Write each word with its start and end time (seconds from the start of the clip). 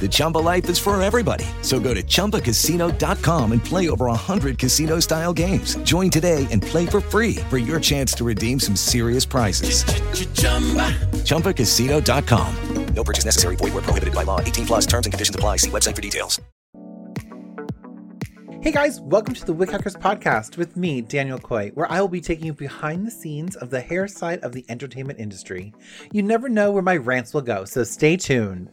The 0.00 0.08
Chumba 0.10 0.38
life 0.38 0.68
is 0.70 0.78
for 0.78 1.00
everybody. 1.02 1.44
So 1.62 1.80
go 1.80 1.92
to 1.92 2.02
ChumbaCasino.com 2.02 3.52
and 3.52 3.64
play 3.64 3.88
over 3.88 4.06
100 4.06 4.58
casino 4.58 5.00
style 5.00 5.32
games. 5.32 5.74
Join 5.78 6.08
today 6.10 6.46
and 6.52 6.62
play 6.62 6.86
for 6.86 7.00
free 7.00 7.36
for 7.50 7.58
your 7.58 7.80
chance 7.80 8.12
to 8.12 8.24
redeem 8.24 8.60
some 8.60 8.76
serious 8.76 9.24
prizes. 9.24 9.82
ChumbaCasino.com. 11.24 12.54
No 12.94 13.04
purchase 13.04 13.24
necessary. 13.24 13.56
Void 13.56 13.74
where 13.74 13.82
prohibited 13.82 14.14
by 14.14 14.24
law. 14.24 14.40
18 14.40 14.66
plus 14.66 14.86
terms 14.86 15.06
and 15.06 15.12
conditions 15.12 15.36
apply. 15.36 15.58
See 15.58 15.70
website 15.70 15.94
for 15.94 16.02
details. 16.02 16.40
Hey 18.60 18.72
guys, 18.72 19.00
welcome 19.00 19.34
to 19.34 19.44
the 19.44 19.54
Wickhackers 19.54 19.96
podcast 19.96 20.56
with 20.56 20.76
me, 20.76 21.00
Daniel 21.00 21.38
Coy, 21.38 21.70
where 21.74 21.90
I 21.90 22.00
will 22.00 22.08
be 22.08 22.20
taking 22.20 22.46
you 22.46 22.52
behind 22.52 23.06
the 23.06 23.10
scenes 23.10 23.54
of 23.54 23.70
the 23.70 23.80
hair 23.80 24.08
side 24.08 24.40
of 24.40 24.50
the 24.52 24.64
entertainment 24.68 25.20
industry. 25.20 25.72
You 26.10 26.24
never 26.24 26.48
know 26.48 26.72
where 26.72 26.82
my 26.82 26.96
rants 26.96 27.32
will 27.32 27.42
go, 27.42 27.64
so 27.64 27.84
stay 27.84 28.16
tuned. 28.16 28.72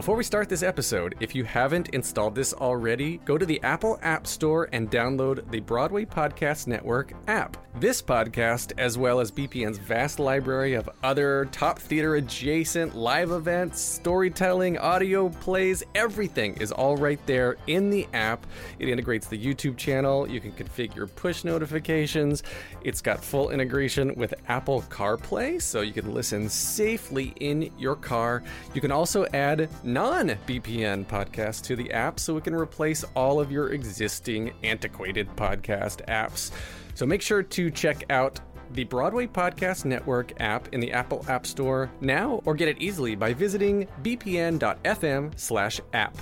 Before 0.00 0.16
we 0.16 0.24
start 0.24 0.48
this 0.48 0.62
episode, 0.62 1.14
if 1.20 1.34
you 1.34 1.44
haven't 1.44 1.90
installed 1.90 2.34
this 2.34 2.54
already, 2.54 3.18
go 3.26 3.36
to 3.36 3.44
the 3.44 3.62
Apple 3.62 3.98
App 4.00 4.26
Store 4.26 4.66
and 4.72 4.90
download 4.90 5.50
the 5.50 5.60
Broadway 5.60 6.06
Podcast 6.06 6.66
Network 6.66 7.12
app. 7.28 7.58
This 7.78 8.00
podcast, 8.00 8.72
as 8.78 8.96
well 8.96 9.20
as 9.20 9.30
BPN's 9.30 9.78
vast 9.78 10.18
library 10.18 10.72
of 10.72 10.88
other 11.02 11.48
top 11.52 11.78
theater 11.78 12.16
adjacent 12.16 12.96
live 12.96 13.30
events, 13.30 13.80
storytelling, 13.80 14.78
audio 14.78 15.28
plays, 15.28 15.82
everything 15.94 16.56
is 16.56 16.72
all 16.72 16.96
right 16.96 17.20
there 17.26 17.58
in 17.66 17.90
the 17.90 18.08
app. 18.14 18.46
It 18.78 18.88
integrates 18.88 19.26
the 19.26 19.38
YouTube 19.38 19.76
channel. 19.76 20.28
You 20.28 20.40
can 20.40 20.52
configure 20.52 21.14
push 21.14 21.44
notifications. 21.44 22.42
It's 22.82 23.02
got 23.02 23.22
full 23.22 23.50
integration 23.50 24.14
with 24.16 24.32
Apple 24.48 24.82
CarPlay, 24.88 25.60
so 25.60 25.82
you 25.82 25.92
can 25.92 26.12
listen 26.12 26.48
safely 26.48 27.34
in 27.38 27.70
your 27.78 27.96
car. 27.96 28.42
You 28.74 28.80
can 28.80 28.90
also 28.90 29.26
add 29.26 29.68
non 29.92 30.28
BPN 30.46 31.04
podcasts 31.06 31.62
to 31.64 31.76
the 31.76 31.92
app 31.92 32.20
so 32.20 32.36
it 32.36 32.44
can 32.44 32.54
replace 32.54 33.04
all 33.14 33.40
of 33.40 33.50
your 33.50 33.72
existing 33.72 34.52
antiquated 34.62 35.28
podcast 35.36 36.04
apps. 36.06 36.50
So 36.94 37.06
make 37.06 37.22
sure 37.22 37.42
to 37.42 37.70
check 37.70 38.04
out 38.10 38.40
the 38.72 38.84
Broadway 38.84 39.26
Podcast 39.26 39.84
Network 39.84 40.40
app 40.40 40.72
in 40.72 40.80
the 40.80 40.92
Apple 40.92 41.24
App 41.28 41.46
Store 41.46 41.90
now 42.00 42.40
or 42.44 42.54
get 42.54 42.68
it 42.68 42.80
easily 42.80 43.16
by 43.16 43.34
visiting 43.34 43.86
bpn.fm 44.02 45.38
slash 45.38 45.80
app. 45.92 46.16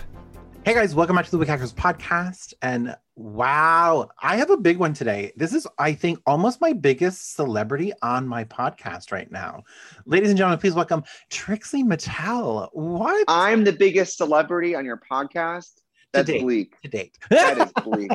Hey 0.64 0.74
guys, 0.74 0.94
welcome 0.94 1.16
back 1.16 1.24
to 1.24 1.30
the 1.30 1.38
Week 1.38 1.48
Wickhackers 1.48 1.72
podcast. 1.72 2.52
And 2.60 2.94
wow, 3.16 4.10
I 4.20 4.36
have 4.36 4.50
a 4.50 4.56
big 4.56 4.76
one 4.76 4.92
today. 4.92 5.32
This 5.34 5.54
is, 5.54 5.66
I 5.78 5.94
think, 5.94 6.20
almost 6.26 6.60
my 6.60 6.74
biggest 6.74 7.34
celebrity 7.34 7.92
on 8.02 8.28
my 8.28 8.44
podcast 8.44 9.10
right 9.10 9.30
now. 9.30 9.62
Ladies 10.04 10.28
and 10.28 10.36
gentlemen, 10.36 10.58
please 10.58 10.74
welcome 10.74 11.04
Trixie 11.30 11.84
Mattel. 11.84 12.68
What? 12.72 13.24
I'm 13.28 13.64
the 13.64 13.72
biggest 13.72 14.18
celebrity 14.18 14.74
on 14.74 14.84
your 14.84 15.00
podcast. 15.10 15.80
That's 16.12 16.26
date. 16.26 16.42
bleak. 16.42 16.80
to 16.82 16.88
date. 16.88 17.16
That 17.30 17.58
is 17.58 17.72
bleak. 17.84 18.10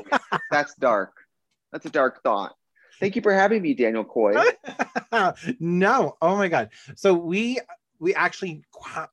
That's 0.51 0.75
dark. 0.75 1.13
That's 1.71 1.85
a 1.87 1.89
dark 1.89 2.21
thought. 2.21 2.55
Thank 2.99 3.15
you 3.15 3.21
for 3.21 3.33
having 3.33 3.61
me, 3.61 3.73
Daniel 3.73 4.03
Coy. 4.03 4.33
no, 5.59 6.17
oh 6.21 6.37
my 6.37 6.47
god. 6.47 6.69
So 6.95 7.13
we 7.13 7.59
we 8.03 8.13
actually 8.13 8.61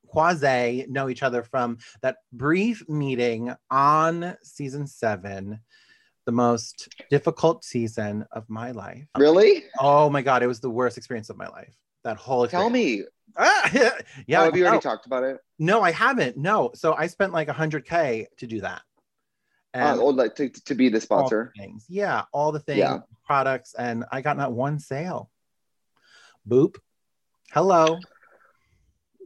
quasi 0.05 0.85
know 0.89 1.07
each 1.07 1.23
other 1.23 1.43
from 1.43 1.77
that 2.01 2.17
brief 2.33 2.87
meeting 2.89 3.55
on 3.71 4.35
season 4.43 4.85
seven, 4.85 5.61
the 6.25 6.31
most 6.33 6.93
difficult 7.09 7.63
season 7.63 8.25
of 8.33 8.47
my 8.49 8.71
life. 8.71 9.07
Really? 9.17 9.63
Oh 9.79 10.09
my 10.09 10.21
god, 10.21 10.43
it 10.43 10.47
was 10.47 10.59
the 10.59 10.69
worst 10.69 10.97
experience 10.97 11.29
of 11.29 11.37
my 11.37 11.47
life. 11.47 11.73
That 12.03 12.17
whole 12.17 12.43
experience. 12.43 12.65
Tell 12.65 12.69
me. 12.69 13.03
Ah, 13.37 13.71
yeah. 14.27 14.41
oh, 14.41 14.45
have 14.45 14.57
you 14.57 14.63
already 14.65 14.77
no. 14.77 14.81
talked 14.81 15.05
about 15.05 15.23
it? 15.23 15.37
No, 15.57 15.81
I 15.81 15.91
haven't. 15.91 16.35
No. 16.35 16.71
So 16.75 16.93
I 16.93 17.07
spent 17.07 17.31
like 17.31 17.47
100K 17.47 18.25
to 18.39 18.47
do 18.47 18.59
that. 18.59 18.81
Uh, 19.73 19.97
or 20.01 20.11
like 20.11 20.35
to, 20.35 20.49
to 20.49 20.75
be 20.75 20.89
the 20.89 20.97
all 20.97 20.99
the 20.99 21.01
sponsor. 21.01 21.53
things. 21.57 21.85
Yeah, 21.87 22.23
all 22.33 22.51
the 22.51 22.59
things, 22.59 22.79
Yeah. 22.79 22.97
products, 23.25 23.73
and 23.73 24.03
I 24.11 24.19
got 24.19 24.35
not 24.35 24.51
one 24.51 24.79
sale. 24.79 25.31
Boop. 26.45 26.75
Hello. 27.53 27.97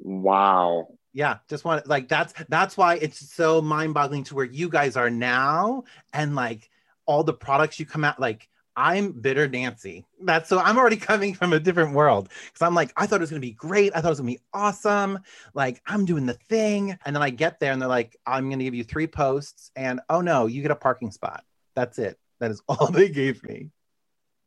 Wow. 0.06 0.88
Yeah, 1.14 1.38
just 1.50 1.66
want 1.66 1.88
like 1.88 2.08
that's 2.08 2.34
that's 2.48 2.78
why 2.78 2.96
it's 2.96 3.34
so 3.34 3.62
mind-boggling 3.62 4.26
to 4.26 4.36
where 4.36 4.46
you 4.46 4.70
guys 4.70 4.96
are 4.96 5.10
now, 5.10 5.84
and 6.14 6.36
like 6.36 6.70
all 7.06 7.24
the 7.24 7.34
products 7.34 7.80
you 7.80 7.86
come 7.86 8.06
out 8.06 8.20
like. 8.20 8.48
I'm 8.78 9.14
bitter 9.14 9.48
Nancy. 9.48 10.04
That's 10.22 10.50
so 10.50 10.60
I'm 10.60 10.78
already 10.78 10.98
coming 11.12 11.34
from 11.34 11.54
a 11.54 11.62
different 11.62 11.94
world 11.94 12.28
because 12.28 12.62
I'm 12.62 12.76
like, 12.76 12.92
I 12.98 13.06
thought 13.06 13.22
it 13.22 13.24
was 13.24 13.30
gonna 13.30 13.40
be 13.40 13.54
great. 13.54 13.94
I 13.96 14.02
thought 14.02 14.10
it 14.10 14.12
was 14.12 14.20
gonna 14.20 14.34
be 14.34 14.42
awesome. 14.54 15.20
Like, 15.54 15.82
I'm 15.88 16.04
doing 16.04 16.26
the 16.26 16.34
thing. 16.34 16.98
And 17.06 17.16
then 17.16 17.24
I 17.24 17.30
get 17.30 17.62
there 17.62 17.72
and 17.72 17.82
they're 17.82 17.88
like, 17.88 18.18
I'm 18.26 18.50
gonna 18.50 18.66
give 18.66 18.76
you 18.76 18.84
three 18.84 19.08
posts, 19.08 19.72
and 19.78 20.02
oh 20.10 20.20
no, 20.20 20.48
you 20.48 20.62
get 20.62 20.72
a 20.72 20.76
parking 20.76 21.12
spot. 21.12 21.46
That's 21.74 22.00
it. 22.00 22.20
That 22.42 22.52
is 22.52 22.62
all 22.68 22.88
they 22.92 23.08
gave 23.08 23.42
me. 23.46 23.70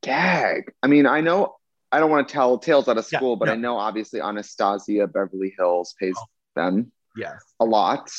Gag. 0.02 0.74
I 0.82 0.88
mean, 0.88 1.06
I 1.06 1.22
know 1.22 1.56
I 1.90 2.00
don't 2.00 2.10
want 2.10 2.28
to 2.28 2.32
tell 2.32 2.58
tales 2.58 2.88
out 2.88 2.98
of 2.98 3.06
Yeah, 3.10 3.18
school, 3.18 3.36
but 3.36 3.48
I 3.48 3.54
know 3.56 3.76
obviously 3.76 4.20
Anastasia 4.20 5.06
Beverly 5.06 5.54
Hills 5.58 5.94
pays 5.98 6.16
Oh. 6.18 6.26
them 6.54 6.92
Yes. 7.16 7.42
a 7.60 7.64
lot. 7.64 8.10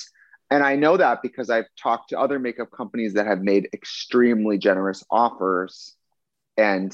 And 0.52 0.64
I 0.64 0.76
know 0.76 0.98
that 0.98 1.22
because 1.22 1.50
I've 1.50 1.68
talked 1.82 2.10
to 2.10 2.20
other 2.20 2.40
makeup 2.40 2.70
companies 2.72 3.14
that 3.14 3.28
have 3.28 3.42
made 3.42 3.70
extremely 3.74 4.58
generous 4.58 5.04
offers 5.12 5.96
and 6.58 6.94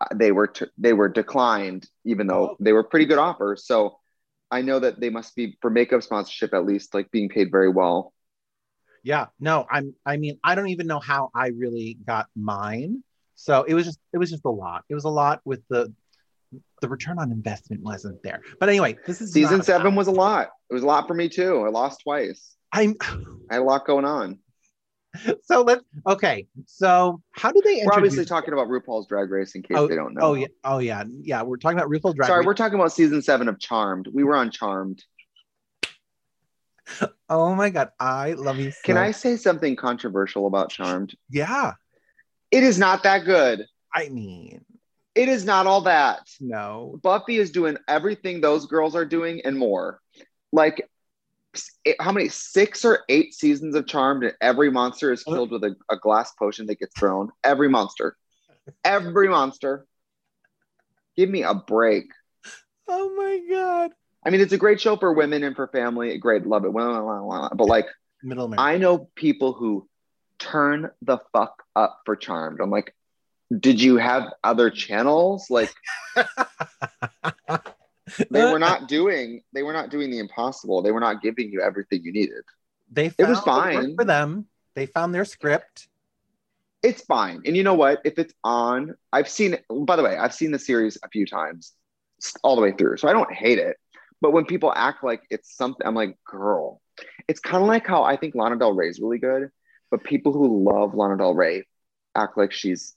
uh, 0.00 0.06
they 0.14 0.32
were 0.32 0.48
t- 0.48 0.66
they 0.78 0.92
were 0.92 1.08
declined 1.08 1.88
even 2.04 2.26
though 2.26 2.50
Oh. 2.50 2.56
they 2.60 2.72
were 2.72 2.84
pretty 2.84 3.06
good 3.06 3.18
offers. 3.18 3.66
So 3.66 3.98
I 4.50 4.62
know 4.62 4.80
that 4.80 5.00
they 5.00 5.10
must 5.10 5.36
be 5.36 5.56
for 5.60 5.70
makeup 5.70 6.02
sponsorship 6.02 6.54
at 6.54 6.64
least 6.66 6.94
like 6.94 7.10
being 7.10 7.28
paid 7.28 7.50
very 7.52 7.68
well. 7.68 8.12
Yeah. 9.02 9.26
No, 9.40 9.66
I'm 9.70 9.94
I 10.04 10.16
mean, 10.16 10.38
I 10.42 10.54
don't 10.54 10.68
even 10.68 10.86
know 10.86 11.00
how 11.00 11.30
I 11.34 11.48
really 11.48 11.98
got 12.06 12.26
mine. 12.36 13.02
So 13.36 13.62
it 13.62 13.74
was 13.74 13.86
just 13.86 13.98
it 14.12 14.18
was 14.18 14.30
just 14.30 14.44
a 14.44 14.50
lot. 14.50 14.84
It 14.88 14.94
was 14.94 15.04
a 15.04 15.08
lot 15.10 15.40
with 15.44 15.62
the 15.68 15.92
the 16.80 16.88
return 16.88 17.18
on 17.18 17.32
investment 17.32 17.82
wasn't 17.82 18.22
there. 18.22 18.40
But 18.60 18.68
anyway, 18.68 18.96
this 19.06 19.20
is 19.20 19.32
Season 19.32 19.62
seven 19.62 19.94
was 19.94 20.06
a 20.06 20.12
lot. 20.12 20.50
It 20.70 20.74
was 20.74 20.82
a 20.82 20.86
lot 20.86 21.06
for 21.06 21.14
me 21.14 21.28
too. 21.28 21.64
I 21.66 21.70
lost 21.70 22.02
twice. 22.02 22.56
I'm 22.72 22.96
I 23.50 23.54
had 23.54 23.60
a 23.60 23.64
lot 23.64 23.86
going 23.86 24.04
on. 24.04 24.38
so 25.42 25.62
let's 25.62 25.82
okay. 26.06 26.46
So 26.66 27.22
how 27.32 27.50
do 27.50 27.60
they 27.64 27.82
We're 27.84 27.94
obviously 27.94 28.24
talking 28.24 28.52
about 28.52 28.68
RuPaul's 28.68 29.06
Drag 29.06 29.30
Race 29.30 29.54
in 29.54 29.62
case 29.62 29.76
oh, 29.76 29.86
they 29.88 29.96
don't 29.96 30.14
know. 30.14 30.20
Oh 30.20 30.34
yeah, 30.34 30.46
oh 30.64 30.78
yeah, 30.78 31.04
yeah. 31.22 31.42
We're 31.42 31.56
talking 31.56 31.78
about 31.78 31.90
RuPaul 31.90 32.14
Drag 32.14 32.28
Sorry, 32.28 32.40
Race. 32.40 32.46
we're 32.46 32.54
talking 32.54 32.78
about 32.78 32.92
season 32.92 33.22
seven 33.22 33.48
of 33.48 33.58
Charmed. 33.58 34.08
We 34.12 34.24
were 34.24 34.36
on 34.36 34.50
Charmed. 34.50 35.02
Oh 37.28 37.54
my 37.54 37.68
god, 37.68 37.90
I 38.00 38.32
love 38.32 38.58
you. 38.58 38.70
So. 38.70 38.78
Can 38.84 38.96
I 38.96 39.10
say 39.10 39.36
something 39.36 39.76
controversial 39.76 40.46
about 40.46 40.70
Charmed? 40.70 41.14
Yeah, 41.28 41.74
It 42.50 42.62
is 42.62 42.78
not 42.78 43.02
that 43.02 43.26
good. 43.26 43.66
I 43.94 44.08
mean, 44.08 44.64
It 45.18 45.28
is 45.28 45.44
not 45.44 45.66
all 45.66 45.80
that. 45.80 46.28
no. 46.40 47.00
Buffy 47.02 47.38
is 47.38 47.50
doing 47.50 47.76
everything 47.88 48.40
those 48.40 48.66
girls 48.66 48.94
are 48.94 49.04
doing 49.04 49.40
and 49.44 49.58
more. 49.58 50.00
Like, 50.52 50.88
how 51.98 52.12
many 52.12 52.28
six 52.28 52.84
or 52.84 53.00
eight 53.08 53.34
seasons 53.34 53.74
of 53.74 53.88
Charmed, 53.88 54.22
and 54.22 54.34
every 54.40 54.70
monster 54.70 55.12
is 55.12 55.24
uh-huh. 55.26 55.36
filled 55.36 55.50
with 55.50 55.64
a, 55.64 55.74
a 55.90 55.96
glass 55.96 56.30
potion 56.38 56.66
that 56.66 56.78
gets 56.78 56.96
thrown. 56.96 57.30
Every 57.42 57.68
monster, 57.68 58.16
every 58.84 59.28
monster. 59.28 59.86
Give 61.16 61.28
me 61.28 61.42
a 61.42 61.54
break. 61.54 62.04
Oh 62.86 63.12
my 63.16 63.40
god. 63.52 63.90
I 64.24 64.30
mean, 64.30 64.40
it's 64.40 64.52
a 64.52 64.58
great 64.58 64.80
show 64.80 64.96
for 64.96 65.12
women 65.12 65.42
and 65.42 65.56
for 65.56 65.66
family. 65.66 66.16
Great, 66.18 66.46
love 66.46 66.64
it. 66.64 66.72
But 66.72 67.66
like, 67.66 67.86
Middle 68.22 68.44
America. 68.44 68.62
I 68.62 68.78
know 68.78 69.10
people 69.16 69.52
who 69.52 69.88
turn 70.38 70.90
the 71.02 71.18
fuck 71.32 71.64
up 71.74 72.02
for 72.04 72.14
Charmed. 72.14 72.60
I'm 72.60 72.70
like, 72.70 72.94
Did 73.56 73.80
you 73.80 73.96
have 73.96 74.32
other 74.44 74.70
channels? 74.70 75.48
Like 75.48 75.72
they 78.30 78.44
were 78.44 78.58
not 78.58 78.88
doing 78.88 79.42
they 79.52 79.62
were 79.62 79.72
not 79.72 79.90
doing 79.90 80.10
the 80.10 80.18
impossible. 80.18 80.82
They 80.82 80.92
were 80.92 81.00
not 81.00 81.22
giving 81.22 81.50
you 81.50 81.60
everything 81.62 82.02
you 82.02 82.12
needed. 82.12 82.44
They 82.90 83.06
It 83.18 83.28
was 83.28 83.40
found 83.40 83.46
what 83.46 83.74
worked 83.74 83.86
fine. 83.86 83.96
for 83.96 84.04
them. 84.04 84.46
They 84.74 84.86
found 84.86 85.14
their 85.14 85.24
script. 85.24 85.88
It's 86.82 87.02
fine. 87.02 87.42
And 87.44 87.56
you 87.56 87.64
know 87.64 87.74
what? 87.74 88.00
If 88.04 88.18
it's 88.18 88.32
on, 88.44 88.94
I've 89.12 89.28
seen. 89.28 89.58
By 89.68 89.96
the 89.96 90.02
way, 90.02 90.16
I've 90.16 90.34
seen 90.34 90.52
the 90.52 90.58
series 90.58 90.96
a 91.02 91.08
few 91.08 91.26
times 91.26 91.72
all 92.42 92.54
the 92.56 92.62
way 92.62 92.72
through. 92.72 92.98
So 92.98 93.08
I 93.08 93.12
don't 93.12 93.32
hate 93.32 93.58
it. 93.58 93.76
But 94.20 94.32
when 94.32 94.44
people 94.44 94.72
act 94.74 95.02
like 95.04 95.22
it's 95.30 95.56
something, 95.56 95.86
I'm 95.86 95.94
like, 95.94 96.16
girl, 96.24 96.80
it's 97.28 97.40
kind 97.40 97.62
of 97.62 97.68
like 97.68 97.86
how 97.86 98.02
I 98.04 98.16
think 98.16 98.34
Lana 98.34 98.56
Del 98.56 98.74
Rey 98.74 98.88
is 98.88 99.00
really 99.00 99.18
good. 99.18 99.50
But 99.90 100.04
people 100.04 100.32
who 100.32 100.64
love 100.70 100.94
Lana 100.94 101.16
Del 101.16 101.34
Rey 101.34 101.64
act 102.14 102.36
like 102.36 102.52
she's 102.52 102.94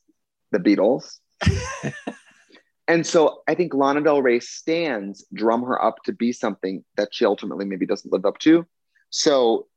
the 0.52 0.60
Beatles. 0.60 1.20
and 2.88 3.06
so 3.06 3.42
I 3.48 3.56
think 3.56 3.74
Lana 3.74 4.02
Del 4.02 4.22
Rey 4.22 4.40
stands 4.40 5.26
drum 5.34 5.64
her 5.64 5.82
up 5.84 6.04
to 6.04 6.14
be 6.14 6.32
something 6.32 6.84
that 6.98 7.10
she 7.14 7.26
ultimately 7.26 7.66
maybe 7.66 7.86
doesn't 7.86 8.12
live 8.12 8.26
up 8.26 8.40
to. 8.40 8.66
So 9.10 9.68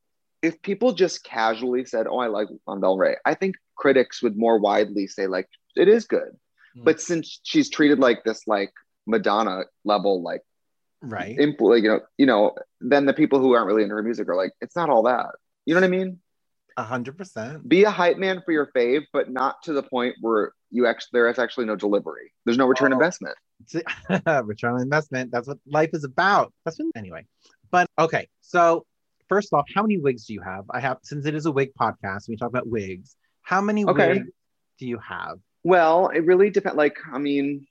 if 0.43 0.61
people 0.63 0.93
just 0.93 1.25
casually 1.25 1.85
said, 1.85 2.07
"Oh, 2.09 2.19
I 2.19 2.27
like 2.27 2.49
Lana 2.67 2.81
Del 2.81 2.99
Rey," 2.99 3.17
I 3.25 3.35
think 3.35 3.57
critics 3.77 4.23
would 4.23 4.37
more 4.37 4.59
widely 4.59 5.07
say 5.07 5.27
like 5.27 5.49
it 5.77 5.89
is 5.89 6.07
good. 6.07 6.37
Mm. 6.77 6.85
But 6.85 7.01
since 7.01 7.41
she's 7.43 7.71
treated 7.71 7.99
like 7.99 8.25
this, 8.25 8.47
like 8.47 8.73
Madonna 9.07 9.65
level, 9.85 10.23
like 10.23 10.43
Right. 11.07 11.37
impl- 11.37 11.71
like, 11.71 11.83
you 11.83 11.91
know, 11.91 12.01
you 12.17 12.27
know, 12.27 12.55
then 12.81 13.05
the 13.05 13.13
people 13.13 13.39
who 13.39 13.53
aren't 13.53 13.67
really 13.67 13.83
into 13.83 13.95
her 13.95 14.03
music 14.03 14.29
are 14.29 14.37
like, 14.37 14.53
it's 14.61 14.75
not 14.75 14.89
all 14.89 15.03
that. 15.03 15.27
You 15.67 15.75
know 15.75 15.81
what 15.81 15.87
I 15.87 15.91
mean? 15.91 16.21
A 16.77 16.83
hundred 16.83 17.17
percent. 17.17 17.69
Be 17.69 17.85
a 17.85 17.91
hype 17.91 18.19
man 18.19 18.43
for 18.45 18.51
your 18.53 18.67
fave, 18.75 19.03
but 19.13 19.31
not 19.31 19.63
to 19.63 19.73
the 19.73 19.83
point 19.83 20.17
where 20.21 20.53
you 20.71 20.87
actually 20.87 21.11
there 21.13 21.29
is 21.29 21.39
actually 21.39 21.67
no 21.67 21.77
delivery. 21.77 22.33
There's 22.45 22.59
no 22.59 22.67
return 22.67 22.93
Oh. 22.93 22.97
investment. 22.97 23.37
Return 24.45 24.75
on 24.75 24.81
investment. 24.83 25.31
That's 25.31 25.47
what 25.47 25.59
life 25.67 25.91
is 25.93 26.03
about. 26.05 26.53
That's 26.65 26.79
what 26.79 26.89
anyway. 26.97 27.25
But 27.71 27.87
okay, 27.99 28.29
so 28.41 28.85
first 29.29 29.53
off, 29.53 29.67
how 29.75 29.83
many 29.83 29.99
wigs 29.99 30.27
do 30.27 30.35
you 30.35 30.41
have? 30.41 30.65
I 30.71 30.81
have 30.81 30.99
since 31.05 31.27
it 31.27 31.35
is 31.37 31.47
a 31.47 31.53
wig 31.53 31.71
podcast, 31.81 32.29
we 32.29 32.37
talk 32.37 32.49
about 32.49 32.67
wigs. 32.67 33.15
How 33.43 33.61
many 33.61 33.85
Okay. 33.85 34.15
wigs 34.15 34.31
do 34.81 34.87
you 34.89 34.99
have? 34.99 35.39
Well, 35.63 36.09
it 36.09 36.21
really 36.27 36.51
depends. 36.51 36.77
Like, 36.77 36.97
I 37.13 37.19
mean, 37.19 37.67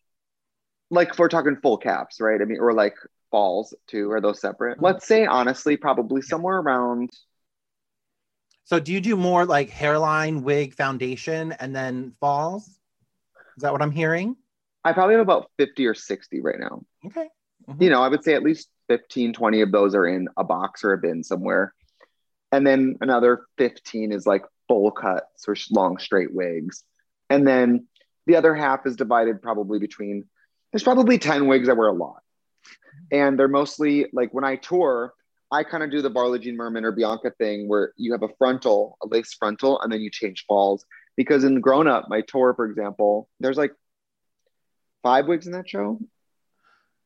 like 0.89 1.09
if 1.09 1.19
we're 1.19 1.27
talking 1.27 1.57
full 1.61 1.77
caps, 1.77 2.21
right? 2.21 2.41
I 2.41 2.45
mean, 2.45 2.59
or 2.59 2.73
like 2.73 2.95
falls 3.31 3.73
too. 3.88 4.09
Are 4.11 4.21
those 4.21 4.39
separate? 4.39 4.77
Mm-hmm. 4.77 4.85
Let's 4.85 5.06
say 5.07 5.25
honestly, 5.25 5.75
probably 5.75 6.21
somewhere 6.21 6.57
around. 6.59 7.09
So 8.65 8.80
do 8.80 8.94
you 8.94 9.01
do 9.01 9.15
more 9.18 9.45
like 9.45 9.69
hairline, 9.69 10.44
wig, 10.44 10.74
foundation, 10.74 11.51
and 11.54 11.75
then 11.75 12.13
falls? 12.19 12.68
Is 12.68 13.62
that 13.62 13.71
what 13.71 13.81
I'm 13.81 13.92
hearing? 13.92 14.36
I 14.83 14.94
probably 14.94 15.15
have 15.15 15.21
about 15.21 15.51
50 15.57 15.86
or 15.86 15.94
60 15.94 16.42
right 16.42 16.60
now. 16.60 16.83
Okay. 17.06 17.30
Mm-hmm. 17.69 17.83
you 17.83 17.89
know, 17.89 18.01
I 18.01 18.10
would 18.10 18.24
say 18.24 18.33
at 18.33 18.44
least 18.44 18.69
15, 18.89 19.33
20 19.33 19.62
of 19.62 19.71
those 19.71 19.95
are 19.95 20.06
in 20.06 20.27
a 20.36 20.44
box 20.44 20.83
or 20.83 20.94
a 20.94 20.98
bin 20.98 21.24
somewhere. 21.24 21.74
And 22.51 22.68
then 22.68 22.98
another 23.01 23.45
15 23.57 24.12
is 24.12 24.27
like 24.27 24.44
bowl 24.68 24.92
cuts 24.92 25.48
or 25.48 25.56
long 25.71 25.98
straight 25.98 26.33
wigs. 26.33 26.83
And 27.30 27.48
then 27.48 27.88
the 28.27 28.36
other 28.36 28.54
half 28.54 28.86
is 28.86 28.95
divided 28.95 29.42
probably 29.42 29.80
between, 29.80 30.25
there's 30.71 30.83
probably 30.83 31.18
10 31.18 31.48
wigs 31.48 31.69
I 31.69 31.74
wear 31.74 31.88
a 31.88 31.94
lot. 31.94 32.21
And 33.12 33.39
they're 33.39 33.48
mostly 33.48 34.07
like 34.13 34.33
when 34.33 34.44
I 34.44 34.57
tour, 34.57 35.13
I 35.53 35.63
kind 35.63 35.83
of 35.83 35.91
do 35.91 36.01
the 36.01 36.09
Varla 36.09 36.41
Jean 36.41 36.57
Merman 36.57 36.83
or 36.83 36.91
Bianca 36.91 37.31
thing 37.38 37.69
where 37.69 37.94
you 37.95 38.11
have 38.13 38.23
a 38.23 38.33
frontal, 38.39 38.97
a 39.03 39.07
lace 39.07 39.33
frontal, 39.33 39.79
and 39.79 39.94
then 39.94 40.01
you 40.01 40.09
change 40.09 40.45
falls. 40.47 40.83
Because 41.15 41.44
in 41.44 41.61
Grown 41.61 41.88
Up, 41.88 42.05
my 42.09 42.21
tour, 42.21 42.55
for 42.55 42.65
example, 42.65 43.29
there's 43.39 43.57
like 43.57 43.71
five 45.03 45.27
wigs 45.27 45.45
in 45.45 45.53
that 45.53 45.69
show? 45.69 46.00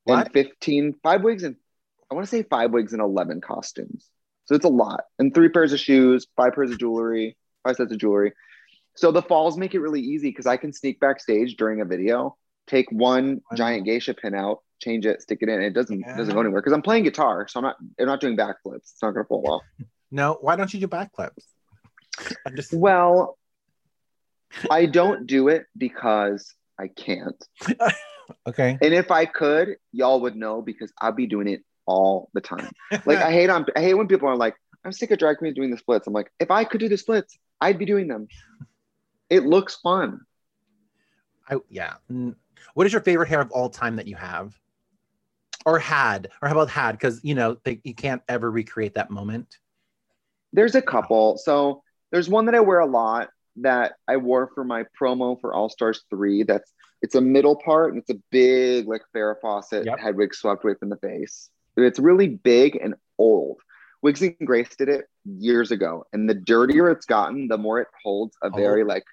What? 0.06 0.28
and 0.28 0.34
15 0.34 0.96
five 1.04 1.22
wigs 1.22 1.44
and 1.44 1.58
i 2.10 2.16
want 2.16 2.26
to 2.26 2.30
say 2.30 2.42
five 2.42 2.72
wigs 2.72 2.94
and 2.94 3.02
11 3.02 3.42
costumes. 3.42 4.08
So 4.46 4.56
it's 4.56 4.64
a 4.64 4.70
lot. 4.70 5.02
And 5.20 5.34
three 5.34 5.50
pairs 5.50 5.74
of 5.74 5.82
shoes 5.82 6.26
five 6.38 6.54
pairs 6.54 6.72
of 6.72 6.80
jewelry 6.80 7.36
five 7.66 7.76
sets 7.76 7.92
of 7.92 7.98
jewelry. 7.98 8.32
So 8.96 9.12
the 9.12 9.22
falls 9.22 9.58
make 9.58 9.76
it 9.76 9.80
really 9.80 10.00
easy 10.02 10.30
because 10.30 10.48
i 10.48 10.56
can 10.56 10.72
sneak 10.72 11.02
backstage 11.02 11.58
during 11.58 11.82
a 11.82 11.86
video 11.86 12.38
take 12.68 12.90
one 12.92 13.42
giant 13.56 13.86
geisha 13.86 14.14
pin 14.14 14.34
out 14.34 14.60
change 14.80 15.06
it 15.06 15.22
stick 15.22 15.40
it 15.42 15.50
in 15.50 15.62
it 15.62 15.72
doesn't 15.72 16.02
it 16.02 16.18
doesn't 16.18 16.34
go 16.34 16.40
anywhere 16.40 16.62
because 16.62 16.74
i'm 16.74 16.82
playing 16.82 17.04
guitar 17.04 17.48
so 17.48 17.60
i'm 17.60 17.64
not 17.64 17.76
i'm 18.00 18.06
not 18.06 18.22
doing 18.22 18.38
backflips 18.38 18.76
it's 18.76 19.02
not 19.02 19.12
going 19.12 19.24
to 19.24 19.28
fall 19.28 19.44
off 19.50 19.64
No, 20.12 20.38
why 20.42 20.56
don't 20.56 20.74
you 20.74 20.80
do 20.80 20.88
backflips? 20.88 21.44
I 22.46 22.52
just 22.56 22.74
well 22.74 23.38
i 24.72 24.86
don't 24.86 25.28
do 25.28 25.48
it 25.48 25.66
because 25.78 26.54
i 26.80 26.88
can't 26.88 27.44
okay. 28.48 28.78
And 28.82 28.94
if 28.94 29.12
I 29.12 29.26
could, 29.26 29.78
y'all 29.92 30.22
would 30.22 30.36
know 30.36 30.62
because 30.62 30.92
I'd 31.00 31.16
be 31.16 31.28
doing 31.28 31.48
it 31.48 31.62
all 31.86 32.30
the 32.34 32.42
time. 32.42 32.70
Like 33.06 33.20
I 33.20 33.32
hate 33.38 33.50
on 33.50 33.66
I 33.76 33.82
hate 33.82 33.94
when 33.94 34.08
people 34.08 34.28
are 34.28 34.36
like, 34.36 34.56
I'm 34.84 34.92
sick 34.92 35.12
of 35.12 35.20
drag 35.20 35.38
queens 35.38 35.56
doing 35.56 35.72
the 35.72 35.78
splits. 35.78 36.08
I'm 36.08 36.14
like, 36.14 36.32
if 36.40 36.52
I 36.52 36.64
could 36.64 36.80
do 36.80 36.90
the 36.90 36.98
splits, 36.98 37.38
I'd 37.62 37.80
be 37.80 37.86
doing 37.86 38.08
them. 38.08 38.28
It 39.30 39.46
looks 39.46 39.76
fun. 39.76 40.22
I, 41.50 41.58
yeah. 41.70 41.96
What 42.74 42.86
is 42.86 42.94
your 42.94 43.02
favorite 43.02 43.30
hair 43.30 43.42
of 43.42 43.52
all 43.52 43.70
time 43.70 43.96
that 43.96 44.08
you 44.08 44.16
have? 44.16 44.54
Or 45.68 45.78
had? 45.80 46.30
Or 46.42 46.48
how 46.48 46.56
about 46.56 46.70
had? 46.70 46.94
Because 46.94 47.20
you 47.24 47.36
know, 47.36 47.58
they, 47.66 47.82
you 47.84 47.94
can't 47.94 48.22
ever 48.30 48.50
recreate 48.50 48.96
that 48.96 49.12
moment. 49.12 49.58
There's 50.54 50.76
a 50.76 50.82
couple. 50.82 51.38
So 51.38 51.84
there's 52.12 52.30
one 52.30 52.46
that 52.46 52.56
I 52.56 52.62
wear 52.62 52.80
a 52.80 52.86
lot 52.86 53.30
that 53.58 53.96
I 54.08 54.16
wore 54.16 54.50
for 54.56 54.64
my 54.64 54.86
promo 55.00 55.40
for 55.42 55.54
All 55.54 55.68
Stars 55.68 56.06
3. 56.10 56.44
That's 56.44 56.72
it's 57.02 57.16
a 57.16 57.22
middle 57.22 57.58
part 57.58 57.94
and 57.94 58.02
it's 58.02 58.10
a 58.10 58.20
big 58.32 58.88
like 58.88 59.02
Farrah 59.14 59.36
Fawcett 59.42 59.86
Yep. 59.86 60.00
head 60.00 60.16
wig 60.16 60.34
swept 60.34 60.64
away 60.64 60.76
from 60.80 60.88
the 60.90 60.96
face. 60.98 61.50
It's 61.76 62.00
really 62.00 62.30
big 62.30 62.78
and 62.82 62.96
old. 63.18 63.58
Wigs 64.02 64.22
and 64.22 64.36
Grace 64.46 64.74
did 64.78 64.90
it 64.90 65.06
years 65.26 65.72
ago, 65.72 66.06
and 66.14 66.30
the 66.30 66.34
dirtier 66.34 66.90
it's 66.90 67.06
gotten, 67.06 67.50
the 67.50 67.58
more 67.58 67.82
it 67.82 67.88
holds 68.04 68.38
a 68.42 68.48
Oh, 68.48 68.56
very 68.56 68.84
like 68.86 69.04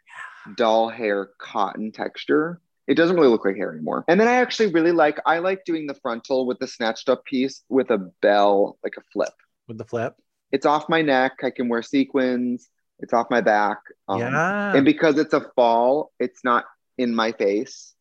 doll 0.56 0.88
hair 0.88 1.30
cotton 1.38 1.90
texture. 1.90 2.60
It 2.86 2.94
doesn't 2.94 3.16
really 3.16 3.28
look 3.28 3.44
like 3.44 3.56
hair 3.56 3.72
anymore. 3.72 4.04
And 4.08 4.20
then 4.20 4.28
I 4.28 4.34
actually 4.34 4.72
really 4.72 4.92
like 4.92 5.18
I 5.24 5.38
like 5.38 5.64
doing 5.64 5.86
the 5.86 5.94
frontal 5.94 6.46
with 6.46 6.58
the 6.58 6.66
snatched 6.66 7.08
up 7.08 7.24
piece 7.24 7.62
with 7.68 7.90
a 7.90 7.98
bell, 8.20 8.78
like 8.84 8.94
a 8.98 9.02
flip. 9.12 9.32
With 9.68 9.78
the 9.78 9.84
flip. 9.84 10.14
It's 10.52 10.66
off 10.66 10.88
my 10.88 11.02
neck. 11.02 11.40
I 11.42 11.50
can 11.50 11.68
wear 11.68 11.82
sequins. 11.82 12.68
It's 13.00 13.12
off 13.12 13.26
my 13.30 13.40
back. 13.40 13.78
Um, 14.06 14.20
yeah. 14.20 14.74
And 14.76 14.84
because 14.84 15.18
it's 15.18 15.34
a 15.34 15.40
fall, 15.56 16.12
it's 16.20 16.44
not 16.44 16.64
in 16.96 17.14
my 17.14 17.32
face. 17.32 17.94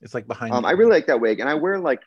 it's 0.00 0.14
like 0.14 0.26
behind 0.26 0.52
Um. 0.52 0.64
I 0.64 0.72
really 0.72 0.90
like 0.90 1.06
that 1.06 1.20
wig, 1.20 1.40
and 1.40 1.48
I 1.48 1.54
wear 1.54 1.78
like 1.78 2.00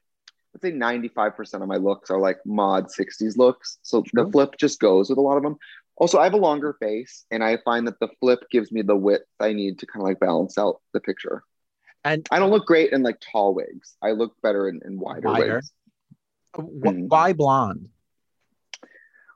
let's 0.54 0.64
say 0.64 0.72
ninety 0.72 1.08
five 1.08 1.36
percent 1.36 1.64
of 1.64 1.70
my 1.70 1.78
looks 1.78 2.10
are 2.10 2.20
like 2.20 2.40
mod 2.46 2.88
'60s 2.88 3.38
looks. 3.38 3.78
So 3.84 4.04
the 4.14 4.30
flip 4.32 4.56
just 4.58 4.80
goes 4.80 5.10
with 5.10 5.20
a 5.20 5.22
lot 5.22 5.38
of 5.38 5.44
them. 5.44 5.58
Also, 5.96 6.18
I 6.18 6.24
have 6.24 6.34
a 6.34 6.38
longer 6.38 6.76
face, 6.80 7.24
and 7.30 7.44
I 7.44 7.58
find 7.58 7.86
that 7.88 8.00
the 8.00 8.10
flip 8.20 8.40
gives 8.50 8.72
me 8.72 8.82
the 8.82 8.96
width 8.96 9.26
I 9.40 9.54
need 9.54 9.80
to 9.80 9.86
kind 9.86 10.02
of 10.02 10.08
like 10.08 10.20
balance 10.20 10.58
out 10.58 10.82
the 10.94 11.00
picture. 11.00 11.44
And 12.06 12.28
I 12.32 12.40
don't 12.40 12.52
look 12.52 12.66
great 12.66 12.92
in 12.94 13.04
like 13.04 13.20
tall 13.32 13.54
wigs. 13.54 13.96
I 14.02 14.12
look 14.12 14.36
better 14.42 14.68
in, 14.70 14.82
in 14.86 15.00
wider, 15.00 15.28
Wider. 15.28 15.56
wigs. 15.56 15.72
wh- 16.56 16.90
Mm. 16.90 17.08
why 17.10 17.34
blonde? 17.34 17.90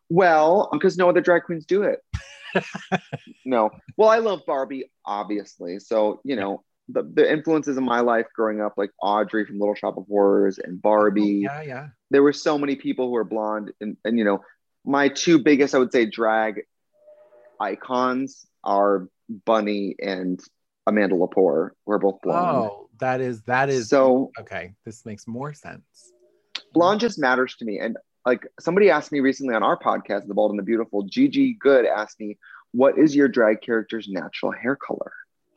Well, 0.09 0.69
because 0.71 0.97
no 0.97 1.09
other 1.09 1.21
drag 1.21 1.43
queens 1.43 1.65
do 1.65 1.83
it. 1.83 1.99
no. 3.45 3.71
Well, 3.97 4.09
I 4.09 4.19
love 4.19 4.41
Barbie, 4.47 4.89
obviously. 5.05 5.79
So, 5.79 6.21
you 6.23 6.35
know, 6.35 6.63
the, 6.89 7.03
the 7.03 7.29
influences 7.29 7.77
in 7.77 7.83
my 7.83 7.99
life 7.99 8.27
growing 8.33 8.61
up, 8.61 8.73
like 8.77 8.91
Audrey 9.01 9.45
from 9.45 9.59
Little 9.59 9.75
Shop 9.75 9.97
of 9.97 10.05
Horrors 10.07 10.57
and 10.59 10.81
Barbie. 10.81 11.45
Oh, 11.49 11.53
Yeah, 11.53 11.61
yeah. 11.61 11.87
There 12.09 12.23
were 12.23 12.31
so 12.33 12.57
many 12.57 12.75
people 12.77 13.07
who 13.07 13.11
were 13.11 13.25
blonde. 13.25 13.73
And, 13.81 13.97
and, 14.05 14.17
you 14.17 14.23
know, 14.23 14.41
my 14.85 15.09
two 15.09 15.39
biggest, 15.39 15.75
I 15.75 15.79
would 15.79 15.91
say, 15.91 16.05
drag 16.05 16.61
icons 17.59 18.45
are 18.63 19.09
Bunny 19.45 19.95
and 19.99 20.39
Amanda 20.87 21.15
Lepore, 21.15 21.71
who 21.85 21.91
are 21.91 21.99
both 21.99 22.19
blonde. 22.23 22.69
Oh, 22.71 22.89
that 22.99 23.21
is 23.21 23.43
that 23.43 23.69
is 23.69 23.89
so 23.89 24.31
okay. 24.39 24.73
This 24.85 25.05
makes 25.05 25.27
more 25.27 25.53
sense. 25.53 25.83
blonde 26.73 27.01
just 27.01 27.19
matters 27.19 27.55
to 27.57 27.65
me. 27.65 27.79
And 27.79 27.97
like 28.25 28.47
somebody 28.59 28.89
asked 28.89 29.11
me 29.11 29.19
recently 29.19 29.53
on 29.53 29.63
our 29.63 29.77
podcast, 29.77 30.27
The 30.27 30.33
Bald 30.33 30.51
and 30.51 30.59
the 30.59 30.63
Beautiful, 30.63 31.03
Gigi 31.03 31.53
Goode 31.59 31.85
asked 31.85 32.19
me, 32.19 32.37
What 32.71 32.97
is 32.97 33.15
your 33.15 33.27
drag 33.27 33.61
character's 33.61 34.07
natural 34.07 34.51
hair 34.51 34.75
color? 34.75 35.13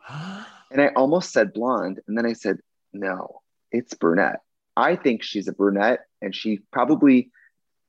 And 0.73 0.81
I 0.81 0.91
almost 0.95 1.33
said 1.33 1.53
blonde. 1.53 1.99
And 2.07 2.17
then 2.17 2.25
I 2.25 2.33
said, 2.33 2.59
No, 2.93 3.41
it's 3.73 3.93
brunette. 3.95 4.39
I 4.77 4.95
think 4.95 5.25
she's 5.25 5.49
a 5.49 5.53
brunette 5.53 6.01
and 6.23 6.33
she 6.33 6.61
probably 6.71 7.33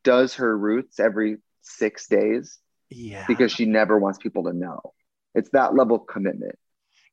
does 0.03 0.33
her 0.35 0.57
roots 0.57 0.99
every 0.99 1.37
six 1.61 2.07
days 2.07 2.57
yeah. 2.89 3.25
because 3.27 3.51
she 3.51 3.65
never 3.65 3.99
wants 3.99 4.17
people 4.17 4.45
to 4.45 4.53
know. 4.53 4.93
It's 5.35 5.51
that 5.51 5.75
level 5.75 5.97
of 5.97 6.07
commitment. 6.07 6.57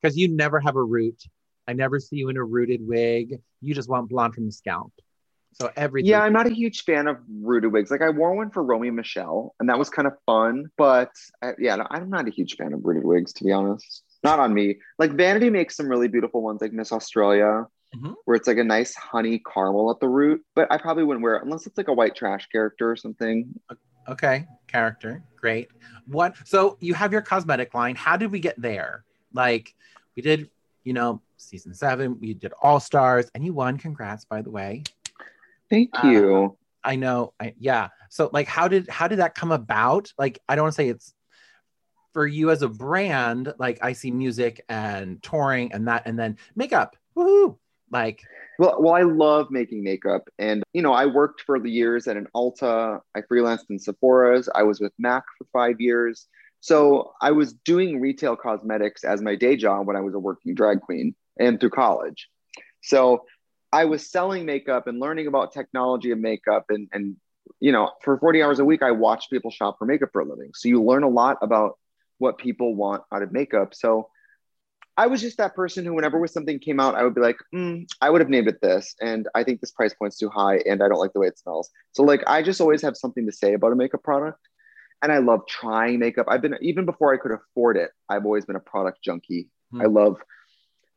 Because 0.00 0.16
you 0.16 0.28
never 0.28 0.60
have 0.60 0.76
a 0.76 0.82
root. 0.82 1.22
I 1.66 1.72
never 1.74 2.00
see 2.00 2.16
you 2.16 2.28
in 2.28 2.36
a 2.36 2.44
rooted 2.44 2.86
wig. 2.86 3.40
You 3.60 3.74
just 3.74 3.88
want 3.88 4.08
blonde 4.08 4.34
from 4.34 4.46
the 4.46 4.52
scalp. 4.52 4.92
So 5.60 5.70
everything. 5.76 6.10
Yeah, 6.10 6.22
I'm 6.22 6.32
not 6.32 6.46
a 6.46 6.54
huge 6.54 6.84
fan 6.84 7.08
of 7.08 7.18
rooted 7.42 7.72
wigs. 7.72 7.90
Like 7.90 8.02
I 8.02 8.10
wore 8.10 8.34
one 8.34 8.50
for 8.50 8.62
Romy 8.62 8.88
and 8.88 8.96
Michelle, 8.96 9.54
and 9.58 9.68
that 9.68 9.78
was 9.78 9.88
kind 9.90 10.06
of 10.06 10.14
fun. 10.24 10.66
But 10.76 11.10
I, 11.42 11.52
yeah, 11.58 11.82
I'm 11.90 12.08
not 12.10 12.28
a 12.28 12.30
huge 12.30 12.56
fan 12.56 12.72
of 12.72 12.80
rooted 12.84 13.04
wigs, 13.04 13.32
to 13.34 13.44
be 13.44 13.52
honest. 13.52 14.02
not 14.24 14.40
on 14.40 14.52
me. 14.52 14.76
Like 14.98 15.12
Vanity 15.12 15.48
makes 15.48 15.76
some 15.76 15.88
really 15.88 16.08
beautiful 16.08 16.42
ones, 16.42 16.60
like 16.60 16.72
Miss 16.72 16.90
Australia, 16.90 17.66
Mhm. 17.96 18.14
where 18.24 18.34
it's 18.36 18.48
like 18.48 18.58
a 18.58 18.64
nice 18.64 18.92
honey 18.94 19.38
caramel 19.52 19.90
at 19.92 20.00
the 20.00 20.08
root. 20.08 20.44
But 20.56 20.70
I 20.72 20.76
probably 20.78 21.04
wouldn't 21.04 21.22
wear 21.22 21.36
it 21.36 21.44
unless 21.44 21.66
it's 21.68 21.78
like 21.78 21.86
a 21.88 21.92
white 21.92 22.16
trash 22.16 22.48
character 22.48 22.90
or 22.90 22.96
something. 22.96 23.54
Okay, 24.08 24.46
character, 24.66 25.22
great. 25.36 25.68
What? 26.08 26.34
So 26.44 26.76
you 26.80 26.94
have 26.94 27.12
your 27.12 27.22
cosmetic 27.22 27.74
line. 27.74 27.94
How 27.94 28.16
did 28.16 28.32
we 28.32 28.40
get 28.40 28.60
there? 28.60 29.04
Like 29.32 29.74
we 30.16 30.22
did, 30.22 30.50
you 30.84 30.92
know, 30.92 31.22
season 31.36 31.74
seven. 31.74 32.18
We 32.20 32.34
did 32.34 32.52
All 32.62 32.80
Stars, 32.80 33.30
and 33.34 33.44
you 33.44 33.52
won. 33.52 33.78
Congrats, 33.78 34.24
by 34.24 34.42
the 34.42 34.50
way. 34.50 34.82
Thank 35.70 35.90
Uh, 36.02 36.08
you. 36.08 36.56
I 36.84 36.96
know. 36.96 37.34
I, 37.40 37.54
yeah. 37.58 37.88
So 38.08 38.30
like, 38.32 38.46
how 38.48 38.68
did 38.68 38.88
how 38.88 39.08
did 39.08 39.18
that 39.18 39.34
come 39.34 39.52
about? 39.52 40.12
Like, 40.18 40.38
I 40.48 40.56
don't 40.56 40.64
want 40.64 40.74
to 40.74 40.82
say 40.82 40.88
it's 40.88 41.14
for 42.14 42.26
you 42.26 42.50
as 42.50 42.62
a 42.62 42.68
brand. 42.68 43.52
Like, 43.58 43.78
I 43.82 43.92
see 43.92 44.10
music 44.10 44.64
and 44.68 45.22
touring 45.22 45.72
and 45.72 45.88
that, 45.88 46.02
and 46.06 46.18
then 46.18 46.38
makeup. 46.56 46.96
Woohoo! 47.16 47.58
Like, 47.90 48.22
Well, 48.58 48.76
well, 48.80 48.94
I 48.94 49.02
love 49.02 49.50
making 49.50 49.82
makeup, 49.82 50.28
and 50.38 50.62
you 50.72 50.82
know, 50.82 50.92
I 50.92 51.06
worked 51.06 51.42
for 51.42 51.58
the 51.58 51.70
years 51.70 52.06
at 52.06 52.16
an 52.16 52.26
Ulta. 52.34 53.00
I 53.14 53.20
freelanced 53.22 53.70
in 53.70 53.78
Sephora's. 53.78 54.48
I 54.54 54.62
was 54.62 54.80
with 54.80 54.92
Mac 54.98 55.24
for 55.36 55.46
five 55.52 55.80
years, 55.80 56.28
so 56.60 57.12
I 57.20 57.30
was 57.32 57.52
doing 57.52 58.00
retail 58.00 58.36
cosmetics 58.36 59.04
as 59.04 59.22
my 59.22 59.36
day 59.36 59.56
job 59.56 59.86
when 59.86 59.96
I 59.96 60.00
was 60.00 60.14
a 60.14 60.18
working 60.18 60.54
drag 60.54 60.80
queen 60.80 61.14
and 61.38 61.60
through 61.60 61.70
college. 61.70 62.28
So 62.82 63.24
I 63.72 63.84
was 63.84 64.10
selling 64.10 64.46
makeup 64.46 64.86
and 64.86 64.98
learning 64.98 65.26
about 65.26 65.52
technology 65.52 66.10
of 66.10 66.18
makeup, 66.18 66.66
and 66.68 66.88
and 66.92 67.16
you 67.60 67.72
know, 67.72 67.90
for 68.02 68.18
forty 68.18 68.42
hours 68.42 68.58
a 68.58 68.64
week, 68.64 68.82
I 68.82 68.90
watched 68.92 69.30
people 69.30 69.50
shop 69.50 69.76
for 69.78 69.84
makeup 69.84 70.10
for 70.12 70.20
a 70.20 70.24
living. 70.24 70.50
So 70.54 70.68
you 70.68 70.82
learn 70.82 71.02
a 71.02 71.08
lot 71.08 71.38
about 71.42 71.78
what 72.18 72.38
people 72.38 72.74
want 72.74 73.02
out 73.12 73.22
of 73.22 73.32
makeup. 73.32 73.74
So 73.74 74.08
I 74.96 75.06
was 75.06 75.20
just 75.20 75.38
that 75.38 75.54
person 75.54 75.84
who, 75.84 75.94
whenever 75.94 76.26
something 76.26 76.58
came 76.58 76.80
out, 76.80 76.96
I 76.96 77.04
would 77.04 77.14
be 77.14 77.20
like, 77.20 77.36
mm, 77.54 77.86
I 78.00 78.10
would 78.10 78.20
have 78.20 78.28
named 78.28 78.48
it 78.48 78.60
this, 78.60 78.96
and 79.00 79.28
I 79.32 79.44
think 79.44 79.60
this 79.60 79.70
price 79.70 79.94
point's 79.94 80.18
too 80.18 80.28
high, 80.28 80.56
and 80.66 80.82
I 80.82 80.88
don't 80.88 80.98
like 80.98 81.12
the 81.12 81.20
way 81.20 81.28
it 81.28 81.38
smells. 81.38 81.70
So, 81.92 82.02
like, 82.02 82.24
I 82.26 82.42
just 82.42 82.60
always 82.60 82.82
have 82.82 82.96
something 82.96 83.24
to 83.24 83.32
say 83.32 83.52
about 83.54 83.72
a 83.72 83.76
makeup 83.76 84.02
product, 84.02 84.47
and 85.02 85.12
I 85.12 85.18
love 85.18 85.46
trying 85.46 85.98
makeup. 85.98 86.26
I've 86.28 86.42
been 86.42 86.56
even 86.60 86.84
before 86.84 87.12
I 87.12 87.16
could 87.16 87.32
afford 87.32 87.76
it. 87.76 87.90
I've 88.08 88.24
always 88.24 88.44
been 88.44 88.56
a 88.56 88.60
product 88.60 89.02
junkie. 89.02 89.48
Hmm. 89.70 89.82
I 89.82 89.84
love, 89.84 90.16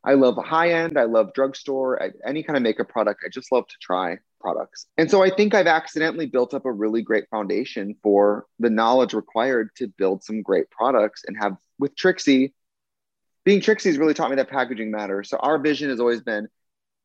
I 0.04 0.14
love 0.14 0.36
high 0.36 0.72
end. 0.72 0.98
I 0.98 1.04
love 1.04 1.32
drugstore. 1.34 2.02
I, 2.02 2.10
any 2.26 2.42
kind 2.42 2.56
of 2.56 2.62
makeup 2.62 2.88
product. 2.88 3.22
I 3.24 3.28
just 3.28 3.52
love 3.52 3.66
to 3.68 3.74
try 3.80 4.18
products, 4.40 4.86
and 4.98 5.10
so 5.10 5.22
I 5.22 5.30
think 5.30 5.54
I've 5.54 5.68
accidentally 5.68 6.26
built 6.26 6.52
up 6.52 6.64
a 6.64 6.72
really 6.72 7.02
great 7.02 7.28
foundation 7.30 7.94
for 8.02 8.46
the 8.58 8.70
knowledge 8.70 9.14
required 9.14 9.70
to 9.76 9.86
build 9.86 10.24
some 10.24 10.42
great 10.42 10.70
products 10.70 11.22
and 11.26 11.36
have 11.40 11.56
with 11.78 11.94
Trixie 11.96 12.52
being 13.44 13.60
Trixie's 13.60 13.98
really 13.98 14.14
taught 14.14 14.30
me 14.30 14.36
that 14.36 14.48
packaging 14.48 14.90
matters. 14.90 15.28
So 15.28 15.36
our 15.38 15.58
vision 15.58 15.90
has 15.90 16.00
always 16.00 16.20
been, 16.20 16.48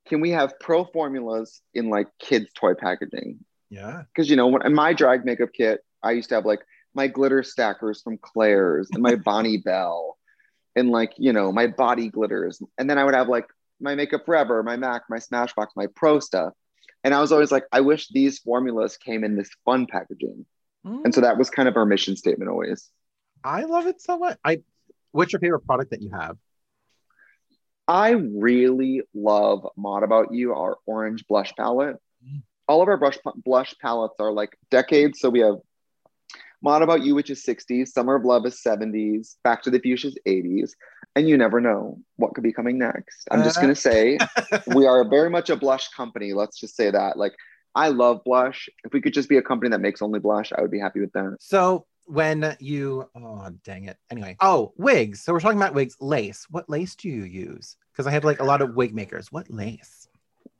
can 0.07 0.21
we 0.21 0.31
have 0.31 0.59
pro 0.59 0.85
formulas 0.85 1.61
in 1.73 1.89
like 1.89 2.07
kids 2.19 2.47
toy 2.53 2.73
packaging? 2.73 3.39
yeah. 3.69 4.03
Because 4.13 4.29
you 4.29 4.35
know, 4.35 4.47
when 4.47 4.65
in 4.65 4.73
my 4.73 4.93
drag 4.93 5.25
makeup 5.25 5.49
kit, 5.53 5.81
I 6.03 6.11
used 6.11 6.29
to 6.29 6.35
have 6.35 6.45
like 6.45 6.61
my 6.97 7.07
glitter 7.07 7.43
stackers 7.43 8.01
from 8.01 8.17
Claire's 8.17 8.89
and 8.91 9.01
my 9.01 9.15
Bonne 9.25 9.61
Bell, 9.61 10.17
and 10.75 10.89
like 10.89 11.13
you 11.17 11.31
know 11.31 11.53
my 11.53 11.67
body 11.67 12.09
glitters, 12.09 12.61
and 12.77 12.89
then 12.89 12.97
I 12.97 13.05
would 13.05 13.15
have 13.15 13.29
like 13.29 13.45
my 13.79 13.95
Makeup 13.95 14.25
Forever, 14.25 14.61
my 14.63 14.75
Mac, 14.75 15.03
my 15.09 15.17
Smashbox, 15.17 15.67
my 15.77 15.87
Pro 15.95 16.19
stuff. 16.19 16.53
And 17.03 17.13
I 17.13 17.21
was 17.21 17.31
always 17.31 17.51
like, 17.51 17.63
I 17.71 17.81
wish 17.81 18.09
these 18.09 18.39
formulas 18.39 18.97
came 18.97 19.23
in 19.23 19.37
this 19.37 19.49
fun 19.63 19.85
packaging. 19.85 20.45
And 21.05 21.13
so 21.13 21.21
that 21.21 21.37
was 21.37 21.49
kind 21.49 21.69
of 21.69 21.75
our 21.75 21.85
mission 21.85 22.15
statement 22.15 22.49
always. 22.49 22.89
I 23.43 23.63
love 23.63 23.87
it 23.87 24.01
so 24.01 24.17
much. 24.17 24.37
I. 24.43 24.61
What's 25.11 25.31
your 25.33 25.39
favorite 25.39 25.65
product 25.65 25.91
that 25.91 26.01
you 26.01 26.11
have? 26.11 26.37
I 27.87 28.11
really 28.11 29.01
love 29.13 29.67
Mod 29.77 30.03
About 30.03 30.33
You, 30.33 30.53
our 30.53 30.77
orange 30.85 31.25
blush 31.27 31.53
palette. 31.55 31.95
Mm. 32.25 32.43
All 32.67 32.81
of 32.81 32.89
our 32.89 32.97
brush 32.97 33.17
blush 33.43 33.73
palettes 33.81 34.15
are 34.19 34.31
like 34.31 34.57
decades. 34.69 35.19
So 35.19 35.29
we 35.29 35.39
have 35.39 35.55
Mod 36.61 36.81
About 36.81 37.03
You, 37.03 37.15
which 37.15 37.29
is 37.29 37.43
60s, 37.45 37.89
Summer 37.89 38.15
of 38.15 38.25
Love 38.25 38.45
is 38.45 38.61
70s, 38.65 39.35
Back 39.43 39.61
to 39.63 39.69
the 39.69 39.79
Fuchsia 39.79 40.07
is 40.07 40.17
80s, 40.27 40.71
and 41.15 41.27
you 41.29 41.37
never 41.37 41.61
know 41.61 41.99
what 42.17 42.33
could 42.33 42.43
be 42.43 42.53
coming 42.53 42.77
next. 42.77 43.27
I'm 43.31 43.43
just 43.43 43.57
Uh. 43.57 43.61
gonna 43.61 43.75
say 43.75 44.17
we 44.75 44.85
are 44.85 45.07
very 45.07 45.29
much 45.29 45.49
a 45.49 45.55
blush 45.55 45.89
company. 45.89 46.33
Let's 46.33 46.59
just 46.59 46.75
say 46.75 46.89
that. 46.91 47.17
Like 47.17 47.33
I 47.75 47.89
love 47.89 48.21
blush. 48.25 48.69
If 48.83 48.93
we 48.93 49.01
could 49.01 49.13
just 49.13 49.29
be 49.29 49.37
a 49.37 49.41
company 49.41 49.69
that 49.69 49.81
makes 49.81 50.01
only 50.01 50.19
blush, 50.19 50.51
I 50.57 50.61
would 50.61 50.71
be 50.71 50.79
happy 50.79 50.99
with 50.99 51.11
that. 51.13 51.37
So 51.39 51.85
when 52.05 52.55
you, 52.59 53.07
oh 53.15 53.49
dang 53.63 53.85
it. 53.85 53.97
Anyway, 54.09 54.35
oh 54.39 54.73
wigs. 54.77 55.21
So 55.21 55.33
we're 55.33 55.39
talking 55.39 55.57
about 55.59 55.73
wigs. 55.75 55.95
Lace. 55.99 56.47
What 56.49 56.69
lace 56.69 56.95
do 56.95 57.09
you 57.09 57.23
use? 57.23 57.75
Because 57.91 58.07
I 58.07 58.11
have 58.11 58.23
like 58.25 58.39
a 58.39 58.43
lot 58.45 58.61
of 58.61 58.75
wig 58.75 58.95
makers. 58.95 59.31
What 59.31 59.49
lace? 59.51 60.06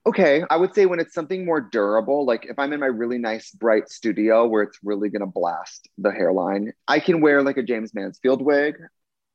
Okay, 0.08 0.42
I 0.50 0.56
would 0.56 0.74
say 0.74 0.86
when 0.86 1.02
it's 1.02 1.14
something 1.14 1.46
more 1.46 1.60
durable, 1.60 2.26
like 2.26 2.46
if 2.46 2.58
I'm 2.58 2.72
in 2.72 2.80
my 2.80 2.86
really 2.86 3.18
nice 3.18 3.52
bright 3.52 3.90
studio 3.90 4.48
where 4.48 4.64
it's 4.64 4.80
really 4.82 5.10
gonna 5.10 5.28
blast 5.28 5.90
the 5.98 6.12
hairline, 6.12 6.72
I 6.88 7.02
can 7.02 7.20
wear 7.20 7.44
like 7.44 7.58
a 7.58 7.62
James 7.62 7.94
Mansfield 7.94 8.42
wig 8.42 8.78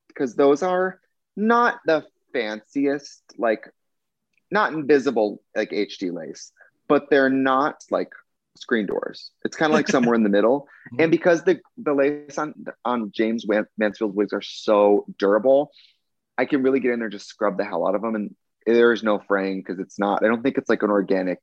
because 0.09 0.35
those 0.35 0.63
are 0.63 0.99
not 1.37 1.81
the 1.85 2.07
fanciest, 2.33 3.23
like 3.37 3.69
not 4.51 4.73
invisible 4.73 5.43
like 5.55 5.73
HD 5.73 6.11
lace, 6.11 6.53
but 6.89 7.11
they're 7.11 7.29
not 7.29 7.85
like 7.91 8.09
screen 8.57 8.87
doors. 8.87 9.31
It's 9.45 9.59
kind 9.59 9.71
of 9.71 9.75
like 9.75 9.89
somewhere 9.89 10.15
in 10.15 10.23
the 10.23 10.31
middle. 10.31 10.69
And 10.99 11.11
because 11.11 11.45
the 11.45 11.61
the 11.77 11.93
lace 11.93 12.39
on 12.39 12.55
on 12.83 13.11
James 13.13 13.45
Mansfield 13.77 14.17
wigs 14.17 14.33
are 14.33 14.41
so 14.41 15.05
durable, 15.19 15.71
I 16.39 16.47
can 16.47 16.63
really 16.63 16.81
get 16.81 16.93
in 16.93 16.99
there 16.99 17.09
and 17.09 17.13
just 17.13 17.29
scrub 17.29 17.59
the 17.59 17.65
hell 17.65 17.87
out 17.87 17.95
of 17.95 18.01
them 18.01 18.15
and 18.15 18.35
there 18.67 18.93
is 18.93 19.03
no 19.03 19.19
fraying 19.19 19.59
because 19.61 19.79
it's 19.79 19.99
not 19.99 20.25
i 20.25 20.29
don't 20.29 20.43
think 20.43 20.59
it's 20.59 20.69
like 20.71 20.83
an 20.83 20.91
organic 20.91 21.41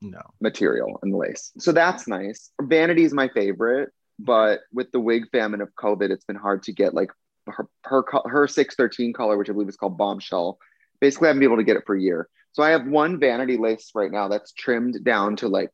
No. 0.00 0.20
material 0.40 0.98
in 1.02 1.10
the 1.10 1.16
lace. 1.16 1.52
So 1.58 1.72
that's 1.72 2.08
nice. 2.08 2.50
Vanity 2.60 3.04
is 3.04 3.12
my 3.12 3.28
favorite 3.28 3.90
but 4.18 4.60
with 4.72 4.90
the 4.92 5.00
wig 5.00 5.24
famine 5.32 5.60
of 5.60 5.68
covid 5.74 6.10
it's 6.10 6.24
been 6.24 6.36
hard 6.36 6.62
to 6.64 6.72
get 6.72 6.92
like 6.94 7.10
her 7.46 7.66
her, 7.84 8.04
her 8.26 8.46
613 8.46 9.12
color 9.12 9.36
which 9.38 9.48
i 9.48 9.52
believe 9.52 9.68
is 9.68 9.76
called 9.76 9.96
bombshell 9.96 10.58
basically 11.00 11.26
i 11.26 11.28
haven't 11.30 11.40
been 11.40 11.48
able 11.48 11.56
to 11.56 11.64
get 11.64 11.76
it 11.76 11.84
for 11.86 11.96
a 11.96 12.00
year. 12.00 12.28
So 12.52 12.62
i 12.62 12.70
have 12.70 12.86
one 12.86 13.18
vanity 13.18 13.56
lace 13.56 13.90
right 13.94 14.10
now 14.12 14.28
that's 14.28 14.52
trimmed 14.52 15.02
down 15.02 15.36
to 15.36 15.48
like 15.48 15.70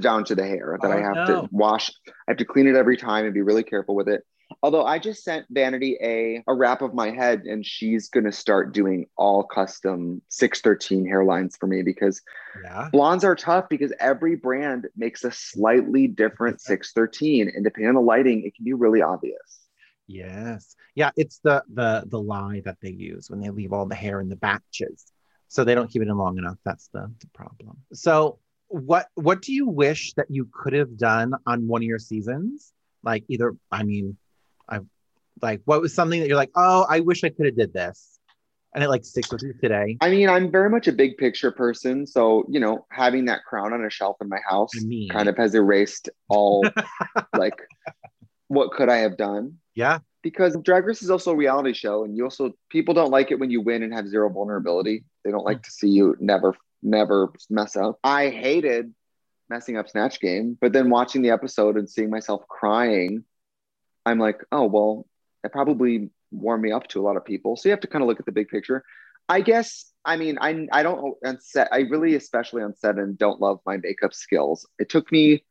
down 0.00 0.24
to 0.24 0.34
the 0.34 0.46
hair 0.46 0.78
that 0.82 0.90
i 0.90 0.98
Oh, 0.98 1.02
have 1.02 1.16
no. 1.28 1.42
to 1.42 1.48
wash. 1.50 1.90
I 2.08 2.12
have 2.28 2.36
to 2.38 2.44
clean 2.44 2.66
it 2.68 2.76
every 2.76 2.96
time 2.96 3.24
and 3.24 3.34
be 3.34 3.42
really 3.42 3.64
careful 3.64 3.94
with 3.94 4.08
it 4.08 4.22
Although 4.62 4.84
I 4.84 4.98
just 4.98 5.22
sent 5.22 5.46
Vanity 5.50 5.96
a, 6.02 6.42
a 6.48 6.54
wrap 6.54 6.82
of 6.82 6.92
my 6.92 7.10
head 7.10 7.42
and 7.44 7.64
she's 7.64 8.08
going 8.08 8.24
to 8.24 8.32
start 8.32 8.72
doing 8.72 9.06
all 9.16 9.44
custom 9.44 10.20
613 10.28 11.04
hairlines 11.06 11.56
for 11.58 11.66
me 11.66 11.82
because 11.82 12.20
Yeah. 12.64 12.88
blondes 12.90 13.24
are 13.24 13.36
tough 13.36 13.68
because 13.68 13.92
every 14.00 14.34
brand 14.34 14.88
makes 14.96 15.22
a 15.24 15.30
slightly 15.30 16.08
different 16.08 16.60
613 16.70 17.52
and 17.54 17.64
depending 17.64 17.88
on 17.88 17.94
the 17.94 18.00
lighting, 18.00 18.44
it 18.44 18.54
can 18.54 18.64
be 18.64 18.72
really 18.74 19.00
obvious. 19.02 19.60
Yes. 20.08 20.74
Yeah, 20.94 21.10
it's 21.16 21.38
the 21.40 21.62
the 21.72 22.04
the 22.06 22.20
lie 22.20 22.62
that 22.64 22.78
they 22.80 22.90
use 22.90 23.28
when 23.30 23.40
they 23.40 23.50
leave 23.50 23.72
all 23.72 23.86
the 23.86 23.94
hair 23.94 24.20
in 24.20 24.28
the 24.28 24.36
batches. 24.36 25.04
So 25.48 25.64
they 25.64 25.74
don't 25.74 25.90
keep 25.90 26.02
it 26.02 26.08
in 26.08 26.16
long 26.16 26.38
enough. 26.38 26.58
That's 26.64 26.88
the, 26.92 27.10
the 27.20 27.26
problem. 27.28 27.76
So 27.92 28.38
what 28.68 29.08
what 29.14 29.42
do 29.42 29.52
you 29.52 29.66
wish 29.68 30.14
that 30.14 30.26
you 30.30 30.48
could 30.52 30.72
have 30.72 30.96
done 30.96 31.32
on 31.46 31.68
one 31.68 31.82
of 31.82 31.86
your 31.86 31.98
seasons? 31.98 32.72
Like 33.02 33.24
either 33.28 33.54
I 33.70 33.82
mean, 33.84 34.16
like 35.42 35.60
what 35.64 35.80
was 35.80 35.94
something 35.94 36.20
that 36.20 36.28
you're 36.28 36.36
like, 36.36 36.52
oh, 36.54 36.86
I 36.88 37.00
wish 37.00 37.24
I 37.24 37.28
could 37.30 37.46
have 37.46 37.56
did 37.56 37.72
this. 37.72 38.18
And 38.74 38.84
it 38.84 38.88
like 38.88 39.04
sticks 39.04 39.32
with 39.32 39.42
you 39.42 39.54
today. 39.60 39.96
I 40.00 40.10
mean, 40.10 40.28
I'm 40.28 40.52
very 40.52 40.68
much 40.68 40.88
a 40.88 40.92
big 40.92 41.16
picture 41.16 41.50
person. 41.50 42.06
So, 42.06 42.44
you 42.50 42.60
know, 42.60 42.86
having 42.90 43.24
that 43.24 43.44
crown 43.44 43.72
on 43.72 43.84
a 43.84 43.90
shelf 43.90 44.18
in 44.20 44.28
my 44.28 44.40
house 44.46 44.70
I 44.76 44.84
mean. 44.84 45.08
kind 45.08 45.28
of 45.28 45.36
has 45.38 45.54
erased 45.54 46.10
all 46.28 46.64
like 47.36 47.54
what 48.48 48.72
could 48.72 48.88
I 48.88 48.96
have 48.98 49.16
done? 49.16 49.58
Yeah. 49.74 50.00
because 50.22 50.56
Drag 50.64 50.84
Race 50.84 51.02
is 51.02 51.10
also 51.10 51.30
a 51.30 51.36
reality 51.36 51.72
show, 51.72 52.04
and 52.04 52.16
you 52.16 52.24
also 52.24 52.52
people 52.68 52.94
don't 52.94 53.10
like 53.10 53.30
it 53.30 53.38
when 53.38 53.50
you 53.50 53.60
win 53.60 53.82
and 53.82 53.94
have 53.94 54.08
zero 54.08 54.28
vulnerability. 54.28 55.04
They 55.24 55.30
don't 55.30 55.44
like 55.44 55.58
mm. 55.58 55.62
to 55.62 55.70
see 55.70 55.88
you 55.88 56.16
never 56.18 56.54
never 56.82 57.32
mess 57.48 57.76
up. 57.76 57.98
I 58.02 58.30
hated 58.30 58.92
messing 59.48 59.76
up 59.76 59.88
Snatch 59.88 60.20
Game, 60.20 60.58
but 60.60 60.72
then 60.72 60.90
watching 60.90 61.22
the 61.22 61.30
episode 61.30 61.76
and 61.76 61.88
seeing 61.88 62.10
myself 62.10 62.42
crying, 62.48 63.24
I'm 64.04 64.18
like, 64.18 64.42
oh 64.52 64.66
well, 64.66 65.06
probably 65.52 66.10
warmed 66.30 66.62
me 66.62 66.72
up 66.72 66.86
to 66.88 67.00
a 67.00 67.04
lot 67.04 67.16
of 67.16 67.24
people. 67.24 67.56
So 67.56 67.68
you 67.68 67.72
have 67.72 67.80
to 67.80 67.86
kind 67.88 68.02
of 68.02 68.08
look 68.08 68.20
at 68.20 68.26
the 68.26 68.32
big 68.32 68.48
picture. 68.48 68.84
I 69.28 69.40
guess. 69.40 69.92
I 70.04 70.16
mean, 70.16 70.38
I 70.40 70.66
I 70.72 70.82
don't 70.82 71.16
on 71.24 71.38
set. 71.40 71.68
I 71.70 71.80
really, 71.80 72.14
especially 72.14 72.62
on 72.62 72.74
set, 72.74 72.96
and 72.96 73.18
don't 73.18 73.40
love 73.40 73.60
my 73.66 73.76
makeup 73.76 74.14
skills. 74.14 74.66
It 74.78 74.88
took 74.88 75.10
me. 75.12 75.44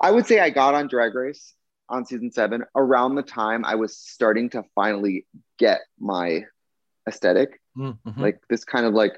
I 0.00 0.10
would 0.10 0.26
say 0.26 0.40
I 0.40 0.50
got 0.50 0.74
on 0.74 0.88
Drag 0.88 1.14
Race 1.14 1.54
on 1.88 2.04
season 2.04 2.30
seven 2.32 2.64
around 2.74 3.14
the 3.14 3.22
time 3.22 3.64
I 3.64 3.76
was 3.76 3.96
starting 3.96 4.50
to 4.50 4.64
finally 4.74 5.26
get 5.58 5.80
my 5.98 6.44
aesthetic, 7.08 7.60
Mhm. 7.76 7.98
like 8.16 8.40
this 8.48 8.64
kind 8.64 8.86
of 8.86 8.94
like 8.94 9.12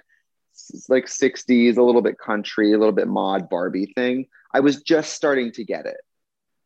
like 0.88 1.06
60s, 1.06 1.76
a 1.76 1.82
little 1.82 2.00
bit 2.02 2.18
country, 2.18 2.72
a 2.72 2.78
little 2.78 2.94
bit 2.94 3.08
mod 3.08 3.48
Barbie 3.50 3.92
thing. 3.94 4.26
I 4.54 4.60
was 4.60 4.82
just 4.82 5.12
starting 5.14 5.52
to 5.52 5.64
get 5.64 5.86
it. 5.86 5.98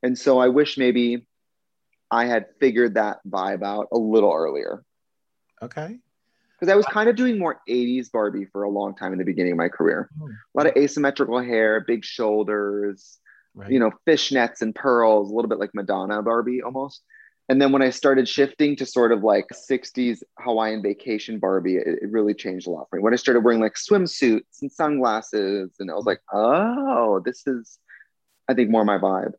And 0.03 0.17
so 0.19 0.39
I 0.39 0.49
wish 0.49 0.79
maybe 0.79 1.27
I 2.11 2.27
had 2.27 2.47
figured 2.59 2.95
that 2.95 3.19
vibe 3.29 3.63
out 3.63 3.89
a 3.93 3.99
little 3.99 4.33
earlier. 4.33 4.83
Okay. 5.63 5.99
because 6.59 6.73
I 6.73 6.77
was 6.77 6.87
kind 6.87 7.09
of 7.09 7.17
doing 7.17 7.39
more 7.39 7.61
80s 7.69 8.11
Barbie 8.11 8.47
for 8.47 8.63
a 8.63 8.71
long 8.71 8.95
time 8.97 9.13
in 9.13 9.19
the 9.19 9.25
beginning 9.25 9.53
of 9.53 9.59
my 9.59 9.69
career. 9.69 10.09
Oh, 10.21 10.29
A 10.29 10.55
lot 10.55 10.67
of 10.67 10.77
asymmetrical 10.77 11.39
hair, 11.41 11.81
big 11.87 12.05
shoulders, 12.05 13.19
right. 13.55 13.71
you 13.71 13.79
know, 13.79 13.93
fishnets 14.07 14.63
and 14.63 14.75
pearls, 14.75 15.31
a 15.31 15.35
little 15.35 15.49
bit 15.49 15.59
like 15.59 15.75
Madonna 15.75 16.23
Barbie 16.23 16.63
almost. 16.63 17.03
And 17.51 17.61
then 17.61 17.73
when 17.73 17.83
I 17.83 17.91
started 17.91 18.29
shifting 18.29 18.77
to 18.77 18.87
sort 18.87 19.11
of 19.11 19.25
like 19.25 19.47
60s 19.49 20.23
Hawaiian 20.39 20.83
vacation 20.83 21.41
Barbie, 21.41 21.77
it, 21.77 21.99
it 22.03 22.11
really 22.11 22.33
changed 22.33 22.69
a 22.69 22.71
lot 22.71 22.87
for 22.89 22.97
me. 22.97 23.03
When 23.03 23.13
I 23.13 23.17
started 23.17 23.41
wearing 23.41 23.61
like 23.61 23.75
swimsuits 23.75 24.63
and 24.63 24.71
sunglasses, 24.71 25.75
and 25.81 25.91
I 25.91 25.95
was 25.95 26.07
like, 26.07 26.21
oh, 26.33 27.21
this 27.25 27.47
is, 27.47 27.79
I 28.49 28.55
think, 28.55 28.71
more 28.71 28.85
my 28.85 28.99
vibe. 28.99 29.33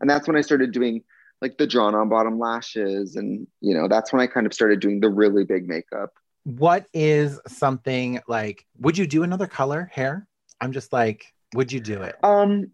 And 0.00 0.10
that's 0.10 0.28
when 0.28 0.36
I 0.36 0.42
started 0.42 0.70
doing 0.72 1.02
like 1.42 1.58
the 1.58 1.66
drawn 1.66 1.94
on 1.94 2.08
bottom 2.08 2.38
lashes. 2.38 3.16
And, 3.16 3.46
you 3.60 3.74
know, 3.74 3.88
that's 3.88 4.12
when 4.12 4.20
I 4.22 4.26
kind 4.26 4.46
of 4.46 4.54
started 4.54 4.80
doing 4.80 5.00
the 5.00 5.08
really 5.10 5.44
big 5.44 5.68
makeup. 5.68 6.10
what 6.44 6.86
is 6.94 7.40
something 7.48 8.20
like 8.28 8.64
would 8.78 8.96
you 8.96 9.06
do 9.06 9.24
another 9.24 9.48
color 9.48 9.90
hair 9.92 10.28
i'm 10.60 10.70
just 10.70 10.92
like 10.92 11.26
would 11.56 11.72
you 11.72 11.80
do 11.80 12.02
it 12.02 12.14
Um, 12.22 12.70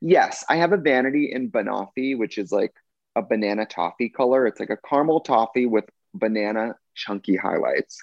yes, 0.00 0.44
I 0.50 0.56
have 0.56 0.72
a 0.72 0.76
vanity 0.76 1.32
in 1.32 1.50
Banoffee, 1.50 2.18
which 2.18 2.36
is 2.38 2.52
like 2.52 2.72
a 3.16 3.22
banana 3.22 3.64
toffee 3.66 4.08
color. 4.10 4.46
It's 4.46 4.60
like 4.60 4.70
a 4.70 4.76
caramel 4.88 5.20
toffee 5.20 5.66
with 5.66 5.84
banana 6.14 6.74
chunky 6.94 7.36
highlights. 7.36 7.98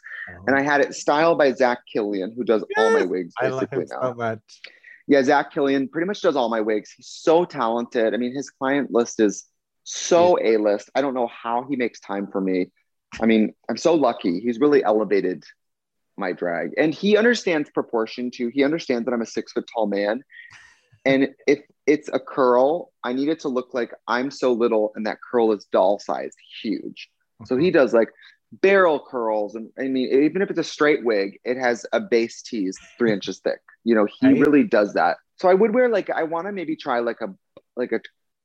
And 0.47 0.55
I 0.55 0.61
had 0.61 0.81
it 0.81 0.93
styled 0.95 1.37
by 1.37 1.51
Zach 1.53 1.79
Killian, 1.91 2.33
who 2.35 2.43
does 2.43 2.63
all 2.77 2.91
my 2.91 3.01
Yes, 3.01 3.09
wigs 3.13 3.33
i 3.39 3.47
love 3.49 3.69
him 3.71 3.85
now. 3.89 4.01
so 4.01 4.13
much 4.13 4.61
Yeah, 5.07 5.23
Zach 5.23 5.51
Killian 5.53 5.87
pretty 5.89 6.07
much 6.07 6.21
does 6.21 6.35
all 6.35 6.49
my 6.49 6.61
wigs. 6.61 6.91
He's 6.91 7.07
so 7.09 7.45
talented. 7.45 8.13
I 8.13 8.17
mean, 8.17 8.33
his 8.35 8.49
client 8.49 8.91
list 8.91 9.19
is 9.19 9.45
so 9.83 10.37
A 10.41 10.57
list. 10.57 10.89
I 10.95 11.01
don't 11.01 11.13
know 11.13 11.27
how 11.27 11.65
he 11.69 11.75
makes 11.75 11.99
time 11.99 12.27
for 12.27 12.41
me. 12.41 12.71
I 13.21 13.25
mean, 13.25 13.53
I'm 13.69 13.77
so 13.77 13.93
lucky. 13.93 14.39
He's 14.39 14.59
really 14.59 14.83
elevated 14.83 15.43
my 16.17 16.31
drag. 16.31 16.71
And 16.77 16.93
he 16.93 17.17
understands 17.17 17.69
proportion 17.69 18.31
too. 18.31 18.49
He 18.53 18.63
understands 18.63 19.05
that 19.05 19.13
I'm 19.13 19.21
a 19.21 19.25
six 19.25 19.51
foot 19.51 19.65
tall 19.73 19.87
man. 19.87 20.23
And 21.03 21.29
if 21.47 21.59
it's 21.87 22.09
a 22.13 22.19
curl, 22.19 22.91
I 23.03 23.13
need 23.13 23.27
it 23.27 23.39
to 23.41 23.49
look 23.49 23.73
like 23.73 23.91
I'm 24.07 24.29
so 24.29 24.53
little 24.53 24.91
and 24.95 25.05
that 25.07 25.17
curl 25.29 25.51
is 25.51 25.65
doll 25.65 25.99
sized, 25.99 26.37
huge. 26.61 27.09
So 27.45 27.57
he 27.57 27.71
does 27.71 27.93
like 27.93 28.09
barrel 28.51 29.03
curls. 29.09 29.55
And 29.55 29.69
I 29.79 29.83
mean, 29.83 30.09
even 30.23 30.41
if 30.41 30.49
it's 30.49 30.59
a 30.59 30.63
straight 30.63 31.03
wig, 31.03 31.39
it 31.43 31.57
has 31.57 31.85
a 31.91 31.99
base 31.99 32.43
tease 32.43 32.77
three 32.97 33.11
inches 33.11 33.39
thick. 33.39 33.59
You 33.83 33.95
know, 33.95 34.07
he 34.19 34.39
really 34.39 34.63
does 34.63 34.93
that. 34.93 35.17
So 35.37 35.49
I 35.49 35.55
would 35.55 35.73
wear 35.73 35.89
like, 35.89 36.11
I 36.11 36.23
want 36.23 36.45
to 36.45 36.51
maybe 36.51 36.75
try 36.75 36.99
like 36.99 37.21
a, 37.21 37.33
like 37.75 37.91
a 37.91 38.01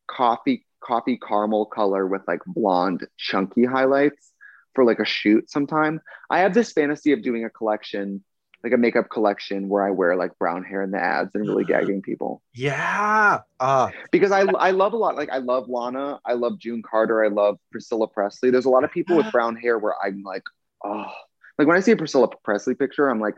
coffee, 0.07 0.65
coffee 0.81 1.19
caramel 1.19 1.67
color 1.67 2.07
with 2.07 2.23
like 2.27 2.41
blonde 2.47 3.07
chunky 3.17 3.65
highlights 3.65 4.33
for 4.75 4.85
like 4.85 4.99
a 4.99 5.05
shoot 5.05 5.51
sometime. 5.51 6.01
I 6.31 6.41
have 6.41 6.55
this 6.55 6.73
fantasy 6.73 7.13
of 7.13 7.23
doing 7.23 7.45
a 7.45 7.51
collection, 7.51 8.23
like 8.63 8.73
a 8.73 8.77
makeup 8.77 9.09
collection 9.11 9.69
where 9.69 9.87
I 9.87 9.91
wear 9.91 10.17
like 10.17 10.39
brown 10.39 10.65
hair 10.65 10.83
in 10.83 10.91
the 10.91 10.99
ads 11.01 11.35
and 11.35 11.47
really 11.47 11.65
gagging 11.73 12.03
people 12.03 12.43
yeah 12.55 13.41
uh 13.61 13.91
because 14.11 14.33
I 14.33 14.41
I 14.41 14.71
love 14.71 14.93
a 14.93 14.97
lot. 14.97 15.17
Like 15.17 15.31
I 15.31 15.39
love 15.39 15.69
Lana, 15.69 16.21
I 16.25 16.35
love 16.35 16.59
June 16.59 16.83
Carter, 16.83 17.25
I 17.25 17.29
love 17.29 17.59
Priscilla 17.73 18.09
Presley. 18.09 18.51
There's 18.51 18.65
a 18.65 18.71
lot 18.71 18.85
of 18.85 18.93
people 18.93 19.17
with 19.17 19.31
brown 19.33 19.57
hair 19.57 19.79
where 19.79 19.95
I'm 20.05 20.23
like, 20.23 20.43
oh, 20.85 21.11
like 21.59 21.67
when 21.67 21.77
I 21.77 21.81
see 21.81 21.93
a 21.93 21.97
Priscilla 21.97 22.29
Presley 22.45 22.75
picture, 22.75 23.09
I'm 23.09 23.21
like, 23.21 23.37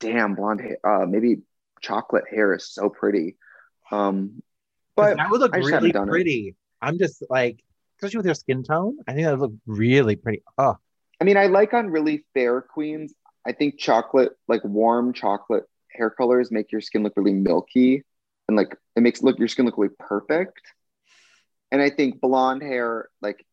damn, 0.00 0.34
blonde 0.34 0.60
hair. 0.60 0.78
Uh, 0.84 1.06
maybe 1.06 1.42
chocolate 1.80 2.24
hair 2.30 2.54
is 2.54 2.68
so 2.68 2.88
pretty. 2.88 3.36
Um, 3.90 4.42
but 4.94 5.16
that 5.16 5.30
would 5.30 5.40
look 5.40 5.54
really 5.54 5.72
haven't 5.72 5.90
it. 6.50 6.56
I'm 6.82 6.98
just 6.98 7.22
like 7.30 7.62
especially 7.98 8.18
with 8.18 8.26
your 8.26 8.34
skin 8.34 8.62
tone 8.62 8.96
i 9.06 9.12
think 9.12 9.26
that 9.26 9.38
look 9.38 9.52
really 9.66 10.16
pretty 10.16 10.42
oh 10.58 10.76
I 11.18 11.24
mean, 11.24 11.38
I 11.38 11.46
like 11.46 11.72
on 11.72 11.88
really 11.88 12.26
fair 12.34 12.60
queens. 12.60 13.14
I 13.46 13.52
think 13.52 13.78
chocolate, 13.78 14.32
like 14.48 14.62
warm 14.64 15.14
chocolate 15.14 15.64
hair 15.90 16.10
colors, 16.10 16.50
make 16.50 16.70
your 16.70 16.82
skin 16.82 17.04
look 17.04 17.14
really 17.16 17.32
milky, 17.32 18.02
and 18.48 18.56
like 18.56 18.76
it 18.96 19.00
makes 19.00 19.22
look 19.22 19.38
your 19.38 19.48
skin 19.48 19.64
look 19.64 19.78
really 19.78 19.94
perfect. 19.98 20.60
And 21.72 21.80
I 21.80 21.88
think 21.88 22.20
blonde 22.20 22.62
hair, 22.62 23.08
like 23.22 23.46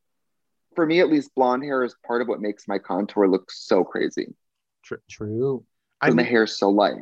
for 0.75 0.86
me 0.86 0.99
at 0.99 1.09
least, 1.09 1.33
blonde 1.36 1.63
hair 1.63 1.86
is 1.86 1.95
part 2.05 2.21
of 2.21 2.27
what 2.27 2.41
makes 2.41 2.67
my 2.67 2.79
contour 2.79 3.27
look 3.29 3.49
so 3.49 3.86
crazy. 3.86 4.27
tr- 4.83 4.95
true 5.09 5.63
i 6.01 6.07
And 6.07 6.17
my 6.17 6.23
mean 6.23 6.31
hair 6.31 6.43
is 6.43 6.57
so 6.57 6.69
light. 6.69 7.01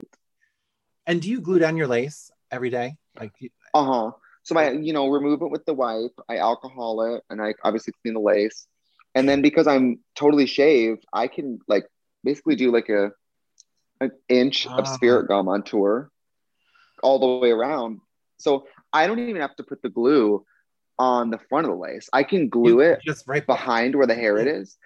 and 1.07 1.21
do 1.23 1.29
you 1.29 1.41
glue 1.41 1.57
down 1.57 1.75
your 1.75 1.87
lace 1.87 2.29
every 2.51 2.69
day 2.69 2.97
like 3.19 3.31
Uh 3.73 3.83
huh. 3.85 4.11
So 4.43 4.57
I, 4.57 4.71
you 4.71 4.93
know, 4.93 5.07
remove 5.07 5.41
it 5.41 5.51
with 5.51 5.65
the 5.65 5.73
wipe. 5.73 6.15
I 6.27 6.37
alcohol 6.37 7.01
it, 7.15 7.23
and 7.29 7.41
I 7.41 7.53
obviously 7.63 7.93
clean 8.01 8.15
the 8.15 8.19
lace. 8.19 8.67
And 9.13 9.27
then 9.27 9.41
because 9.41 9.67
I'm 9.67 9.99
totally 10.15 10.45
shaved, 10.45 11.05
I 11.13 11.27
can 11.27 11.59
like 11.67 11.85
basically 12.23 12.55
do 12.55 12.71
like 12.71 12.89
a 12.89 13.11
an 13.99 14.11
inch 14.29 14.65
of 14.65 14.85
Ah. 14.87 14.93
spirit 14.95 15.27
gum 15.27 15.47
on 15.47 15.61
tour, 15.63 16.09
all 17.03 17.19
the 17.19 17.27
way 17.39 17.51
around. 17.51 17.99
So 18.39 18.65
I 18.91 19.05
don't 19.05 19.19
even 19.19 19.41
have 19.41 19.55
to 19.57 19.63
put 19.63 19.81
the 19.83 19.89
glue 19.89 20.43
on 20.97 21.29
the 21.29 21.37
front 21.49 21.67
of 21.67 21.71
the 21.73 21.77
lace. 21.77 22.09
I 22.11 22.23
can 22.23 22.49
glue 22.49 22.71
you- 22.71 22.79
it 22.81 22.99
just 23.05 23.27
right 23.27 23.45
behind 23.45 23.95
where 23.95 24.07
the 24.07 24.15
hair 24.15 24.37
it 24.37 24.47
is. 24.47 24.77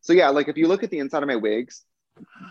So 0.00 0.12
yeah, 0.12 0.30
like 0.30 0.48
if 0.48 0.56
you 0.56 0.66
look 0.66 0.82
at 0.82 0.90
the 0.90 0.98
inside 0.98 1.22
of 1.22 1.28
my 1.28 1.36
wigs, 1.36 1.84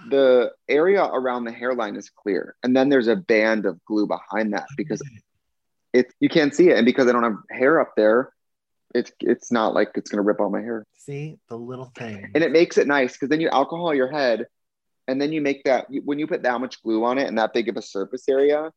the 0.10 0.54
area 0.69 1.04
around 1.04 1.43
the 1.45 1.52
hairline 1.52 1.95
is 1.97 2.10
clear, 2.10 2.56
and 2.63 2.76
then 2.76 2.89
there's 2.89 3.08
a 3.08 3.15
band 3.15 3.65
of 3.65 3.84
glue 3.86 4.08
behind 4.08 4.54
that 4.54 4.67
because 4.78 5.02
it 5.93 6.13
you 6.19 6.29
can't 6.29 6.53
see 6.53 6.69
it, 6.69 6.77
and 6.77 6.86
because 6.86 7.08
I 7.08 7.12
don't 7.12 7.23
have 7.23 7.38
hair 7.51 7.79
up 7.79 7.91
there, 7.95 8.32
it's 8.93 9.12
it's 9.19 9.51
not 9.51 9.73
like 9.73 9.91
it's 9.95 10.10
gonna 10.10 10.23
rip 10.23 10.39
all 10.39 10.49
my 10.49 10.62
hair, 10.62 10.86
see 10.97 11.38
the 11.49 11.58
little 11.58 11.91
thing 11.95 12.32
and 12.34 12.43
it 12.43 12.51
makes 12.51 12.77
it 12.77 12.88
nice 12.88 13.13
because 13.13 13.29
then 13.29 13.41
you 13.41 13.49
alcohol 13.49 13.93
your 13.93 14.12
head, 14.12 14.47
and 15.08 15.21
then 15.21 15.32
you 15.32 15.41
make 15.41 15.63
that 15.65 15.86
when 16.03 16.19
you 16.19 16.27
put 16.27 16.43
that 16.43 16.60
much 16.60 16.82
glue 16.84 17.03
on 17.03 17.17
it 17.17 17.27
and 17.27 17.38
that 17.38 17.53
big 17.53 17.69
of 17.69 17.77
a 17.77 17.82
surface 17.82 18.27
area. 18.29 18.71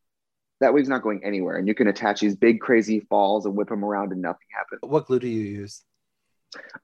That 0.61 0.73
wig's 0.73 0.89
not 0.89 1.03
going 1.03 1.23
anywhere, 1.23 1.57
and 1.57 1.69
you 1.69 1.75
can 1.75 1.87
attach 1.87 2.21
these 2.21 2.35
big 2.35 2.61
crazy 2.61 3.01
falls 3.11 3.45
and 3.45 3.55
whip 3.55 3.69
them 3.69 3.85
around, 3.85 4.13
and 4.13 4.23
nothing 4.23 4.49
happens. 4.51 4.81
what 4.83 5.07
glue 5.07 5.19
do 5.19 5.29
you 5.29 5.43
use 5.43 5.83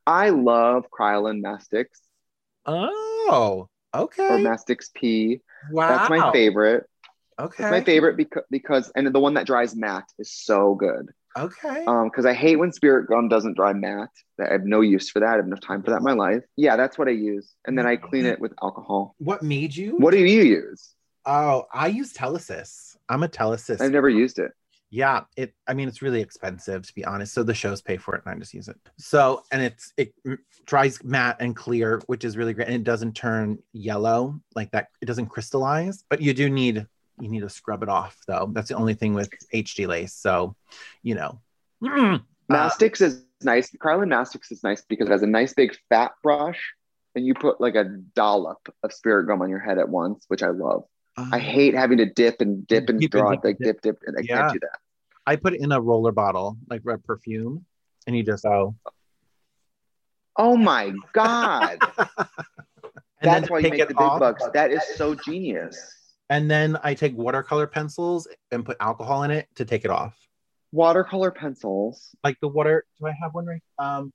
I 0.07 0.29
love 0.29 0.85
Kryolan 0.91 1.41
Mastix 1.43 1.87
oh 2.67 3.69
okay 3.95 4.29
or 4.29 4.39
Mastix 4.39 4.93
P. 4.95 5.41
wow 5.71 5.89
That's 5.89 6.11
my 6.11 6.33
favorite. 6.33 6.85
Okay 7.39 7.65
It's 7.65 7.71
my 7.71 7.83
favorite 7.83 8.17
because 8.17 8.45
because 8.51 8.93
and 8.95 9.07
the 9.15 9.21
one 9.21 9.35
that 9.35 9.47
dries 9.47 9.75
matte 9.75 10.11
is 10.19 10.33
so 10.33 10.75
good. 10.75 11.11
okay 11.39 11.85
Um, 11.87 12.09
because 12.09 12.27
I 12.27 12.35
hate 12.35 12.57
when 12.57 12.73
spirit 12.73 13.09
gum 13.09 13.29
doesn't 13.29 13.57
dry 13.57 13.73
matte. 13.73 14.11
I 14.41 14.53
have 14.53 14.65
no 14.65 14.81
use 14.81 15.09
for 15.11 15.21
that. 15.21 15.29
I 15.33 15.37
have 15.37 15.47
enough 15.47 15.61
time 15.61 15.83
for 15.83 15.91
that 15.91 15.99
in 15.99 16.03
my 16.05 16.13
life. 16.13 16.43
Yeah, 16.57 16.77
that's 16.77 16.99
what 16.99 17.09
I 17.09 17.13
use, 17.13 17.53
and 17.67 17.79
then 17.79 17.87
I 17.87 17.97
clean 17.97 18.27
it 18.27 18.41
with 18.41 18.53
alcohol. 18.63 19.15
what 19.19 19.43
made 19.43 19.75
you 19.77 19.97
What 19.99 20.13
do 20.13 20.19
you 20.19 20.43
use? 20.43 20.95
oh 21.25 21.67
i 21.73 21.87
use 21.87 22.13
telesis 22.13 22.97
i'm 23.09 23.23
a 23.23 23.29
telesis 23.29 23.81
I've 23.81 23.93
never 23.93 24.09
used 24.09 24.39
it. 24.41 24.51
Yeah, 24.91 25.23
it. 25.39 25.55
I 25.67 25.73
mean, 25.73 25.89
it's 25.89 26.03
really 26.03 26.21
expensive 26.21 26.87
to 26.87 26.95
be 26.95 27.03
honest. 27.07 27.33
So 27.33 27.43
the 27.43 27.55
shows 27.55 27.81
pay 27.81 27.97
for 27.97 28.15
it, 28.15 28.23
and 28.27 28.35
I 28.35 28.39
just 28.39 28.53
use 28.53 28.69
it. 28.69 28.77
So 28.99 29.43
and 29.51 29.63
it's 29.63 29.95
it 29.97 30.13
dries 30.67 31.03
matte 31.03 31.39
and 31.41 31.57
clear, 31.57 32.03
which 32.09 32.25
is 32.27 32.37
really 32.37 32.53
great, 32.53 32.67
and 32.69 32.77
it 32.77 32.85
doesn't 32.85 33.15
turn 33.15 33.59
yellow 33.73 34.39
like 34.55 34.71
that. 34.73 34.89
It 35.01 35.07
doesn't 35.07 35.29
crystallize, 35.29 36.05
but 36.11 36.21
you 36.21 36.35
do 36.35 36.51
need 36.51 36.87
you 37.21 37.29
need 37.29 37.41
to 37.41 37.49
scrub 37.49 37.83
it 37.83 37.89
off 37.89 38.17
though. 38.27 38.51
That's 38.53 38.69
the 38.69 38.77
only 38.77 38.95
thing 38.95 39.15
with 39.15 39.31
HD 39.55 39.87
lace. 39.87 40.15
So, 40.15 40.57
you 41.03 41.15
know, 41.15 41.41
mm, 41.83 42.17
uh, 42.51 42.55
Mastix 42.71 43.01
is 43.01 43.25
nice. 43.43 43.71
Kryolan 43.71 44.09
Mastix 44.09 44.51
is 44.51 44.63
nice 44.63 44.83
because 44.89 45.09
it 45.09 45.13
has 45.13 45.23
a 45.23 45.27
nice 45.27 45.55
big 45.55 45.77
fat 45.89 46.13
brush, 46.23 46.75
and 47.15 47.27
you 47.27 47.35
put 47.35 47.61
like 47.61 47.75
a 47.75 47.85
dollop 48.15 48.69
of 48.83 48.93
spirit 48.93 49.27
gum 49.27 49.43
on 49.43 49.51
your 49.51 49.61
head 49.61 49.79
at 49.79 49.89
once, 49.89 50.25
which 50.29 50.43
I 50.43 50.49
love. 50.51 50.85
I 51.19 51.39
hate 51.39 51.75
having 51.75 51.99
to 51.99 52.07
dip 52.07 52.41
and 52.41 52.67
dip 52.67 52.89
and 52.89 52.99
draw 53.11 53.33
dip, 53.33 53.45
like 53.45 53.59
dip. 53.59 53.81
dip 53.81 53.81
dip, 53.83 54.03
and 54.07 54.17
I 54.19 54.23
Yeah. 54.23 54.43
can't 54.43 54.55
do 54.55 54.61
that. 54.61 54.79
I 55.27 55.37
put 55.37 55.53
it 55.53 55.61
in 55.61 55.71
a 55.71 55.81
roller 55.81 56.11
bottle, 56.11 56.57
like 56.69 56.81
red 56.85 57.05
perfume, 57.05 57.65
and 58.07 58.17
you 58.17 58.23
just 58.25 58.45
oh. 58.47 58.75
Oh 60.37 60.57
my 60.57 60.95
god, 61.13 61.81
that's 63.23 63.51
why 63.51 63.59
you 63.59 63.71
make 63.71 63.79
the 63.87 63.95
big 63.95 63.99
off. 63.99 64.19
bucks. 64.19 64.45
That 64.55 64.73
is 64.73 64.83
so 64.97 65.15
genius. 65.15 66.02
And 66.33 66.51
then 66.51 66.79
I 66.83 66.95
take 66.95 67.15
watercolor 67.17 67.67
pencils 67.67 68.27
and 68.51 68.65
put 68.65 68.77
alcohol 68.81 69.23
in 69.25 69.31
it 69.31 69.49
to 69.57 69.65
take 69.67 69.85
it 69.85 69.91
off. 69.91 70.17
Watercolor 70.73 71.31
pencils. 71.31 72.15
like 72.25 72.39
the 72.41 72.49
water. 72.49 72.85
Do 72.99 73.07
I 73.07 73.13
have 73.23 73.35
one 73.35 73.45
right? 73.47 73.63
Um, 73.79 74.13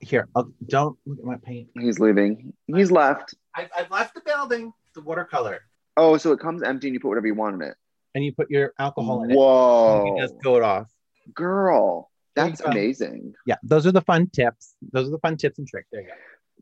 here. 0.00 0.28
I'll, 0.36 0.50
don't 0.66 0.98
look 1.06 1.18
at 1.20 1.24
my 1.24 1.36
paint. 1.42 1.68
He's 1.80 1.98
leaving. 1.98 2.52
He's 2.66 2.90
left. 2.90 3.34
I've, 3.54 3.70
I've 3.76 3.90
left 3.90 4.14
the 4.14 4.20
building. 4.20 4.72
The 4.94 5.00
watercolor, 5.00 5.60
Oh, 5.96 6.16
so 6.18 6.32
it 6.32 6.38
comes 6.40 6.62
empty 6.62 6.88
and 6.88 6.94
you 6.94 7.00
put 7.00 7.08
whatever 7.08 7.26
you 7.26 7.34
want 7.34 7.54
in 7.56 7.62
it. 7.62 7.76
and 8.14 8.22
you 8.24 8.32
put 8.32 8.50
your 8.50 8.72
alcohol 8.78 9.24
in 9.24 9.30
it. 9.30 9.36
Whoa, 9.36 10.04
You 10.06 10.22
just 10.22 10.34
go 10.42 10.56
it 10.56 10.62
off. 10.62 10.88
girl, 11.34 12.10
that's 12.36 12.60
amazing. 12.60 13.32
Yeah, 13.46 13.56
those 13.62 13.86
are 13.86 13.92
the 13.92 14.02
fun 14.02 14.28
tips. 14.28 14.74
Those 14.92 15.08
are 15.08 15.12
the 15.12 15.18
fun 15.18 15.36
tips 15.36 15.58
and 15.58 15.66
tricks. 15.66 15.88
There 15.90 16.02
you 16.02 16.08
go. 16.08 16.12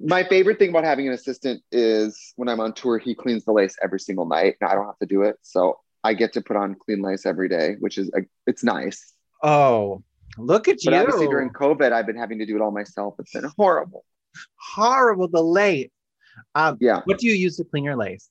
My 0.04 0.24
favorite 0.24 0.58
thing 0.58 0.70
about 0.70 0.84
having 0.84 1.06
an 1.06 1.14
assistant 1.14 1.62
is 1.70 2.32
when 2.36 2.48
I'm 2.48 2.60
on 2.60 2.72
tour, 2.72 2.98
he 2.98 3.14
cleans 3.14 3.44
the 3.44 3.52
lace 3.52 3.76
every 3.82 4.00
single 4.00 4.26
night, 4.26 4.56
and 4.60 4.68
I 4.70 4.74
don't 4.74 4.86
have 4.86 4.98
to 4.98 5.06
do 5.06 5.22
it. 5.22 5.36
So 5.42 5.78
I 6.02 6.14
get 6.14 6.32
to 6.34 6.40
put 6.40 6.56
on 6.56 6.74
clean 6.74 7.02
lace 7.02 7.24
every 7.26 7.48
day, 7.48 7.76
which 7.78 7.98
is 7.98 8.10
a, 8.16 8.22
it's 8.46 8.64
nice. 8.64 9.12
Oh, 9.42 10.02
look 10.38 10.66
at 10.68 10.78
But 10.84 10.92
you! 10.94 10.98
obviously 10.98 11.28
during 11.28 11.50
COVID, 11.50 11.92
I've 11.92 12.06
been 12.06 12.16
having 12.16 12.38
to 12.40 12.46
do 12.46 12.56
it 12.56 12.62
all 12.62 12.72
myself. 12.72 13.14
It's 13.20 13.32
been 13.32 13.50
horrible. 13.56 14.04
horrible. 14.56 15.28
The 15.28 15.42
late. 15.42 15.92
Um, 16.54 16.78
Yeah. 16.80 17.02
What 17.04 17.18
do 17.18 17.26
you 17.26 17.34
use 17.34 17.56
to 17.58 17.64
clean 17.64 17.84
your 17.84 17.96
lace? 17.96 18.28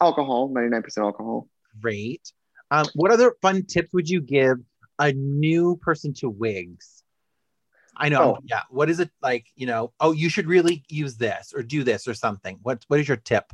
Alcohol, 0.00 0.50
99% 0.50 0.98
alcohol. 0.98 1.48
Great. 1.80 2.32
Um, 2.70 2.86
what 2.94 3.10
other 3.10 3.34
fun 3.42 3.64
tips 3.64 3.92
would 3.92 4.08
you 4.08 4.20
give 4.20 4.58
a 4.98 5.12
new 5.12 5.76
person 5.76 6.12
to 6.14 6.28
wigs? 6.28 6.91
I 7.96 8.08
know. 8.08 8.36
Oh. 8.36 8.38
Yeah. 8.44 8.62
What 8.70 8.90
is 8.90 9.00
it 9.00 9.10
like? 9.22 9.46
You 9.54 9.66
know, 9.66 9.92
oh, 10.00 10.12
you 10.12 10.28
should 10.28 10.46
really 10.46 10.84
use 10.88 11.16
this 11.16 11.52
or 11.54 11.62
do 11.62 11.84
this 11.84 12.08
or 12.08 12.14
something. 12.14 12.58
What 12.62 12.84
What 12.88 13.00
is 13.00 13.08
your 13.08 13.16
tip 13.16 13.52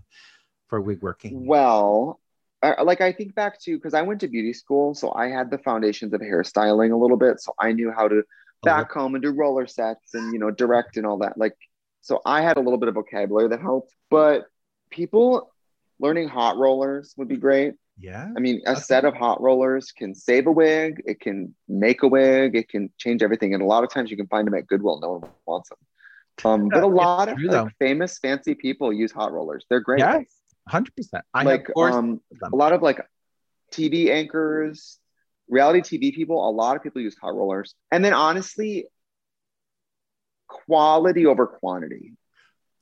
for 0.69 0.81
wig 0.81 1.03
working? 1.03 1.47
Well, 1.47 2.21
like 2.63 3.01
I 3.01 3.13
think 3.13 3.35
back 3.35 3.61
to 3.63 3.77
because 3.77 3.95
I 3.95 4.03
went 4.03 4.21
to 4.21 4.29
beauty 4.29 4.53
school, 4.53 4.95
so 4.95 5.13
I 5.15 5.29
had 5.29 5.51
the 5.51 5.59
foundations 5.59 6.13
of 6.13 6.21
hairstyling 6.21 6.93
a 6.93 6.97
little 6.97 7.17
bit, 7.17 7.41
so 7.41 7.55
I 7.59 7.73
knew 7.73 7.93
how 7.93 8.09
to 8.09 8.17
oh, 8.17 8.25
back 8.63 8.91
home 8.93 9.15
and 9.15 9.23
do 9.23 9.31
roller 9.31 9.67
sets 9.67 10.15
and 10.15 10.33
you 10.33 10.39
know 10.39 10.51
direct 10.51 10.97
and 10.97 11.07
all 11.07 11.19
that. 11.19 11.39
Like, 11.39 11.57
so 12.01 12.21
I 12.25 12.43
had 12.43 12.57
a 12.57 12.61
little 12.61 12.79
bit 12.79 12.89
of 12.89 12.95
vocabulary 12.95 13.49
that 13.49 13.61
helped. 13.61 13.95
But 14.11 14.47
people 14.91 15.53
learning 16.01 16.29
hot 16.29 16.57
rollers 16.57 17.15
would 17.17 17.29
be 17.29 17.37
great. 17.37 17.75
Yeah. 18.01 18.29
I 18.37 18.41
mean, 18.41 18.63
a 18.67 18.77
set 18.77 19.05
of 19.05 19.15
hot 19.15 19.41
rollers 19.41 19.93
can 19.93 20.15
save 20.15 20.47
a 20.47 20.53
wig, 20.53 21.03
it 21.05 21.21
can 21.21 21.55
make 21.69 22.03
a 22.03 22.09
wig, 22.09 22.55
it 22.55 22.69
can 22.69 22.91
change 22.99 23.23
everything. 23.23 23.55
And 23.55 23.63
a 23.63 23.67
lot 23.67 23.85
of 23.85 23.91
times 23.93 24.11
you 24.11 24.17
can 24.17 24.29
find 24.29 24.47
them 24.47 24.55
at 24.55 24.67
Goodwill. 24.67 25.01
No 25.01 25.13
one 25.13 25.23
wants 25.47 25.71
them. 25.71 25.79
Um, 26.45 26.69
but 26.69 26.85
a 26.85 26.87
Yeah, 26.87 26.93
lot 26.93 27.29
of 27.29 27.39
like, 27.43 27.73
famous, 27.79 28.19
fancy 28.19 28.55
people 28.55 28.93
use 28.93 29.11
hot 29.13 29.33
rollers. 29.33 29.67
They're 29.69 29.81
great. 29.81 29.99
Yes. 29.99 30.25
Hundred 30.69 30.95
percent. 30.95 31.25
I 31.35 31.43
like 31.43 31.69
um, 31.77 32.21
a 32.53 32.57
lot 32.57 32.73
of 32.73 32.83
like 32.83 33.01
TV 33.73 34.11
anchors, 34.11 34.99
reality 35.49 35.81
TV 35.81 36.15
people, 36.15 36.49
a 36.49 36.53
lot 36.53 36.77
of 36.77 36.83
people 36.83 37.03
use 37.03 37.17
hot 37.21 37.35
rollers. 37.35 37.75
And 37.91 38.05
then 38.05 38.13
honestly, 38.13 38.87
quality 40.47 41.27
over 41.27 41.47
quantity. 41.47 42.13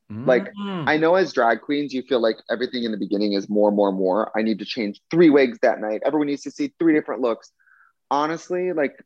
Like, 0.09 0.53
Mm. 0.55 0.89
I 0.89 0.97
know 0.99 1.15
as 1.17 1.33
drag 1.33 1.61
queens, 1.63 1.93
you 1.93 2.03
feel 2.03 2.21
like 2.21 2.37
everything 2.51 2.85
in 2.85 2.93
the 2.93 2.97
beginning 2.99 3.33
is 3.33 3.49
more, 3.49 3.73
more, 3.73 3.91
more. 3.93 4.31
I 4.39 4.43
need 4.43 4.61
to 4.61 4.65
change 4.65 5.01
three 5.11 5.31
wigs 5.31 5.59
that 5.63 5.81
night. 5.81 6.03
Everyone 6.05 6.29
needs 6.29 6.43
to 6.43 6.51
see 6.51 6.73
three 6.79 6.93
different 6.95 7.23
looks. 7.23 7.51
Honestly, 8.11 8.73
like 8.73 9.03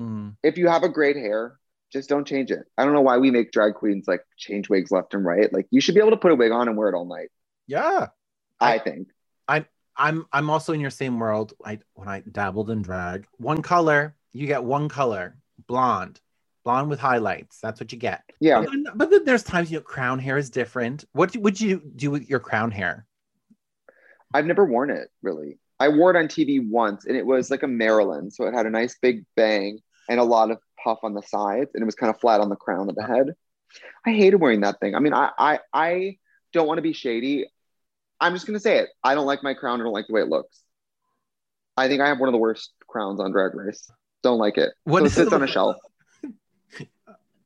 Mm. 0.00 0.36
if 0.42 0.56
you 0.56 0.68
have 0.68 0.82
a 0.82 0.88
great 0.88 1.16
hair, 1.16 1.58
just 1.92 2.08
don't 2.08 2.26
change 2.26 2.50
it. 2.50 2.64
I 2.78 2.84
don't 2.84 2.94
know 2.94 3.02
why 3.02 3.18
we 3.18 3.30
make 3.30 3.52
drag 3.52 3.74
queens 3.74 4.06
like 4.08 4.24
change 4.36 4.68
wigs 4.70 4.90
left 4.90 5.12
and 5.14 5.24
right. 5.24 5.52
Like 5.52 5.66
you 5.70 5.80
should 5.80 5.94
be 5.94 6.00
able 6.00 6.12
to 6.12 6.16
put 6.16 6.32
a 6.32 6.36
wig 6.36 6.52
on 6.52 6.68
and 6.68 6.76
wear 6.76 6.88
it 6.88 6.94
all 6.94 7.04
night. 7.04 7.30
yeah. 7.66 8.08
I, 8.60 8.74
I- 8.74 8.78
think. 8.78 9.08
I'm 9.96 10.24
I'm 10.32 10.48
also 10.48 10.72
in 10.72 10.80
your 10.80 10.88
same 10.90 11.18
world. 11.18 11.52
I 11.62 11.80
when 11.94 12.08
I 12.08 12.20
dabbled 12.20 12.70
in 12.70 12.80
drag, 12.80 13.26
one 13.36 13.60
color, 13.60 14.14
you 14.32 14.46
get 14.46 14.64
one 14.64 14.88
color, 14.88 15.36
blonde, 15.66 16.20
blonde 16.70 16.88
with 16.88 17.00
highlights. 17.00 17.58
That's 17.60 17.80
what 17.80 17.92
you 17.92 17.98
get. 17.98 18.22
Yeah. 18.40 18.60
But 18.60 18.70
then, 18.70 18.84
but 18.94 19.10
then 19.10 19.24
there's 19.24 19.42
times 19.42 19.70
you 19.70 19.78
know 19.78 19.82
crown 19.82 20.18
hair 20.18 20.38
is 20.38 20.50
different. 20.50 21.04
What 21.12 21.36
would 21.36 21.60
you 21.60 21.82
do 21.96 22.10
with 22.10 22.28
your 22.28 22.40
crown 22.40 22.70
hair? 22.70 23.06
I've 24.32 24.46
never 24.46 24.64
worn 24.64 24.90
it 24.90 25.08
really. 25.22 25.58
I 25.80 25.88
wore 25.88 26.10
it 26.10 26.16
on 26.16 26.28
TV 26.28 26.60
once 26.66 27.06
and 27.06 27.16
it 27.16 27.26
was 27.26 27.50
like 27.50 27.62
a 27.62 27.68
Marilyn. 27.68 28.30
So 28.30 28.44
it 28.46 28.52
had 28.52 28.66
a 28.66 28.70
nice 28.70 28.96
big 29.00 29.24
bang 29.34 29.80
and 30.08 30.20
a 30.20 30.24
lot 30.24 30.50
of 30.50 30.58
puff 30.82 30.98
on 31.02 31.14
the 31.14 31.22
sides 31.22 31.70
and 31.74 31.82
it 31.82 31.86
was 31.86 31.94
kind 31.94 32.14
of 32.14 32.20
flat 32.20 32.40
on 32.40 32.48
the 32.48 32.56
crown 32.56 32.88
of 32.88 32.94
the 32.94 33.06
head. 33.06 33.34
I 34.06 34.10
hated 34.10 34.40
wearing 34.40 34.60
that 34.60 34.78
thing. 34.80 34.94
I 34.94 35.00
mean, 35.00 35.14
I 35.14 35.30
I, 35.38 35.58
I 35.72 36.16
don't 36.52 36.66
want 36.68 36.78
to 36.78 36.82
be 36.82 36.92
shady. 36.92 37.46
I'm 38.20 38.34
just 38.34 38.46
gonna 38.46 38.60
say 38.60 38.78
it. 38.78 38.90
I 39.02 39.14
don't 39.14 39.26
like 39.26 39.42
my 39.42 39.54
crown. 39.54 39.80
I 39.80 39.84
don't 39.84 39.92
like 39.92 40.06
the 40.06 40.14
way 40.14 40.20
it 40.20 40.28
looks. 40.28 40.60
I 41.76 41.88
think 41.88 42.00
I 42.00 42.08
have 42.08 42.20
one 42.20 42.28
of 42.28 42.32
the 42.32 42.38
worst 42.38 42.72
crowns 42.86 43.20
on 43.20 43.32
Drag 43.32 43.54
Race. 43.54 43.90
Don't 44.22 44.38
like 44.38 44.58
it. 44.58 44.70
What 44.84 44.98
so 45.00 45.04
it 45.04 45.06
is 45.06 45.14
sits 45.14 45.32
it- 45.32 45.34
on 45.34 45.42
a 45.42 45.46
shelf. 45.46 45.76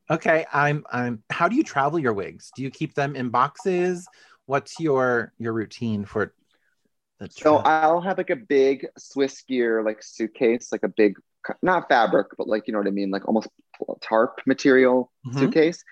Okay, 0.09 0.45
I'm 0.53 0.83
I'm 0.91 1.23
how 1.31 1.47
do 1.47 1.55
you 1.55 1.63
travel 1.63 1.97
your 1.97 2.13
wigs? 2.13 2.51
Do 2.55 2.61
you 2.61 2.69
keep 2.69 2.93
them 2.93 3.15
in 3.15 3.29
boxes? 3.29 4.07
What's 4.45 4.79
your 4.79 5.33
your 5.39 5.53
routine 5.53 6.05
for 6.05 6.33
the 7.19 7.29
So 7.29 7.57
I'll 7.57 8.01
have 8.01 8.17
like 8.17 8.29
a 8.29 8.35
big 8.35 8.85
Swiss 8.97 9.41
gear 9.41 9.83
like 9.83 10.01
suitcase, 10.03 10.71
like 10.71 10.83
a 10.83 10.87
big 10.89 11.15
not 11.61 11.87
fabric, 11.89 12.27
but 12.37 12.47
like 12.47 12.67
you 12.67 12.73
know 12.73 12.79
what 12.79 12.87
I 12.87 12.91
mean, 12.91 13.11
like 13.11 13.27
almost 13.27 13.47
tarp 14.01 14.41
material 14.45 15.11
Mhm. 15.25 15.39
suitcase. 15.39 15.83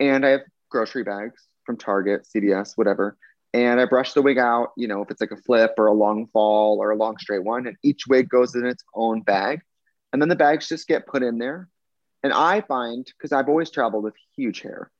And 0.00 0.24
I 0.24 0.30
have 0.30 0.40
grocery 0.70 1.04
bags 1.04 1.48
from 1.64 1.76
Target, 1.76 2.26
CVS, 2.26 2.76
whatever. 2.76 3.16
And 3.54 3.80
I 3.80 3.84
brush 3.84 4.14
the 4.14 4.22
wig 4.22 4.38
out, 4.38 4.72
you 4.76 4.88
know, 4.88 5.02
if 5.02 5.10
it's 5.10 5.20
like 5.20 5.30
a 5.30 5.36
flip 5.36 5.72
or 5.76 5.86
a 5.86 5.92
long 5.92 6.26
fall 6.32 6.78
or 6.80 6.90
a 6.90 6.96
long 6.96 7.18
straight 7.18 7.44
one, 7.44 7.66
and 7.66 7.76
each 7.82 8.06
wig 8.08 8.28
goes 8.28 8.54
in 8.54 8.64
its 8.64 8.82
own 8.94 9.20
bag. 9.22 9.60
And 10.12 10.20
then 10.22 10.28
the 10.30 10.36
bags 10.36 10.68
just 10.68 10.88
get 10.88 11.06
put 11.06 11.22
in 11.22 11.38
there. 11.38 11.68
And 12.22 12.32
I 12.32 12.60
find, 12.60 13.04
because 13.04 13.32
I've 13.32 13.48
always 13.48 13.70
traveled 13.70 14.04
with 14.04 14.14
huge 14.36 14.60
hair, 14.60 14.90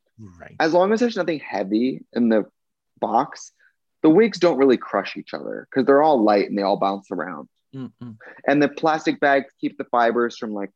right. 0.40 0.56
as 0.58 0.72
long 0.72 0.92
as 0.92 1.00
there's 1.00 1.16
nothing 1.16 1.40
heavy 1.40 2.04
in 2.12 2.28
the 2.28 2.46
box, 3.00 3.52
the 4.02 4.10
wigs 4.10 4.38
don't 4.38 4.58
really 4.58 4.76
crush 4.76 5.16
each 5.16 5.32
other 5.32 5.66
because 5.70 5.86
they're 5.86 6.02
all 6.02 6.22
light 6.22 6.48
and 6.48 6.58
they 6.58 6.62
all 6.62 6.78
bounce 6.78 7.10
around. 7.10 7.48
Mm-mm. 7.74 8.16
And 8.46 8.62
the 8.62 8.68
plastic 8.68 9.20
bags 9.20 9.52
keep 9.60 9.78
the 9.78 9.84
fibers 9.84 10.36
from 10.36 10.52
like 10.52 10.70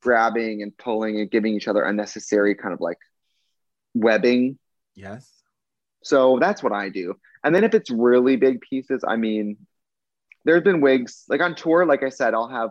grabbing 0.00 0.62
and 0.62 0.76
pulling 0.76 1.20
and 1.20 1.30
giving 1.30 1.54
each 1.54 1.68
other 1.68 1.84
unnecessary 1.84 2.54
kind 2.54 2.74
of 2.74 2.80
like 2.80 2.98
webbing. 3.94 4.58
Yes. 4.94 5.30
So 6.02 6.38
that's 6.40 6.62
what 6.62 6.72
I 6.72 6.88
do. 6.88 7.14
And 7.42 7.54
then 7.54 7.64
if 7.64 7.74
it's 7.74 7.90
really 7.90 8.36
big 8.36 8.60
pieces, 8.60 9.04
I 9.06 9.16
mean, 9.16 9.58
there's 10.44 10.62
been 10.62 10.80
wigs 10.80 11.24
like 11.28 11.40
on 11.40 11.54
tour, 11.54 11.86
like 11.86 12.02
I 12.02 12.10
said, 12.10 12.34
I'll 12.34 12.48
have 12.48 12.70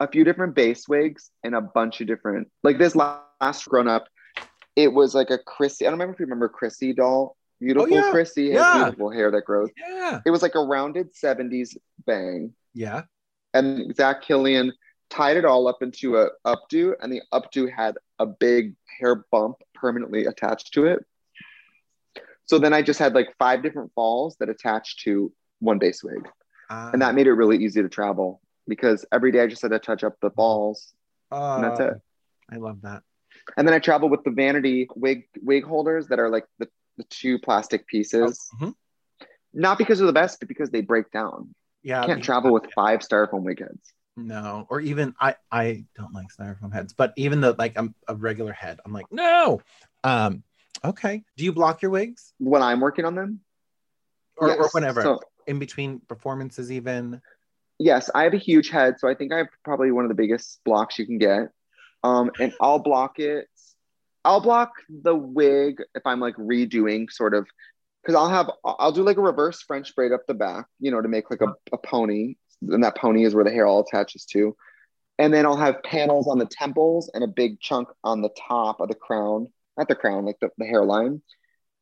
a 0.00 0.08
few 0.08 0.24
different 0.24 0.54
base 0.54 0.88
wigs 0.88 1.30
and 1.42 1.54
a 1.54 1.60
bunch 1.60 2.00
of 2.00 2.06
different, 2.06 2.48
like 2.62 2.78
this 2.78 2.96
last, 2.96 3.22
last 3.40 3.68
grown 3.68 3.88
up, 3.88 4.06
it 4.76 4.92
was 4.92 5.14
like 5.14 5.30
a 5.30 5.38
Crissy. 5.38 5.82
I 5.82 5.84
don't 5.84 5.94
remember 5.94 6.14
if 6.14 6.20
you 6.20 6.26
remember 6.26 6.48
Crissy 6.48 6.94
doll. 6.94 7.36
Beautiful 7.60 7.92
oh, 7.92 7.96
yeah. 7.96 8.12
Crissy 8.12 8.52
has 8.52 8.54
Yeah. 8.54 8.84
beautiful 8.84 9.10
hair 9.10 9.30
that 9.30 9.44
grows. 9.44 9.70
Yeah. 9.76 10.20
It 10.26 10.30
was 10.30 10.42
like 10.42 10.54
a 10.54 10.60
rounded 10.60 11.14
70s 11.14 11.76
bang. 12.06 12.52
Yeah. 12.74 13.02
And 13.52 13.94
Zach 13.94 14.22
Killian 14.22 14.72
tied 15.10 15.36
it 15.36 15.44
all 15.44 15.68
up 15.68 15.82
into 15.82 16.16
a 16.16 16.30
updo, 16.44 16.94
and 17.00 17.12
the 17.12 17.22
updo 17.32 17.70
had 17.70 17.96
a 18.18 18.26
big 18.26 18.74
hair 18.98 19.24
bump 19.30 19.56
permanently 19.74 20.26
attached 20.26 20.74
to 20.74 20.86
it. 20.86 21.04
So 22.46 22.58
then 22.58 22.72
I 22.72 22.82
just 22.82 22.98
had 22.98 23.14
like 23.14 23.28
five 23.38 23.62
different 23.62 23.92
falls 23.94 24.36
that 24.40 24.48
attached 24.48 25.00
to 25.04 25.32
one 25.60 25.78
base 25.78 26.02
wig. 26.02 26.28
And 26.68 27.00
that 27.00 27.10
ah. 27.10 27.12
made 27.12 27.26
it 27.26 27.32
really 27.32 27.62
easy 27.62 27.82
to 27.82 27.88
travel 27.88 28.40
because 28.68 29.04
every 29.12 29.32
day 29.32 29.40
I 29.42 29.46
just 29.46 29.62
had 29.62 29.70
to 29.72 29.78
touch 29.78 30.04
up 30.04 30.14
the 30.20 30.30
balls. 30.30 30.92
uh, 31.32 31.54
and 31.56 31.64
that's 31.64 31.80
it. 31.80 31.94
I 32.50 32.56
love 32.56 32.82
that. 32.82 33.02
And 33.56 33.66
then 33.66 33.74
I 33.74 33.78
travel 33.78 34.08
with 34.08 34.24
the 34.24 34.30
vanity 34.30 34.88
wig 34.94 35.24
wig 35.42 35.64
holders 35.64 36.08
that 36.08 36.18
are 36.18 36.28
like 36.30 36.46
the, 36.58 36.68
the 36.96 37.04
two 37.04 37.38
plastic 37.38 37.86
pieces. 37.86 38.48
Mhm. 38.60 38.74
Not 39.52 39.78
because 39.78 39.98
they're 39.98 40.06
the 40.06 40.12
best, 40.12 40.40
but 40.40 40.48
because 40.48 40.70
they 40.70 40.80
break 40.80 41.10
down. 41.10 41.54
Yeah. 41.82 42.02
I 42.02 42.06
can't 42.06 42.24
travel 42.24 42.52
with 42.52 42.72
five 42.74 43.00
styrofoam 43.00 43.42
wig 43.42 43.60
heads. 43.60 43.92
No, 44.16 44.66
or 44.70 44.80
even 44.80 45.14
I 45.20 45.34
I 45.50 45.84
don't 45.96 46.14
like 46.14 46.26
styrofoam 46.28 46.72
heads, 46.72 46.92
but 46.92 47.12
even 47.16 47.40
the 47.40 47.54
like 47.58 47.72
I'm 47.76 47.94
a 48.08 48.14
regular 48.14 48.52
head, 48.52 48.78
I'm 48.86 48.92
like 48.92 49.06
no. 49.10 49.60
Um, 50.04 50.42
okay. 50.84 51.24
Do 51.36 51.44
you 51.44 51.52
block 51.52 51.82
your 51.82 51.90
wigs 51.90 52.32
When 52.38 52.62
I'm 52.62 52.80
working 52.80 53.04
on 53.04 53.14
them, 53.16 53.40
or, 54.36 54.54
or 54.54 54.68
whenever 54.72 55.02
So- 55.02 55.20
in 55.46 55.58
between 55.58 56.00
performances? 56.00 56.70
Even 56.70 57.20
yes, 57.84 58.08
I 58.14 58.22
have 58.24 58.32
a 58.32 58.38
huge 58.38 58.70
head, 58.70 58.98
so 58.98 59.08
I 59.08 59.14
think 59.14 59.32
I 59.32 59.38
have 59.38 59.48
probably 59.62 59.92
one 59.92 60.06
of 60.06 60.08
the 60.08 60.14
biggest 60.14 60.58
blocks 60.64 60.98
you 60.98 61.04
can 61.04 61.18
get. 61.18 61.50
Um, 62.02 62.30
and 62.40 62.54
I'll 62.60 62.78
block 62.78 63.18
it. 63.18 63.46
I'll 64.24 64.40
block 64.40 64.72
the 64.88 65.14
wig 65.14 65.82
if 65.94 66.02
I'm 66.06 66.18
like 66.18 66.34
redoing 66.36 67.10
sort 67.10 67.34
of 67.34 67.46
because 68.02 68.14
I'll 68.14 68.30
have 68.30 68.50
I'll 68.64 68.92
do 68.92 69.02
like 69.02 69.18
a 69.18 69.22
reverse 69.22 69.60
French 69.62 69.94
braid 69.94 70.12
up 70.12 70.26
the 70.26 70.34
back, 70.34 70.66
you 70.80 70.90
know, 70.90 71.02
to 71.02 71.08
make 71.08 71.30
like 71.30 71.42
a, 71.42 71.54
a 71.72 71.78
pony, 71.78 72.36
and 72.62 72.82
that 72.82 72.96
pony 72.96 73.24
is 73.24 73.34
where 73.34 73.44
the 73.44 73.50
hair 73.50 73.66
all 73.66 73.80
attaches 73.80 74.24
to. 74.26 74.56
And 75.18 75.32
then 75.32 75.44
I'll 75.44 75.56
have 75.56 75.82
panels 75.82 76.26
on 76.26 76.38
the 76.38 76.46
temples 76.46 77.10
and 77.12 77.22
a 77.22 77.28
big 77.28 77.60
chunk 77.60 77.88
on 78.02 78.22
the 78.22 78.30
top 78.48 78.80
of 78.80 78.88
the 78.88 78.94
crown, 78.94 79.48
not 79.76 79.88
the 79.88 79.94
crown, 79.94 80.24
like 80.24 80.40
the, 80.40 80.48
the 80.56 80.64
hairline. 80.64 81.22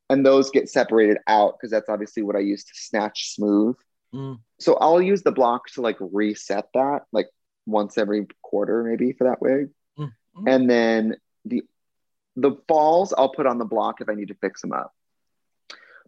And 0.09 0.25
those 0.25 0.51
get 0.51 0.69
separated 0.69 1.17
out 1.27 1.55
because 1.57 1.71
that's 1.71 1.89
obviously 1.89 2.23
what 2.23 2.35
I 2.35 2.39
use 2.39 2.65
to 2.65 2.73
snatch 2.75 3.33
smooth. 3.33 3.75
Mm. 4.13 4.39
So 4.59 4.75
I'll 4.75 5.01
use 5.01 5.23
the 5.23 5.31
block 5.31 5.67
to 5.71 5.81
like 5.81 5.97
reset 5.99 6.67
that 6.73 7.03
like 7.11 7.27
once 7.65 7.97
every 7.97 8.27
quarter, 8.41 8.83
maybe 8.83 9.13
for 9.13 9.25
that 9.25 9.41
wig. 9.41 9.69
Mm. 9.97 10.11
And 10.47 10.69
then 10.69 11.17
the 11.45 11.63
the 12.35 12.57
falls 12.67 13.13
I'll 13.15 13.33
put 13.33 13.45
on 13.45 13.57
the 13.57 13.65
block 13.65 14.01
if 14.01 14.09
I 14.09 14.15
need 14.15 14.29
to 14.29 14.35
fix 14.35 14.61
them 14.61 14.73
up. 14.73 14.93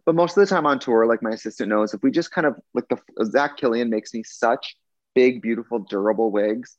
But 0.04 0.14
most 0.14 0.36
of 0.36 0.46
the 0.46 0.54
time 0.54 0.66
on 0.66 0.78
tour, 0.78 1.06
like 1.06 1.22
my 1.22 1.30
assistant 1.30 1.68
knows, 1.68 1.92
if 1.92 2.02
we 2.02 2.10
just 2.10 2.30
kind 2.30 2.46
of 2.46 2.56
like 2.74 2.88
the 2.88 2.98
Zach 3.24 3.56
Killian 3.56 3.90
makes 3.90 4.14
me 4.14 4.22
such 4.22 4.76
big, 5.16 5.42
beautiful, 5.42 5.80
durable 5.80 6.30
wigs. 6.30 6.76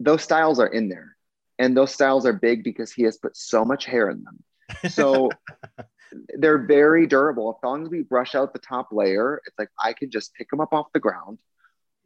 Those 0.00 0.22
styles 0.22 0.58
are 0.58 0.66
in 0.66 0.88
there. 0.88 1.16
And 1.58 1.76
those 1.76 1.92
styles 1.92 2.24
are 2.26 2.32
big 2.32 2.64
because 2.64 2.90
he 2.90 3.02
has 3.02 3.18
put 3.18 3.36
so 3.36 3.64
much 3.64 3.84
hair 3.84 4.08
in 4.08 4.24
them. 4.24 4.90
So 4.90 5.28
they're 6.38 6.66
very 6.66 7.06
durable. 7.06 7.56
As 7.56 7.64
long 7.64 7.84
as 7.84 7.90
we 7.90 8.02
brush 8.02 8.34
out 8.34 8.52
the 8.52 8.58
top 8.58 8.88
layer, 8.92 9.40
it's 9.46 9.58
like 9.58 9.70
I 9.78 9.92
can 9.92 10.10
just 10.10 10.34
pick 10.34 10.50
them 10.50 10.60
up 10.60 10.72
off 10.72 10.92
the 10.92 11.00
ground, 11.00 11.38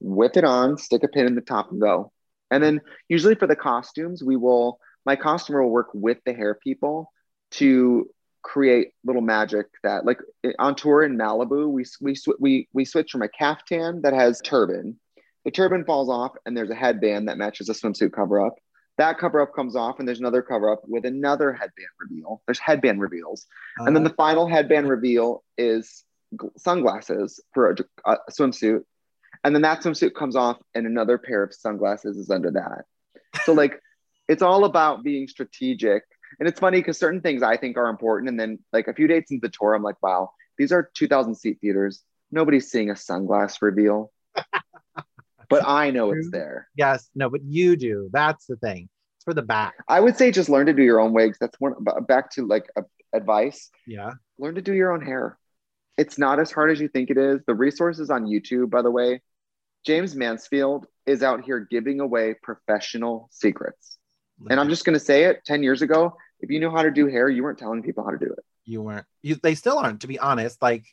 whip 0.01 0.37
it 0.37 0.45
on, 0.45 0.79
stick 0.79 1.03
a 1.03 1.09
pin 1.09 1.27
in 1.27 1.35
the 1.35 1.41
top, 1.41 1.71
and 1.71 1.81
go. 1.81 2.13
And 2.51 2.63
then 2.63 2.81
usually 3.09 3.35
for 3.35 3.47
the 3.47 3.57
costumes, 3.57 4.23
we 4.23 4.37
will 4.37 4.79
my 5.07 5.17
costumer 5.17 5.63
will 5.63 5.71
work 5.71 5.89
with 5.93 6.19
the 6.25 6.33
hair 6.33 6.55
people 6.55 7.13
to 7.53 8.09
create 8.43 8.93
little 9.05 9.23
magic 9.23 9.67
that 9.83 10.05
like 10.05 10.19
on 10.59 10.75
tour 10.75 11.03
in 11.03 11.17
Malibu, 11.17 11.69
we 11.69 11.85
we 12.01 12.17
we 12.39 12.69
we 12.73 12.85
switch 12.85 13.11
from 13.11 13.23
a 13.23 13.29
caftan 13.29 14.03
that 14.03 14.13
has 14.13 14.41
turban. 14.43 14.99
The 15.45 15.51
turban 15.51 15.85
falls 15.85 16.09
off 16.09 16.33
and 16.47 16.57
there's 16.57 16.71
a 16.71 16.75
headband 16.75 17.29
that 17.29 17.39
matches 17.39 17.69
a 17.69 17.73
swimsuit 17.73 18.13
cover 18.13 18.45
up. 18.47 18.55
That 18.99 19.19
cover 19.19 19.41
up 19.41 19.55
comes 19.55 19.75
off 19.75 19.99
and 19.99 20.07
there's 20.07 20.21
another 20.21 20.43
cover 20.43 20.71
up 20.71 20.83
with 20.87 21.05
another 21.05 21.53
headband 21.53 21.89
reveal. 22.01 22.43
There's 22.47 22.61
headband 22.61 23.01
reveals. 23.01 23.47
and 23.79 23.89
then 23.89 23.99
uh-huh. 23.99 24.09
the 24.09 24.15
final 24.15 24.49
headband 24.49 24.89
reveal 24.89 25.43
is 25.59 26.05
gl- 26.37 26.57
sunglasses 26.57 27.43
for 27.53 27.71
a, 27.71 27.77
a 28.13 28.19
swimsuit. 28.31 28.85
And 29.43 29.55
then 29.55 29.63
that 29.63 29.83
swimsuit 29.83 30.15
comes 30.15 30.37
off 30.37 30.59
and 30.75 30.87
another 30.87 31.19
pair 31.19 31.43
of 31.43 31.53
sunglasses 31.53 32.17
is 32.17 32.31
under 32.31 32.53
that. 32.53 32.85
So 33.45 33.53
like 33.55 33.81
it's 34.29 34.43
all 34.43 34.65
about 34.65 35.03
being 35.03 35.29
strategic. 35.29 36.05
And 36.39 36.49
it's 36.49 36.61
funny 36.61 36.79
because 36.79 36.99
certain 36.99 37.21
things 37.21 37.43
I 37.43 37.57
think 37.57 37.77
are 37.77 37.89
important. 37.89 38.29
And 38.29 38.39
then 38.39 38.59
like 38.73 38.89
a 38.89 38.95
few 38.95 39.07
dates 39.07 39.31
into 39.31 39.47
the 39.47 39.53
tour, 39.53 39.75
I'm 39.75 39.83
like, 39.83 40.03
wow, 40.03 40.31
these 40.57 40.73
are 40.73 40.91
2000 40.95 41.35
seat 41.35 41.59
theaters. 41.61 42.03
Nobody's 42.31 42.71
seeing 42.71 42.91
a 42.91 42.95
sunglass 42.95 43.61
reveal. 43.61 44.13
but 45.49 45.67
I 45.67 45.91
know 45.91 46.11
it's 46.13 46.31
there. 46.31 46.69
yes, 46.77 47.09
no, 47.15 47.31
but 47.31 47.43
you 47.45 47.77
do. 47.77 48.11
That's 48.13 48.47
the 48.47 48.57
thing. 48.57 48.89
It's 49.17 49.25
for 49.25 49.35
the 49.35 49.43
back. 49.43 49.75
I 49.89 50.01
would 50.01 50.17
say 50.17 50.31
just 50.31 50.49
learn 50.49 50.67
to 50.67 50.73
do 50.73 50.83
your 50.83 51.01
own 51.01 51.13
wigs. 51.13 51.39
That's 51.41 51.59
one 51.61 51.75
back 52.09 52.31
to 52.33 52.47
like 52.47 52.67
a, 52.77 52.83
advice. 53.13 53.71
Yeah. 53.87 54.13
Learn 54.39 54.55
to 54.57 54.63
do 54.63 54.73
your 54.73 54.93
own 54.93 55.05
hair. 55.05 55.39
It's 55.97 56.19
not 56.19 56.41
as 56.41 56.51
hard 56.51 56.71
as 56.73 56.81
you 56.81 56.89
think 56.89 57.11
it 57.11 57.19
is. 57.19 57.41
The 57.47 57.55
resources 57.55 58.11
on 58.11 58.27
YouTube, 58.27 58.71
by 58.71 58.83
the 58.83 58.91
way, 58.91 59.23
James 59.87 60.17
Mansfield 60.17 60.87
is 61.07 61.23
out 61.23 61.45
here 61.45 61.61
giving 61.71 62.01
away 62.01 62.35
professional 62.43 63.29
secrets. 63.31 63.99
And 64.51 64.59
I'm 64.59 64.69
just 64.69 64.85
going 64.85 64.99
to 64.99 65.05
say 65.05 65.25
it 65.25 65.45
10 65.47 65.63
years 65.63 65.83
ago, 65.83 66.17
if 66.41 66.51
you 66.51 66.59
knew 66.59 66.71
how 66.71 66.83
to 66.83 66.91
do 66.91 67.07
hair, 67.07 67.29
you 67.29 67.45
weren't 67.45 67.59
telling 67.59 67.83
people 67.83 68.03
how 68.03 68.11
to 68.11 68.19
do 68.19 68.33
it. 68.33 68.45
you 68.65 68.83
weren't 68.83 69.07
you 69.23 69.37
they 69.43 69.55
still 69.55 69.79
aren't 69.79 70.01
to 70.01 70.07
be 70.07 70.19
honest 70.19 70.61
like 70.63 70.85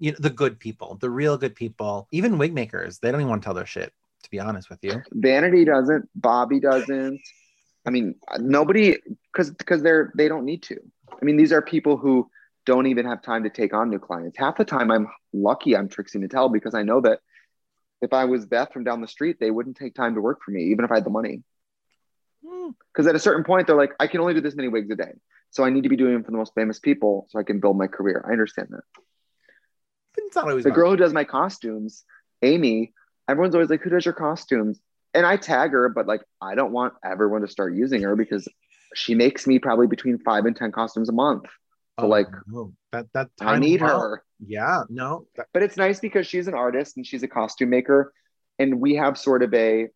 you 0.00 0.10
know 0.10 0.18
the 0.18 0.30
good 0.30 0.58
people 0.58 0.96
the 1.00 1.10
real 1.10 1.38
good 1.38 1.54
people 1.54 2.08
even 2.10 2.38
wig 2.38 2.52
makers 2.52 2.98
they 2.98 3.12
don't 3.12 3.20
even 3.20 3.30
want 3.30 3.42
to 3.42 3.46
tell 3.46 3.54
their 3.54 3.66
shit 3.66 3.92
to 4.22 4.30
be 4.30 4.40
honest 4.40 4.68
with 4.68 4.80
you 4.82 5.02
Vanity 5.12 5.64
doesn't, 5.64 6.08
Bobby 6.14 6.60
doesn't. 6.60 7.20
I 7.86 7.90
mean, 7.90 8.16
nobody 8.38 8.96
because 9.32 9.50
because 9.50 9.82
they're 9.82 10.12
they 10.16 10.28
don't 10.28 10.44
need 10.44 10.62
to. 10.64 10.78
I 11.10 11.24
mean, 11.24 11.36
these 11.36 11.52
are 11.52 11.62
people 11.62 11.96
who 11.96 12.30
don't 12.66 12.86
even 12.86 13.06
have 13.06 13.22
time 13.22 13.44
to 13.44 13.50
take 13.50 13.72
on 13.72 13.88
new 13.88 13.98
clients. 13.98 14.36
Half 14.38 14.58
the 14.58 14.64
time, 14.64 14.90
I'm 14.90 15.08
lucky 15.32 15.76
I'm 15.76 15.88
Trixie 15.88 16.18
Mattel 16.18 16.52
because 16.52 16.74
I 16.74 16.82
know 16.82 17.00
that 17.00 17.20
if 18.02 18.12
I 18.12 18.26
was 18.26 18.46
Beth 18.46 18.72
from 18.72 18.84
down 18.84 19.00
the 19.00 19.08
street, 19.08 19.38
they 19.40 19.50
wouldn't 19.50 19.76
take 19.76 19.94
time 19.94 20.14
to 20.14 20.20
work 20.20 20.40
for 20.44 20.50
me, 20.50 20.64
even 20.64 20.84
if 20.84 20.90
I 20.90 20.96
had 20.96 21.04
the 21.04 21.10
money. 21.10 21.42
Hmm. 22.46 22.70
Because 22.92 23.06
at 23.06 23.14
a 23.14 23.18
certain 23.18 23.44
point, 23.44 23.66
they're 23.66 23.76
like, 23.76 23.92
I 23.98 24.06
can 24.06 24.20
only 24.20 24.34
do 24.34 24.40
this 24.40 24.54
many 24.54 24.68
wigs 24.68 24.90
a 24.90 24.96
day, 24.96 25.12
so 25.50 25.64
I 25.64 25.70
need 25.70 25.82
to 25.82 25.88
be 25.88 25.96
doing 25.96 26.12
them 26.12 26.24
for 26.24 26.30
the 26.30 26.36
most 26.36 26.54
famous 26.54 26.78
people 26.78 27.26
so 27.30 27.38
I 27.38 27.42
can 27.42 27.60
build 27.60 27.78
my 27.78 27.86
career. 27.86 28.24
I 28.26 28.32
understand 28.32 28.68
that. 28.70 28.84
It's 30.16 30.36
not 30.36 30.48
always 30.48 30.64
The 30.64 30.70
girl 30.70 30.90
who 30.90 30.96
does 30.96 31.12
my 31.12 31.24
costumes, 31.24 32.04
Amy, 32.42 32.92
everyone's 33.28 33.54
always 33.54 33.70
like, 33.70 33.82
Who 33.82 33.90
does 33.90 34.04
your 34.04 34.14
costumes? 34.14 34.80
And 35.14 35.26
I 35.26 35.36
tag 35.36 35.72
her, 35.72 35.88
but 35.88 36.06
like, 36.06 36.22
I 36.40 36.54
don't 36.54 36.72
want 36.72 36.94
everyone 37.04 37.40
to 37.42 37.48
start 37.48 37.74
using 37.74 38.02
her 38.02 38.14
because 38.16 38.46
she 38.94 39.14
makes 39.14 39.46
me 39.46 39.58
probably 39.58 39.86
between 39.86 40.18
five 40.18 40.44
and 40.46 40.54
10 40.56 40.72
costumes 40.72 41.08
a 41.08 41.12
month. 41.12 41.44
So, 41.98 42.06
Oh, 42.06 42.08
like, 42.08 42.28
no. 42.46 42.72
that 42.92 43.06
that 43.12 43.28
I 43.40 43.58
need 43.58 43.80
well- 43.82 44.00
her. 44.00 44.24
yeah 44.44 44.84
no 44.88 45.26
that- 45.36 45.48
But 45.52 45.62
it's 45.62 45.76
nice 45.76 46.00
because 46.00 46.26
she's 46.26 46.48
an 46.48 46.54
artist 46.54 46.96
and 46.96 47.06
she's 47.06 47.22
a 47.22 47.28
costume 47.28 47.70
maker. 47.70 48.12
And 48.58 48.80
we 48.80 48.94
have 48.96 49.16
sort 49.18 49.42
of 49.42 49.52
a, 49.54 49.88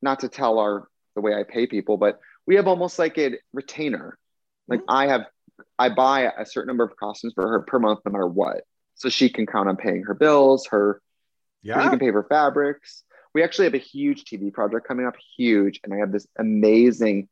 not 0.00 0.20
to 0.20 0.28
tell 0.28 0.58
our, 0.58 0.88
the 1.14 1.20
way 1.20 1.34
I 1.34 1.42
pay 1.44 1.66
people, 1.66 1.96
but 1.98 2.18
we 2.46 2.56
have 2.56 2.66
almost 2.66 2.98
like 2.98 3.18
a 3.18 3.38
retainer. 3.52 4.18
Like, 4.68 4.80
Mm. 4.80 4.84
I 4.88 5.06
have, 5.08 5.22
I 5.78 5.88
buy 5.90 6.32
a 6.36 6.46
certain 6.46 6.68
number 6.68 6.84
of 6.84 6.96
costumes 6.96 7.34
for 7.34 7.46
her 7.48 7.60
per 7.62 7.78
month, 7.78 8.00
no 8.06 8.12
matter 8.12 8.26
what. 8.26 8.62
So 8.94 9.08
she 9.08 9.28
can 9.28 9.46
count 9.46 9.68
on 9.68 9.76
paying 9.76 10.04
her 10.04 10.14
bills, 10.14 10.66
her 10.70 11.00
you 11.62 11.72
yeah 11.72 11.88
can 11.88 11.98
pay 11.98 12.10
for 12.10 12.24
fabrics. 12.24 13.02
We 13.34 13.42
actually 13.42 13.64
have 13.64 13.74
a 13.74 13.78
huge 13.78 14.24
TV 14.24 14.52
project 14.52 14.86
coming 14.86 15.06
up, 15.06 15.14
huge, 15.36 15.80
and 15.84 15.94
I 15.94 15.98
have 15.98 16.12
this 16.12 16.26
amazing, 16.38 17.28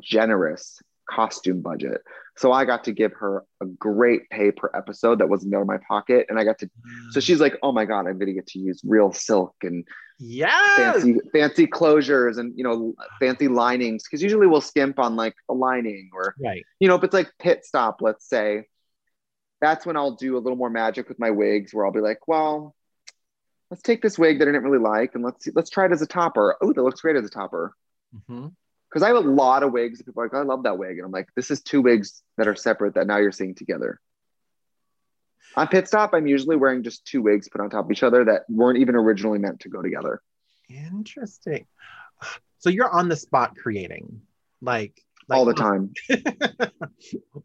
generous 0.00 0.80
costume 1.08 1.62
budget. 1.62 2.02
So 2.36 2.52
I 2.52 2.64
got 2.64 2.84
to 2.84 2.92
give 2.92 3.12
her 3.14 3.44
a 3.60 3.66
great 3.66 4.28
pay 4.30 4.52
per 4.52 4.70
episode 4.74 5.18
that 5.18 5.28
wasn't 5.28 5.54
out 5.54 5.62
of 5.62 5.66
my 5.66 5.78
pocket, 5.88 6.26
and 6.28 6.38
I 6.38 6.44
got 6.44 6.58
to. 6.60 6.70
So 7.10 7.18
mm. 7.18 7.22
she's 7.22 7.40
like, 7.40 7.58
"Oh 7.62 7.72
my 7.72 7.84
god, 7.84 8.06
I'm 8.06 8.18
gonna 8.18 8.32
get 8.32 8.46
to 8.48 8.58
use 8.58 8.80
real 8.84 9.12
silk 9.12 9.54
and 9.62 9.84
yeah 10.20 10.76
fancy, 10.76 11.16
fancy 11.32 11.66
closures 11.66 12.38
and 12.38 12.56
you 12.56 12.62
know 12.62 12.94
fancy 13.18 13.48
linings." 13.48 14.04
Because 14.04 14.22
usually 14.22 14.46
we'll 14.46 14.60
skimp 14.60 14.98
on 14.98 15.16
like 15.16 15.34
a 15.48 15.54
lining 15.54 16.10
or 16.12 16.34
right 16.42 16.64
you 16.78 16.86
know, 16.86 16.94
if 16.94 17.02
it's 17.02 17.14
like 17.14 17.32
pit 17.38 17.64
stop, 17.64 18.00
let's 18.00 18.28
say, 18.28 18.66
that's 19.60 19.84
when 19.84 19.96
I'll 19.96 20.16
do 20.16 20.36
a 20.36 20.40
little 20.40 20.56
more 20.56 20.70
magic 20.70 21.08
with 21.08 21.18
my 21.18 21.30
wigs 21.30 21.74
where 21.74 21.84
I'll 21.84 21.92
be 21.92 22.00
like, 22.00 22.28
well, 22.28 22.74
let's 23.70 23.82
take 23.82 24.02
this 24.02 24.18
wig 24.18 24.38
that 24.38 24.48
I 24.48 24.52
didn't 24.52 24.64
really 24.64 24.82
like 24.82 25.14
and 25.14 25.24
let's 25.24 25.44
see, 25.44 25.50
let's 25.54 25.70
try 25.70 25.86
it 25.86 25.92
as 25.92 26.02
a 26.02 26.06
topper. 26.06 26.56
Oh, 26.60 26.72
that 26.72 26.82
looks 26.82 27.00
great 27.00 27.16
as 27.16 27.24
a 27.24 27.30
topper. 27.30 27.74
Mhm. 28.14 28.54
Because 28.88 29.02
I 29.02 29.08
have 29.08 29.16
a 29.16 29.20
lot 29.20 29.62
of 29.62 29.72
wigs. 29.72 29.98
that 29.98 30.04
People 30.04 30.22
are 30.22 30.26
like, 30.26 30.34
I 30.34 30.42
love 30.42 30.62
that 30.62 30.78
wig. 30.78 30.96
And 30.96 31.04
I'm 31.04 31.10
like, 31.12 31.28
this 31.36 31.50
is 31.50 31.60
two 31.60 31.82
wigs 31.82 32.22
that 32.38 32.48
are 32.48 32.54
separate 32.54 32.94
that 32.94 33.06
now 33.06 33.18
you're 33.18 33.32
seeing 33.32 33.54
together. 33.54 34.00
On 35.56 35.68
pit 35.68 35.88
stop, 35.88 36.14
I'm 36.14 36.26
usually 36.26 36.56
wearing 36.56 36.82
just 36.82 37.04
two 37.06 37.20
wigs 37.20 37.48
put 37.48 37.60
on 37.60 37.68
top 37.68 37.84
of 37.84 37.90
each 37.90 38.02
other 38.02 38.24
that 38.24 38.44
weren't 38.48 38.78
even 38.78 38.94
originally 38.94 39.38
meant 39.38 39.60
to 39.60 39.68
go 39.68 39.82
together. 39.82 40.22
interesting 40.68 41.66
so 42.58 42.70
you're 42.70 42.90
on 42.90 43.08
the 43.08 43.16
spot 43.16 43.56
creating 43.56 44.20
like, 44.60 45.00
like 45.28 45.38
all 45.38 45.44
the 45.44 45.54
time. 45.54 45.92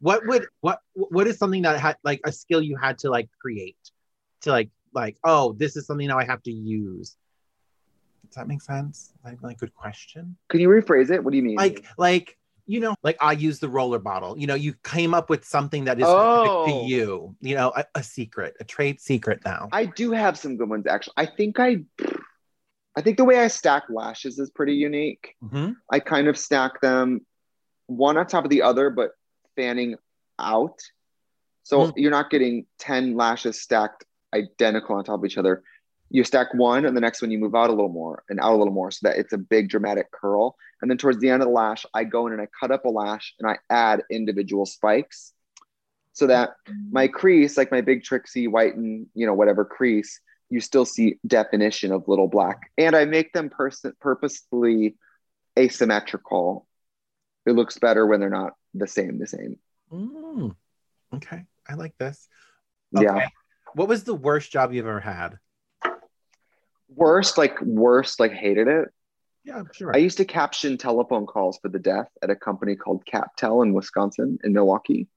what 0.00 0.26
would 0.26 0.46
what 0.60 0.80
what 0.94 1.26
is 1.26 1.38
something 1.38 1.62
that 1.62 1.78
had 1.80 1.96
like 2.04 2.20
a 2.24 2.32
skill 2.32 2.62
you 2.62 2.76
had 2.76 2.98
to 2.98 3.10
like 3.10 3.28
create 3.40 3.76
to 4.42 4.50
like 4.50 4.70
like 4.94 5.16
oh 5.24 5.52
this 5.54 5.76
is 5.76 5.86
something 5.86 6.06
now 6.08 6.18
i 6.18 6.24
have 6.24 6.42
to 6.42 6.52
use 6.52 7.16
does 8.26 8.36
that 8.36 8.48
make 8.48 8.62
sense 8.62 9.12
like, 9.24 9.42
like 9.42 9.58
good 9.58 9.74
question 9.74 10.36
Can 10.48 10.60
you 10.60 10.68
rephrase 10.68 11.10
it? 11.10 11.22
What 11.22 11.30
do 11.32 11.36
you 11.36 11.42
mean? 11.42 11.56
like 11.56 11.84
like 11.98 12.36
you 12.66 12.80
know 12.80 12.94
like 13.02 13.16
i 13.20 13.32
use 13.32 13.58
the 13.58 13.68
roller 13.68 13.98
bottle 13.98 14.38
you 14.38 14.46
know 14.46 14.54
you 14.54 14.74
came 14.82 15.12
up 15.12 15.28
with 15.28 15.44
something 15.44 15.84
that 15.84 15.98
is 16.00 16.06
Oh. 16.08 16.64
to 16.64 16.70
you 16.72 17.36
you 17.40 17.54
know 17.54 17.72
a, 17.76 17.84
a 17.96 18.02
secret 18.02 18.56
a 18.60 18.64
trade 18.64 19.00
secret 19.00 19.40
now 19.44 19.68
I 19.72 19.84
do 19.86 20.12
have 20.12 20.38
some 20.38 20.56
good 20.56 20.68
ones 20.70 20.86
actually. 20.86 21.14
I 21.18 21.26
think 21.26 21.60
I 21.60 21.84
I 22.96 23.00
think 23.02 23.16
the 23.16 23.24
way 23.24 23.38
I 23.40 23.48
stack 23.48 23.82
lashes 23.90 24.38
is 24.38 24.50
pretty 24.50 24.74
unique. 24.74 25.34
Mhm. 25.42 25.74
I 25.90 25.98
kind 26.00 26.28
of 26.28 26.38
stack 26.38 26.80
them 26.80 27.26
one 27.86 28.16
on 28.16 28.26
top 28.26 28.44
of 28.44 28.50
the 28.50 28.62
other, 28.62 28.90
but 28.90 29.12
fanning 29.56 29.96
out. 30.38 30.80
So 31.62 31.86
Mm. 31.88 31.92
you're 31.96 32.10
not 32.10 32.30
getting 32.30 32.66
10 32.78 33.16
lashes 33.16 33.60
stacked 33.60 34.04
identical 34.34 34.96
on 34.96 35.04
top 35.04 35.20
of 35.20 35.24
each 35.24 35.38
other. 35.38 35.62
You 36.10 36.24
stack 36.24 36.52
one 36.54 36.84
and 36.84 36.96
the 36.96 37.00
next 37.00 37.22
one 37.22 37.30
you 37.30 37.38
move 37.38 37.54
out 37.54 37.70
a 37.70 37.72
little 37.72 37.88
more 37.88 38.22
and 38.28 38.38
out 38.40 38.52
a 38.52 38.56
little 38.56 38.74
more 38.74 38.90
so 38.90 39.08
that 39.08 39.18
it's 39.18 39.32
a 39.32 39.38
big 39.38 39.68
dramatic 39.68 40.10
curl. 40.10 40.56
And 40.82 40.90
then 40.90 40.98
towards 40.98 41.18
the 41.18 41.30
end 41.30 41.42
of 41.42 41.48
the 41.48 41.52
lash, 41.54 41.86
I 41.94 42.04
go 42.04 42.26
in 42.26 42.32
and 42.32 42.42
I 42.42 42.48
cut 42.60 42.70
up 42.70 42.84
a 42.84 42.90
lash 42.90 43.34
and 43.38 43.48
I 43.48 43.58
add 43.70 44.02
individual 44.10 44.66
spikes 44.66 45.32
so 46.12 46.26
that 46.28 46.56
my 46.90 47.08
crease, 47.08 47.56
like 47.56 47.70
my 47.72 47.80
big 47.80 48.04
Trixie 48.04 48.46
white 48.48 48.76
and 48.76 49.06
you 49.14 49.26
know 49.26 49.34
whatever 49.34 49.64
crease, 49.64 50.20
you 50.50 50.60
still 50.60 50.84
see 50.84 51.18
definition 51.26 51.90
of 51.90 52.06
little 52.06 52.28
black. 52.28 52.70
And 52.76 52.94
I 52.94 53.06
make 53.06 53.32
them 53.32 53.48
pers- 53.50 53.84
purposefully 54.00 54.96
asymmetrical. 55.58 56.66
It 57.46 57.52
looks 57.52 57.78
better 57.78 58.06
when 58.06 58.20
they're 58.20 58.30
not 58.30 58.52
the 58.74 58.86
same. 58.86 59.18
The 59.18 59.26
same. 59.26 59.58
Mm. 59.92 60.56
okay 61.14 61.44
i 61.68 61.74
like 61.74 61.96
this 61.98 62.26
Yeah. 62.92 63.28
what 63.74 63.86
was 63.86 64.02
the 64.04 64.14
worst 64.14 64.50
job 64.50 64.72
you've 64.72 64.86
ever 64.86 64.98
had 65.00 65.38
Worst, 66.88 67.38
like 67.38 67.60
worst, 67.60 68.20
like 68.20 68.32
hated 68.32 68.68
it. 68.68 68.88
yeah 69.44 69.62
sure 69.72 69.92
I 69.94 69.98
used 69.98 70.16
to 70.18 70.24
caption 70.24 70.78
telephone 70.78 71.26
calls 71.26 71.58
for 71.60 71.68
the 71.68 71.78
deaf 71.78 72.06
at 72.22 72.30
a 72.30 72.36
company 72.36 72.76
called 72.76 73.04
CapTel 73.06 73.62
in 73.64 73.72
Wisconsin, 73.72 74.38
in 74.44 74.52
Milwaukee. 74.52 75.08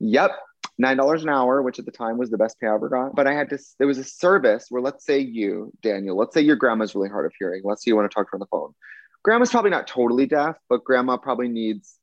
Yep, 0.00 0.30
nine 0.78 0.96
dollars 0.96 1.22
an 1.22 1.28
hour, 1.28 1.60
which 1.62 1.78
at 1.78 1.84
the 1.84 1.90
time 1.90 2.18
was 2.18 2.30
the 2.30 2.38
best 2.38 2.58
pay 2.60 2.66
I 2.68 2.74
ever 2.74 2.88
got. 2.88 3.14
But 3.14 3.26
I 3.26 3.34
had 3.34 3.50
to. 3.50 3.58
There 3.78 3.86
was 3.88 3.98
a 3.98 4.04
service 4.04 4.66
where, 4.70 4.80
let's 4.80 5.04
say 5.04 5.18
you, 5.18 5.72
Daniel, 5.82 6.16
let's 6.16 6.32
say 6.34 6.40
your 6.40 6.56
grandma's 6.56 6.94
really 6.94 7.08
hard 7.10 7.26
of 7.26 7.32
hearing. 7.38 7.62
Let's 7.64 7.84
say 7.84 7.90
you 7.90 7.96
want 7.96 8.10
to 8.10 8.14
talk 8.14 8.26
to 8.26 8.30
her 8.32 8.36
on 8.36 8.40
the 8.40 8.46
phone. 8.46 8.74
Grandma's 9.22 9.50
probably 9.50 9.70
not 9.70 9.86
totally 9.86 10.26
deaf, 10.26 10.56
but 10.68 10.84
grandma 10.84 11.16
probably 11.16 11.48
needs. 11.48 11.98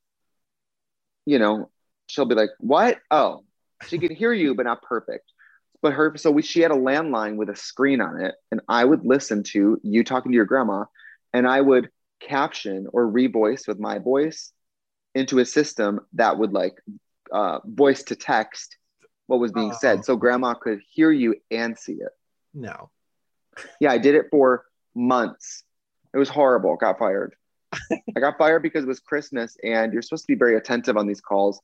You 1.25 1.39
know, 1.39 1.71
she'll 2.07 2.25
be 2.25 2.35
like, 2.35 2.51
"What? 2.59 2.99
Oh, 3.09 3.43
she 3.87 3.97
can 3.97 4.13
hear 4.13 4.33
you, 4.33 4.53
but 4.55 4.65
not 4.65 4.81
perfect." 4.81 5.31
But 5.81 5.93
her, 5.93 6.15
so 6.17 6.31
we, 6.31 6.41
she 6.41 6.61
had 6.61 6.71
a 6.71 6.75
landline 6.75 7.35
with 7.35 7.49
a 7.49 7.55
screen 7.55 8.01
on 8.01 8.19
it, 8.21 8.35
and 8.51 8.61
I 8.67 8.83
would 8.85 9.05
listen 9.05 9.43
to 9.53 9.79
you 9.83 10.03
talking 10.03 10.31
to 10.31 10.35
your 10.35 10.45
grandma, 10.45 10.85
and 11.33 11.47
I 11.47 11.61
would 11.61 11.89
caption 12.19 12.87
or 12.93 13.05
revoice 13.05 13.67
with 13.67 13.79
my 13.79 13.99
voice 13.99 14.51
into 15.13 15.39
a 15.39 15.45
system 15.45 15.99
that 16.13 16.37
would 16.37 16.53
like 16.53 16.81
uh, 17.31 17.59
voice 17.65 18.03
to 18.03 18.15
text 18.15 18.77
what 19.27 19.39
was 19.39 19.51
being 19.51 19.71
Oh. 19.71 19.77
said, 19.79 20.05
so 20.05 20.15
grandma 20.15 20.53
could 20.53 20.79
hear 20.89 21.11
you 21.11 21.35
and 21.51 21.77
see 21.77 21.93
it. 21.93 22.11
no 22.53 22.89
Yeah, 23.79 23.91
I 23.91 23.97
did 23.97 24.15
it 24.15 24.27
for 24.31 24.65
months. 24.95 25.63
It 26.15 26.17
was 26.17 26.29
horrible. 26.29 26.77
Got 26.77 26.97
fired. 26.97 27.35
I 27.91 28.19
got 28.21 28.37
fired 28.37 28.63
because 28.63 28.85
it 28.85 28.87
was 28.87 29.01
Christmas 29.01 29.57
and 29.61 29.91
you're 29.91 30.01
supposed 30.01 30.23
to 30.23 30.33
be 30.33 30.39
very 30.39 30.55
attentive 30.55 30.95
on 30.95 31.07
these 31.07 31.19
calls. 31.19 31.59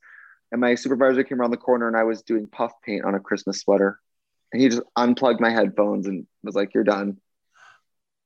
and 0.52 0.60
my 0.60 0.74
supervisor 0.74 1.24
came 1.24 1.40
around 1.40 1.52
the 1.52 1.56
corner 1.56 1.88
and 1.88 1.96
I 1.96 2.02
was 2.02 2.20
doing 2.20 2.46
puff 2.46 2.72
paint 2.84 3.06
on 3.06 3.14
a 3.14 3.20
Christmas 3.20 3.60
sweater. 3.60 3.98
And 4.52 4.60
he 4.60 4.68
just 4.68 4.82
unplugged 4.94 5.40
my 5.40 5.48
headphones 5.48 6.06
and 6.06 6.26
was 6.44 6.54
like, 6.54 6.74
You're 6.74 6.84
done. 6.84 7.16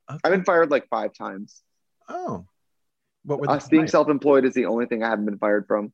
Okay. 0.09 0.19
I've 0.25 0.31
been 0.31 0.43
fired 0.43 0.69
like 0.69 0.89
five 0.89 1.13
times. 1.13 1.61
Oh, 2.09 2.45
what 3.23 3.39
were 3.39 3.49
Us 3.49 3.69
being 3.69 3.87
self 3.87 4.09
employed 4.09 4.43
is 4.43 4.53
the 4.53 4.65
only 4.65 4.85
thing 4.85 5.03
I 5.03 5.09
haven't 5.09 5.25
been 5.25 5.37
fired 5.37 5.65
from. 5.67 5.93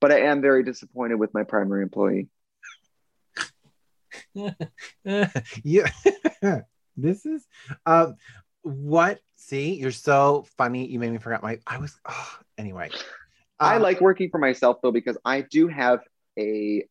But 0.00 0.12
I 0.12 0.20
am 0.20 0.42
very 0.42 0.62
disappointed 0.62 1.16
with 1.16 1.34
my 1.34 1.42
primary 1.42 1.82
employee. 1.82 2.28
yeah 5.64 5.90
this 6.96 7.26
is 7.26 7.46
um 7.84 8.16
what 8.66 9.20
see 9.36 9.74
you're 9.74 9.92
so 9.92 10.44
funny 10.56 10.86
you 10.86 10.98
made 10.98 11.12
me 11.12 11.18
forget 11.18 11.40
my 11.42 11.58
i 11.66 11.78
was 11.78 11.98
oh, 12.04 12.38
anyway 12.58 12.90
I 13.58 13.76
Um, 13.76 13.82
like 13.82 14.00
working 14.00 14.28
for 14.28 14.38
myself 14.38 14.78
though 14.82 14.92
because 14.92 15.16
I 15.24 15.40
do 15.40 15.68
have 15.68 16.00
a 16.38 16.84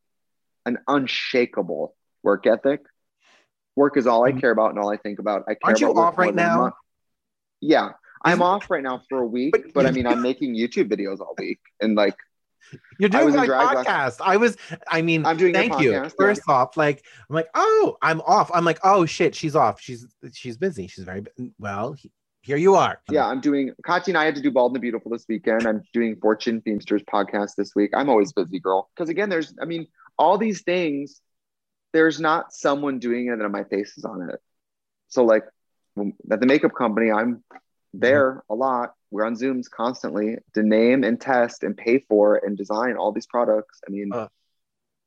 an 0.65 0.79
unshakable 0.87 1.95
work 2.23 2.47
ethic. 2.47 2.81
Work 3.75 3.97
is 3.97 4.07
all 4.07 4.25
I 4.25 4.31
Mhm. 4.31 4.39
care 4.39 4.51
about 4.51 4.71
and 4.71 4.79
all 4.79 4.89
I 4.89 4.97
think 4.97 5.19
about. 5.19 5.43
I 5.47 5.53
care 5.53 5.59
Aren't 5.65 5.81
you 5.81 5.93
off 5.93 6.17
right 6.17 6.33
now? 6.33 6.73
Yeah, 7.61 7.91
I'm 8.23 8.41
off 8.41 8.69
right 8.71 8.81
now 8.81 9.01
for 9.09 9.19
a 9.21 9.27
week, 9.27 9.51
But 9.53 9.73
but, 9.73 9.85
I 9.85 9.91
mean, 9.91 10.07
I'm 10.07 10.21
making 10.21 10.55
YouTube 10.55 10.89
videos 10.89 11.19
all 11.19 11.35
week, 11.37 11.59
and 11.81 11.95
like, 11.95 12.17
you're 12.99 13.09
doing 13.09 13.35
my 13.35 13.47
podcast 13.47 14.17
i 14.21 14.37
was 14.37 14.57
i 14.89 15.01
mean 15.01 15.25
I'm 15.25 15.37
doing 15.37 15.53
thank 15.53 15.79
you 15.79 15.91
podcast, 15.91 16.03
yeah. 16.03 16.09
first 16.17 16.41
off 16.47 16.77
like 16.77 17.03
i'm 17.29 17.35
like 17.35 17.47
oh 17.53 17.97
i'm 18.01 18.21
off 18.21 18.51
i'm 18.53 18.65
like 18.65 18.79
oh 18.83 19.05
shit 19.05 19.35
she's 19.35 19.55
off 19.55 19.79
she's 19.79 20.05
she's 20.33 20.57
busy 20.57 20.87
she's 20.87 21.03
very 21.03 21.23
well 21.59 21.93
he- 21.93 22.11
here 22.41 22.57
you 22.57 22.75
are 22.75 23.01
yeah, 23.09 23.25
I'm 23.25 23.41
doing. 23.41 23.71
Katya 23.83 24.11
and 24.11 24.17
I 24.19 24.25
had 24.25 24.35
to 24.35 24.41
do 24.41 24.51
Bald 24.51 24.69
and 24.69 24.75
the 24.75 24.79
Beautiful 24.79 25.09
this 25.09 25.25
weekend. 25.27 25.65
I'm 25.65 25.81
doing 25.93 26.15
Fortune 26.21 26.61
Feimsters 26.61 27.03
podcast 27.03 27.55
this 27.57 27.73
week. 27.75 27.89
I'm 27.95 28.07
always 28.07 28.33
busy, 28.33 28.59
girl. 28.59 28.87
Because 28.95 29.09
again, 29.09 29.29
there's, 29.29 29.55
I 29.59 29.65
mean, 29.65 29.87
all 30.19 30.37
these 30.37 30.61
things. 30.61 31.21
There's 31.91 32.19
not 32.19 32.53
someone 32.53 32.99
doing 32.99 33.27
it 33.27 33.39
and 33.39 33.51
my 33.51 33.63
face 33.63 33.97
is 33.97 34.05
on 34.05 34.29
it. 34.29 34.39
So 35.07 35.23
like, 35.23 35.43
at 36.29 36.39
the 36.39 36.45
makeup 36.45 36.73
company, 36.77 37.09
I'm 37.09 37.43
there 37.99 38.43
a 38.49 38.55
lot. 38.55 38.93
We're 39.11 39.25
on 39.25 39.35
Zooms 39.35 39.69
constantly 39.69 40.37
to 40.53 40.63
name 40.63 41.03
and 41.03 41.19
test 41.19 41.63
and 41.63 41.75
pay 41.75 41.99
for 41.99 42.37
and 42.37 42.57
design 42.57 42.97
all 42.97 43.11
these 43.11 43.27
products. 43.27 43.79
I 43.87 43.91
mean, 43.91 44.09
Uh, 44.13 44.27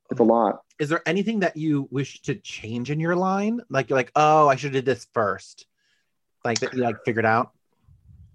it's 0.09 0.19
a 0.19 0.23
lot. 0.23 0.61
is 0.79 0.89
there 0.89 1.01
anything 1.05 1.41
that 1.41 1.55
you 1.55 1.87
wish 1.91 2.21
to 2.23 2.33
change 2.35 2.89
in 2.89 2.99
your 2.99 3.15
line 3.15 3.59
like 3.69 3.89
you're 3.89 3.97
like 3.99 4.11
oh 4.15 4.47
i 4.47 4.55
should 4.55 4.73
have 4.73 4.83
did 4.83 4.85
this 4.85 5.05
first 5.13 5.67
like 6.43 6.59
that 6.61 6.73
you 6.73 6.81
like 6.81 6.95
figured 7.05 7.25
out 7.25 7.51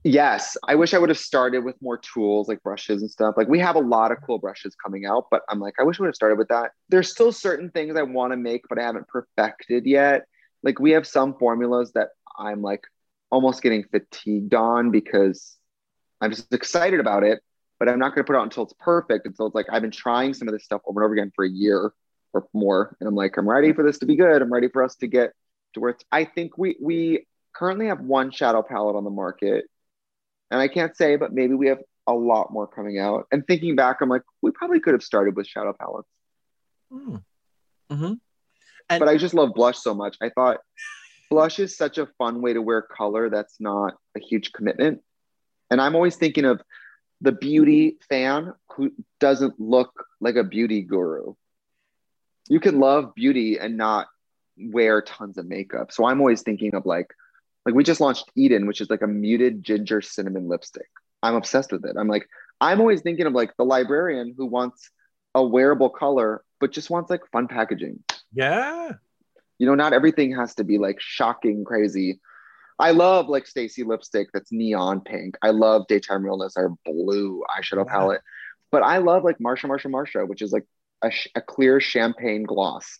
Yes, 0.06 0.58
I 0.68 0.74
wish 0.74 0.92
I 0.92 0.98
would 0.98 1.08
have 1.08 1.18
started 1.18 1.64
with 1.64 1.80
more 1.80 1.96
tools 1.96 2.46
like 2.46 2.62
brushes 2.62 3.00
and 3.00 3.10
stuff. 3.10 3.36
Like 3.38 3.48
we 3.48 3.58
have 3.60 3.74
a 3.74 3.80
lot 3.80 4.12
of 4.12 4.18
cool 4.20 4.38
brushes 4.38 4.74
coming 4.76 5.06
out, 5.06 5.28
but 5.30 5.40
I'm 5.48 5.60
like, 5.60 5.76
I 5.80 5.82
wish 5.82 5.98
I 5.98 6.02
would 6.02 6.08
have 6.08 6.14
started 6.14 6.36
with 6.36 6.48
that. 6.48 6.72
There's 6.90 7.10
still 7.10 7.32
certain 7.32 7.70
things 7.70 7.96
I 7.96 8.02
want 8.02 8.32
to 8.34 8.36
make, 8.36 8.68
but 8.68 8.78
I 8.78 8.82
haven't 8.82 9.08
perfected 9.08 9.86
yet. 9.86 10.26
Like 10.62 10.78
we 10.78 10.90
have 10.90 11.06
some 11.06 11.32
formulas 11.38 11.92
that 11.94 12.10
I'm 12.38 12.60
like 12.60 12.82
almost 13.34 13.62
getting 13.62 13.84
fatigued 13.84 14.54
on 14.54 14.90
because 14.90 15.56
I'm 16.20 16.30
just 16.30 16.52
excited 16.52 17.00
about 17.00 17.24
it, 17.24 17.40
but 17.78 17.88
I'm 17.88 17.98
not 17.98 18.14
going 18.14 18.24
to 18.24 18.26
put 18.26 18.36
it 18.36 18.38
out 18.38 18.44
until 18.44 18.62
it's 18.62 18.74
perfect. 18.78 19.26
Until 19.26 19.46
it's 19.46 19.54
like 19.54 19.66
I've 19.70 19.82
been 19.82 19.90
trying 19.90 20.34
some 20.34 20.48
of 20.48 20.54
this 20.54 20.64
stuff 20.64 20.82
over 20.86 21.00
and 21.00 21.04
over 21.04 21.14
again 21.14 21.32
for 21.34 21.44
a 21.44 21.50
year 21.50 21.92
or 22.32 22.48
more, 22.52 22.96
and 23.00 23.08
I'm 23.08 23.14
like, 23.14 23.36
I'm 23.36 23.48
ready 23.48 23.72
for 23.72 23.84
this 23.84 23.98
to 23.98 24.06
be 24.06 24.16
good. 24.16 24.40
I'm 24.40 24.52
ready 24.52 24.68
for 24.68 24.82
us 24.82 24.96
to 24.96 25.06
get 25.06 25.32
to 25.74 25.80
where 25.80 25.90
it's. 25.90 26.04
I 26.10 26.24
think 26.24 26.56
we 26.56 26.76
we 26.80 27.26
currently 27.52 27.86
have 27.86 28.00
one 28.00 28.30
shadow 28.30 28.62
palette 28.62 28.96
on 28.96 29.04
the 29.04 29.10
market 29.10 29.66
and 30.50 30.60
I 30.60 30.68
can't 30.68 30.96
say, 30.96 31.16
but 31.16 31.32
maybe 31.32 31.54
we 31.54 31.66
have 31.66 31.80
a 32.06 32.12
lot 32.12 32.52
more 32.52 32.66
coming 32.66 32.98
out. 32.98 33.26
And 33.32 33.46
thinking 33.46 33.74
back, 33.74 34.00
I'm 34.00 34.08
like, 34.08 34.22
we 34.42 34.50
probably 34.50 34.78
could 34.78 34.94
have 34.94 35.02
started 35.02 35.36
with 35.36 35.46
shadow 35.46 35.74
palettes. 35.78 36.08
Hmm. 36.90 37.16
Mhm. 37.90 38.20
And 38.88 39.00
But 39.00 39.08
I 39.08 39.16
just 39.16 39.34
love 39.34 39.54
blush 39.54 39.78
so 39.78 39.94
much. 39.94 40.16
I 40.20 40.28
thought 40.28 40.58
blush 41.34 41.58
is 41.58 41.76
such 41.76 41.98
a 41.98 42.06
fun 42.16 42.40
way 42.40 42.52
to 42.52 42.62
wear 42.62 42.80
color 42.80 43.28
that's 43.28 43.60
not 43.60 43.94
a 44.16 44.20
huge 44.20 44.52
commitment. 44.52 45.00
And 45.68 45.80
I'm 45.80 45.96
always 45.96 46.14
thinking 46.14 46.44
of 46.44 46.62
the 47.20 47.32
beauty 47.32 47.96
fan 48.08 48.52
who 48.68 48.92
doesn't 49.18 49.58
look 49.58 50.06
like 50.20 50.36
a 50.36 50.44
beauty 50.44 50.82
guru. 50.82 51.34
You 52.48 52.60
can 52.60 52.78
love 52.78 53.16
beauty 53.16 53.58
and 53.58 53.76
not 53.76 54.06
wear 54.56 55.02
tons 55.02 55.36
of 55.36 55.46
makeup. 55.46 55.90
So 55.90 56.04
I'm 56.04 56.20
always 56.20 56.42
thinking 56.42 56.76
of 56.76 56.86
like, 56.86 57.12
like 57.66 57.74
we 57.74 57.82
just 57.82 58.00
launched 58.00 58.30
Eden, 58.36 58.68
which 58.68 58.80
is 58.80 58.88
like 58.88 59.02
a 59.02 59.08
muted 59.08 59.64
ginger 59.64 60.02
cinnamon 60.02 60.46
lipstick. 60.48 60.88
I'm 61.20 61.34
obsessed 61.34 61.72
with 61.72 61.84
it. 61.84 61.96
I'm 61.98 62.06
like, 62.06 62.28
I'm 62.60 62.78
always 62.78 63.00
thinking 63.00 63.26
of 63.26 63.32
like 63.32 63.56
the 63.56 63.64
librarian 63.64 64.34
who 64.36 64.46
wants 64.46 64.88
a 65.34 65.42
wearable 65.42 65.90
color, 65.90 66.44
but 66.60 66.70
just 66.70 66.90
wants 66.90 67.10
like 67.10 67.26
fun 67.32 67.48
packaging. 67.48 68.04
yeah 68.32 68.92
You 69.58 69.66
know, 69.66 69.74
not 69.74 69.92
everything 69.92 70.34
has 70.36 70.54
to 70.56 70.64
be 70.64 70.78
like 70.78 71.00
shocking, 71.00 71.64
crazy. 71.64 72.20
I 72.78 72.90
love 72.90 73.28
like 73.28 73.46
Stacy 73.46 73.84
lipstick 73.84 74.28
that's 74.32 74.50
neon 74.50 75.00
pink. 75.00 75.36
I 75.42 75.50
love 75.50 75.86
Daytime 75.88 76.24
Realness, 76.24 76.56
our 76.56 76.70
blue 76.84 77.44
eyeshadow 77.56 77.84
Yeah. 77.86 77.92
palette. 77.92 78.20
But 78.72 78.82
I 78.82 78.98
love 78.98 79.22
like 79.22 79.38
Marsha, 79.38 79.66
Marsha, 79.68 79.90
Marsha, 79.90 80.26
which 80.26 80.42
is 80.42 80.50
like 80.52 80.66
a, 81.02 81.10
sh- 81.10 81.28
a 81.36 81.40
clear 81.40 81.80
champagne 81.80 82.42
gloss. 82.42 82.98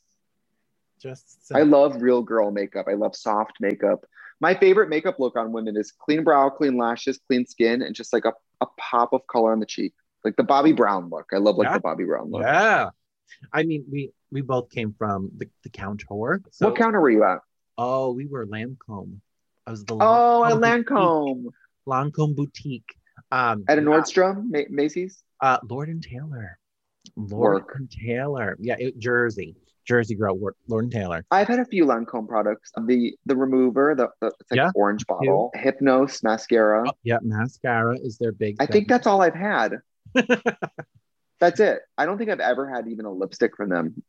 just 1.01 1.47
so- 1.49 1.57
I 1.57 1.63
love 1.63 2.01
real 2.01 2.23
girl 2.23 2.51
makeup. 2.51 2.87
I 2.89 2.95
love 2.95 3.15
soft 3.17 3.55
makeup. 3.61 4.05
My 4.41 4.55
favorite 4.55 4.89
makeup 4.89 5.19
look 5.19 5.37
on 5.37 5.53
women 5.53 5.77
is 5.77 5.93
clean 5.93 6.25
brow, 6.25 6.49
clean 6.51 6.77
lashes, 6.79 7.19
clean 7.27 7.45
skin, 7.47 7.83
and 7.83 7.95
just 7.95 8.13
like 8.13 8.25
a, 8.25 8.33
a 8.61 8.67
pop 8.79 9.13
of 9.13 9.27
color 9.27 9.53
on 9.53 9.61
the 9.61 9.67
cheek. 9.67 9.93
Like 10.25 10.37
the 10.37 10.45
Bobbi 10.45 10.75
Brown 10.75 11.11
look. 11.11 11.27
I 11.35 11.39
love 11.39 11.57
like 11.57 11.67
Yeah. 11.69 11.75
the 11.79 11.83
Bobbi 11.83 12.07
Brown 12.07 12.31
look. 12.31 12.43
yeah 12.43 12.91
i 13.53 13.63
mean 13.63 13.85
we 13.91 14.11
we 14.31 14.41
both 14.41 14.71
came 14.71 14.95
from 14.99 15.31
the, 15.37 15.49
the 15.63 15.71
counter 15.71 16.07
so 16.51 16.69
what 16.69 16.77
counter 16.77 17.01
were 17.01 17.11
you 17.11 17.25
at? 17.25 17.39
oh 17.79 18.13
we 18.13 18.27
were 18.27 18.47
lancome 18.47 19.19
i 19.67 19.71
was 19.71 19.85
the 19.85 19.95
Oh, 20.01 20.45
at 20.45 20.53
Lancome 20.55 20.85
Lancome. 20.87 21.45
lancome 21.87 22.35
boutique 22.37 22.95
um 23.33 23.65
At 23.69 23.79
a 23.79 23.81
Nordstrom, 23.81 24.51
Ma- 24.51 24.69
Macy's. 24.71 25.23
uh 25.41 25.59
lord 25.69 25.89
and 25.89 26.03
taylor 26.03 26.59
lord 27.17 27.63
Work. 27.63 27.73
and 27.77 27.91
taylor 27.91 28.57
yeah 28.61 28.77
it, 28.79 28.99
jersey 28.99 29.57
jersey 29.87 30.15
girl 30.15 30.39
lord 30.67 30.85
and 30.85 30.93
taylor 30.93 31.25
I've 31.31 31.49
had 31.49 31.59
a 31.61 31.65
few 31.65 31.85
Lancome 31.85 32.27
products. 32.27 32.71
The 32.87 33.15
the 33.27 33.37
remover, 33.37 33.95
the, 33.95 34.09
the 34.21 34.33
like 34.51 34.57
Yeah, 34.57 34.71
orange 34.75 35.07
bottle, 35.07 35.51
Hypnôse 35.55 36.23
mascara. 36.23 36.85
oh, 36.89 36.93
yeah 37.03 37.19
mascara 37.23 37.97
is 37.99 38.17
their 38.19 38.33
big 38.33 38.57
I 38.61 38.67
thing. 38.67 38.73
think 38.73 38.89
that's 38.89 39.07
all 39.07 39.21
I've 39.21 39.35
had. 39.35 39.81
that's 41.41 41.61
it. 41.61 41.81
I 41.99 42.07
don't 42.07 42.19
think 42.19 42.31
I've 42.31 42.41
ever 42.41 42.69
had 42.69 42.89
even 42.89 43.05
a 43.05 43.13
lipstick 43.13 43.57
from 43.57 43.69
them. 43.69 44.03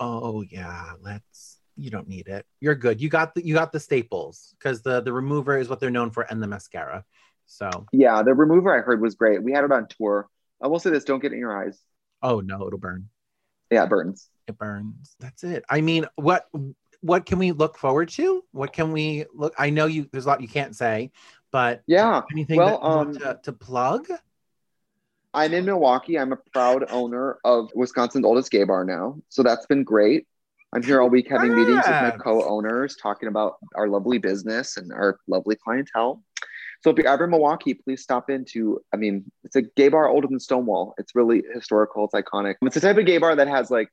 oh 0.00 0.42
yeah 0.42 0.92
let's 1.00 1.58
you 1.76 1.90
don't 1.90 2.08
need 2.08 2.28
it 2.28 2.44
you're 2.60 2.74
good 2.74 3.00
you 3.00 3.08
got 3.08 3.34
the 3.34 3.44
you 3.44 3.54
got 3.54 3.72
the 3.72 3.80
staples 3.80 4.54
because 4.58 4.82
the 4.82 5.00
the 5.02 5.12
remover 5.12 5.58
is 5.58 5.68
what 5.68 5.80
they're 5.80 5.90
known 5.90 6.10
for 6.10 6.22
and 6.22 6.42
the 6.42 6.46
mascara 6.46 7.04
so 7.46 7.70
Yeah, 7.92 8.22
the 8.22 8.34
remover 8.34 8.76
I 8.76 8.80
heard 8.82 9.00
was 9.00 9.14
great. 9.14 9.42
We 9.42 9.52
had 9.52 9.62
it 9.64 9.70
on 9.72 9.86
tour. 9.88 10.28
I 10.60 10.66
will 10.66 10.80
say 10.80 10.90
this: 10.90 11.04
don't 11.04 11.20
get 11.20 11.32
it 11.32 11.34
in 11.36 11.40
your 11.40 11.56
eyes. 11.56 11.78
oh 12.22 12.40
no 12.40 12.66
it'll 12.66 12.78
burn 12.78 13.08
Yeah, 13.70 13.84
it 13.84 13.90
burns. 13.90 14.28
it 14.48 14.56
burns 14.58 15.16
that's 15.20 15.44
it 15.44 15.64
i 15.70 15.80
mean 15.80 16.06
what 16.16 16.46
what 17.02 17.26
can 17.26 17.38
we 17.38 17.52
look 17.52 17.76
forward 17.78 18.08
to 18.08 18.42
what 18.52 18.72
can 18.72 18.90
we 18.92 19.24
look 19.34 19.52
i 19.58 19.70
know 19.70 19.86
you 19.86 20.08
there's 20.12 20.24
a 20.24 20.28
lot 20.28 20.40
you 20.40 20.48
can't 20.48 20.74
say 20.74 21.10
but 21.52 21.82
Yeah. 21.86 22.22
anything 22.32 22.58
Well, 22.58 22.68
that 22.80 22.82
you 22.82 22.94
want 22.94 23.08
um, 23.10 23.18
to, 23.20 23.40
to 23.44 23.52
plug 23.52 24.08
I'm 25.36 25.52
in 25.52 25.66
Milwaukee. 25.66 26.18
I'm 26.18 26.32
a 26.32 26.38
proud 26.54 26.86
owner 26.90 27.38
of 27.44 27.70
Wisconsin's 27.74 28.24
oldest 28.24 28.50
gay 28.50 28.64
bar 28.64 28.84
now. 28.84 29.20
So 29.28 29.42
that's 29.42 29.66
been 29.66 29.84
great. 29.84 30.26
I'm 30.74 30.82
here 30.82 31.00
all 31.02 31.10
week 31.10 31.28
having 31.28 31.54
meetings 31.54 31.84
with 31.86 31.86
my 31.86 32.10
co-owners, 32.10 32.96
talking 32.96 33.28
about 33.28 33.56
our 33.74 33.86
lovely 33.86 34.16
business 34.16 34.78
and 34.78 34.90
our 34.92 35.18
lovely 35.28 35.54
clientele. 35.54 36.22
So 36.82 36.90
if 36.90 36.96
you're 36.96 37.06
ever 37.06 37.24
in 37.24 37.30
Milwaukee, 37.30 37.74
please 37.74 38.02
stop 38.02 38.30
into, 38.30 38.80
I 38.94 38.96
mean, 38.96 39.30
it's 39.44 39.56
a 39.56 39.62
gay 39.62 39.88
bar 39.88 40.08
older 40.08 40.26
than 40.26 40.40
Stonewall. 40.40 40.94
It's 40.96 41.14
really 41.14 41.42
historical. 41.52 42.04
It's 42.06 42.14
iconic. 42.14 42.54
It's 42.62 42.74
the 42.74 42.80
type 42.80 42.96
of 42.96 43.04
gay 43.04 43.18
bar 43.18 43.36
that 43.36 43.46
has 43.46 43.70
like, 43.70 43.90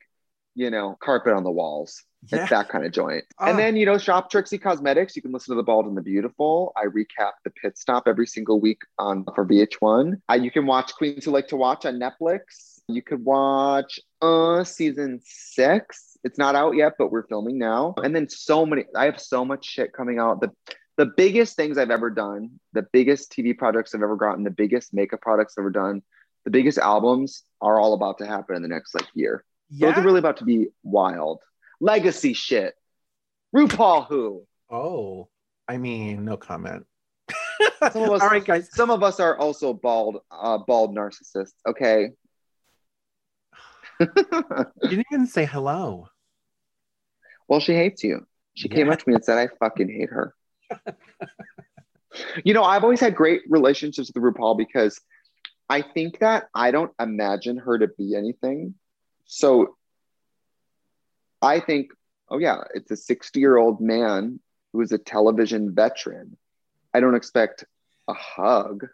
you 0.54 0.70
know, 0.70 0.96
carpet 0.98 1.34
on 1.34 1.44
the 1.44 1.50
walls. 1.50 2.02
Yeah. 2.28 2.40
It's 2.40 2.50
that 2.50 2.68
kind 2.68 2.84
of 2.84 2.92
joint. 2.92 3.24
Ah. 3.38 3.46
And 3.46 3.58
then, 3.58 3.76
you 3.76 3.86
know, 3.86 3.98
shop 3.98 4.30
Trixie 4.30 4.58
Cosmetics. 4.58 5.16
You 5.16 5.22
can 5.22 5.32
listen 5.32 5.52
to 5.52 5.56
The 5.56 5.62
Bald 5.62 5.86
and 5.86 5.96
the 5.96 6.02
Beautiful. 6.02 6.72
I 6.76 6.86
recap 6.86 7.32
the 7.44 7.50
pit 7.50 7.78
stop 7.78 8.04
every 8.06 8.26
single 8.26 8.60
week 8.60 8.82
on 8.98 9.24
for 9.34 9.46
VH1. 9.46 10.20
Uh, 10.30 10.34
you 10.34 10.50
can 10.50 10.66
watch 10.66 10.94
Queens 10.94 11.24
Who 11.24 11.30
Like 11.30 11.48
to 11.48 11.56
Watch 11.56 11.84
on 11.84 11.98
Netflix. 11.98 12.80
You 12.88 13.02
could 13.02 13.24
watch 13.24 13.98
uh 14.20 14.62
season 14.64 15.20
six. 15.24 16.18
It's 16.22 16.38
not 16.38 16.54
out 16.54 16.76
yet, 16.76 16.94
but 16.98 17.10
we're 17.10 17.26
filming 17.26 17.58
now. 17.58 17.94
And 17.96 18.14
then 18.14 18.28
so 18.28 18.66
many, 18.66 18.84
I 18.94 19.06
have 19.06 19.20
so 19.20 19.44
much 19.44 19.64
shit 19.64 19.92
coming 19.92 20.18
out. 20.18 20.40
The 20.40 20.50
the 20.96 21.06
biggest 21.06 21.56
things 21.56 21.76
I've 21.76 21.90
ever 21.90 22.10
done, 22.10 22.60
the 22.72 22.86
biggest 22.92 23.32
TV 23.32 23.56
projects 23.56 23.94
I've 23.94 24.02
ever 24.02 24.16
gotten, 24.16 24.44
the 24.44 24.50
biggest 24.50 24.94
makeup 24.94 25.20
products 25.22 25.54
I've 25.56 25.62
ever 25.62 25.70
done, 25.70 26.02
the 26.44 26.50
biggest 26.50 26.78
albums 26.78 27.42
are 27.60 27.80
all 27.80 27.94
about 27.94 28.18
to 28.18 28.26
happen 28.26 28.56
in 28.56 28.62
the 28.62 28.68
next 28.68 28.94
like 28.94 29.08
year. 29.14 29.44
yeah 29.70 29.88
Those 29.88 29.98
are 29.98 30.06
really 30.06 30.18
about 30.20 30.36
to 30.38 30.44
be 30.44 30.68
wild. 30.82 31.40
Legacy 31.80 32.32
shit. 32.34 32.74
RuPaul 33.54 34.06
who? 34.08 34.44
oh 34.70 35.28
i 35.68 35.76
mean 35.76 36.24
no 36.24 36.36
comment 36.36 36.84
Some 37.92 38.02
of 38.02 38.10
us- 38.14 38.22
all 38.22 38.28
right 38.28 38.44
guys 38.44 38.68
Some 38.72 38.90
of 38.90 39.02
us 39.02 39.20
are 39.20 39.36
also 39.38 39.72
bald, 39.74 40.18
uh, 40.30 40.58
bald 40.58 40.96
narcissists. 40.96 41.52
Okay. 41.66 42.10
You 44.00 44.06
didn't 44.82 45.06
even 45.12 45.26
say 45.26 45.44
hello. 45.44 46.08
well, 47.48 47.60
she 47.60 47.74
hates 47.74 48.02
you. 48.02 48.26
She 48.54 48.68
came 48.68 48.90
up 48.90 48.98
to 48.98 49.04
me 49.08 49.14
and 49.14 49.24
said, 49.24 49.38
I 49.38 49.48
fucking 49.60 49.88
hate 49.88 50.10
her. 50.10 50.34
you 52.44 52.54
know, 52.54 52.64
I've 52.64 52.82
always 52.84 53.00
had 53.00 53.14
great 53.14 53.42
relationships 53.48 54.10
with 54.14 54.22
RuPaul 54.22 54.56
because 54.58 55.00
I 55.68 55.82
think 55.82 56.18
that 56.20 56.46
I 56.54 56.70
don't 56.70 56.92
imagine 57.00 57.56
her 57.58 57.78
to 57.78 57.88
be 57.88 58.14
anything. 58.16 58.74
So 59.26 59.76
I 61.44 61.60
think, 61.60 61.90
oh, 62.28 62.38
yeah, 62.38 62.62
it's 62.74 62.90
a 62.90 62.96
60 62.96 63.38
year 63.38 63.56
old 63.56 63.80
man 63.80 64.40
who 64.72 64.80
is 64.80 64.92
a 64.92 64.98
television 64.98 65.74
veteran. 65.74 66.36
I 66.92 67.00
don't 67.00 67.14
expect 67.14 67.64
a 68.08 68.14
hug. 68.14 68.86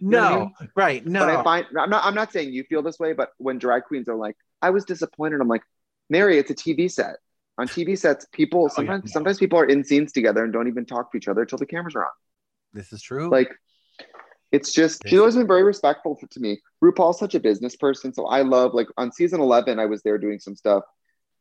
know 0.00 0.20
what 0.20 0.24
I 0.24 0.30
No, 0.30 0.52
right. 0.76 1.06
No. 1.06 1.20
But 1.20 1.28
I 1.30 1.42
find 1.42 1.66
I'm 1.78 1.90
not 1.90 2.04
I'm 2.04 2.14
not 2.14 2.32
saying 2.32 2.52
you 2.52 2.64
feel 2.64 2.82
this 2.82 2.98
way, 2.98 3.12
but 3.12 3.30
when 3.38 3.58
drag 3.58 3.84
queens 3.84 4.08
are 4.08 4.16
like, 4.16 4.36
I 4.60 4.70
was 4.70 4.84
disappointed, 4.84 5.40
I'm 5.40 5.48
like, 5.48 5.62
Mary, 6.08 6.38
it's 6.38 6.50
a 6.50 6.54
TV 6.54 6.90
set. 6.90 7.16
On 7.58 7.68
TV 7.68 7.98
sets, 7.98 8.26
people 8.32 8.60
Oh, 8.60 8.64
yeah, 8.64 8.74
sometimes 8.74 9.04
no. 9.04 9.10
sometimes 9.10 9.38
people 9.38 9.58
are 9.58 9.66
in 9.66 9.84
scenes 9.84 10.12
together 10.12 10.42
and 10.44 10.52
don't 10.52 10.68
even 10.68 10.86
talk 10.86 11.12
to 11.12 11.18
each 11.18 11.28
other 11.28 11.42
until 11.42 11.58
the 11.58 11.66
cameras 11.66 11.94
are 11.94 12.04
on. 12.04 12.10
this 12.72 12.92
is 12.92 13.02
true. 13.02 13.28
Like 13.30 13.50
it's 14.50 14.72
just 14.72 15.02
she's 15.06 15.18
always 15.18 15.36
been 15.36 15.46
very 15.46 15.62
respectful 15.62 16.18
to 16.30 16.40
me. 16.40 16.60
RuPaul's 16.82 17.18
such 17.18 17.34
a 17.34 17.40
business 17.40 17.76
person, 17.76 18.12
so 18.14 18.26
I 18.26 18.42
love 18.42 18.72
like 18.74 18.88
on 18.96 19.12
season 19.12 19.40
11 19.40 19.78
I 19.78 19.86
was 19.86 20.02
there 20.02 20.18
doing 20.18 20.38
some 20.38 20.56
stuff 20.56 20.84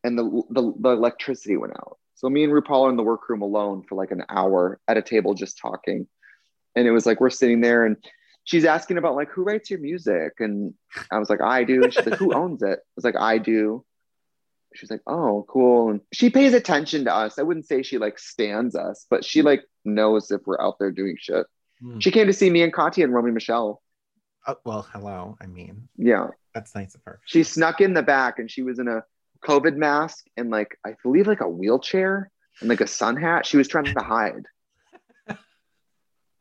and 0.04 0.18
the 0.18 0.44
the, 0.50 0.74
the 0.80 0.90
electricity 0.90 1.58
went 1.58 1.74
out. 1.76 1.98
So 2.16 2.30
me 2.30 2.44
and 2.44 2.54
RuPaul 2.54 2.86
are 2.86 2.90
in 2.90 2.98
the 2.98 3.04
workroom 3.04 3.42
alone 3.42 3.84
for 3.88 3.96
like 3.96 4.12
an 4.12 4.24
hour 4.30 4.80
at 4.88 4.98
a 4.98 5.02
table 5.02 5.34
just 5.34 5.58
talking. 5.58 6.08
And 6.76 6.88
it 6.88 6.92
was 6.92 7.06
like 7.06 7.20
we're 7.20 7.30
sitting 7.32 7.62
there 7.62 7.86
and 7.86 7.98
she's 8.44 8.64
asking 8.66 8.98
about 8.98 9.16
like 9.16 9.30
who 9.30 9.44
writes 9.44 9.70
your 9.70 9.80
music 9.80 10.34
and 10.40 10.74
I 11.12 11.18
was 11.20 11.30
like 11.30 11.42
I 11.42 11.64
do 11.64 11.84
and 11.84 11.94
she's 11.94 12.06
like 12.06 12.20
who 12.20 12.34
owns 12.34 12.62
it? 12.62 12.80
I 12.80 12.94
was 12.96 13.04
like 13.06 13.16
I 13.18 13.38
do. 13.40 13.84
She's 14.76 14.90
like 14.92 15.02
oh 15.08 15.46
cool 15.50 15.90
and 15.90 16.02
she 16.14 16.30
pays 16.30 16.54
attention 16.54 17.06
to 17.06 17.14
us. 17.14 17.38
I 17.40 17.42
wouldn't 17.44 17.66
say 17.68 17.82
she 17.84 17.98
like 17.98 18.20
stands 18.20 18.76
us, 18.76 19.06
but 19.10 19.26
she 19.26 19.42
like 19.42 19.64
knows 19.84 20.32
if 20.32 20.42
we're 20.46 20.62
out 20.62 20.78
there 20.80 20.92
doing 20.92 21.16
shit. 21.20 21.46
Hmm. 21.82 22.00
She 22.00 22.12
came 22.12 22.28
to 22.28 22.34
see 22.34 22.50
me 22.50 22.62
and 22.62 22.72
Katya 22.72 23.04
and 23.04 23.14
Romy 23.14 23.32
Michelle. 23.32 23.82
Oh, 24.48 24.56
well, 24.66 24.88
hello. 24.94 25.38
I 25.42 25.46
mean, 25.48 25.88
Yeah. 25.98 26.28
that's 26.54 26.74
nice 26.74 26.96
of 26.96 27.02
her. 27.06 27.20
She 27.26 27.44
snuck 27.44 27.82
in 27.82 27.94
the 27.94 28.02
back 28.04 28.40
and 28.40 28.50
she 28.50 28.62
was 28.64 28.80
in 28.80 28.88
a 28.88 29.04
COVID 29.46 29.76
mask 29.76 30.26
and 30.38 30.50
like 30.50 30.78
I 30.86 30.96
believe 31.04 31.28
like 31.28 31.42
a 31.42 31.50
wheelchair 31.50 32.30
and 32.60 32.70
like 32.70 32.82
a 32.82 32.88
sun 32.88 33.16
hat. 33.18 33.46
She 33.46 33.58
was 33.58 33.68
trying 33.68 33.86
to 33.86 34.00
hide. 34.00 34.46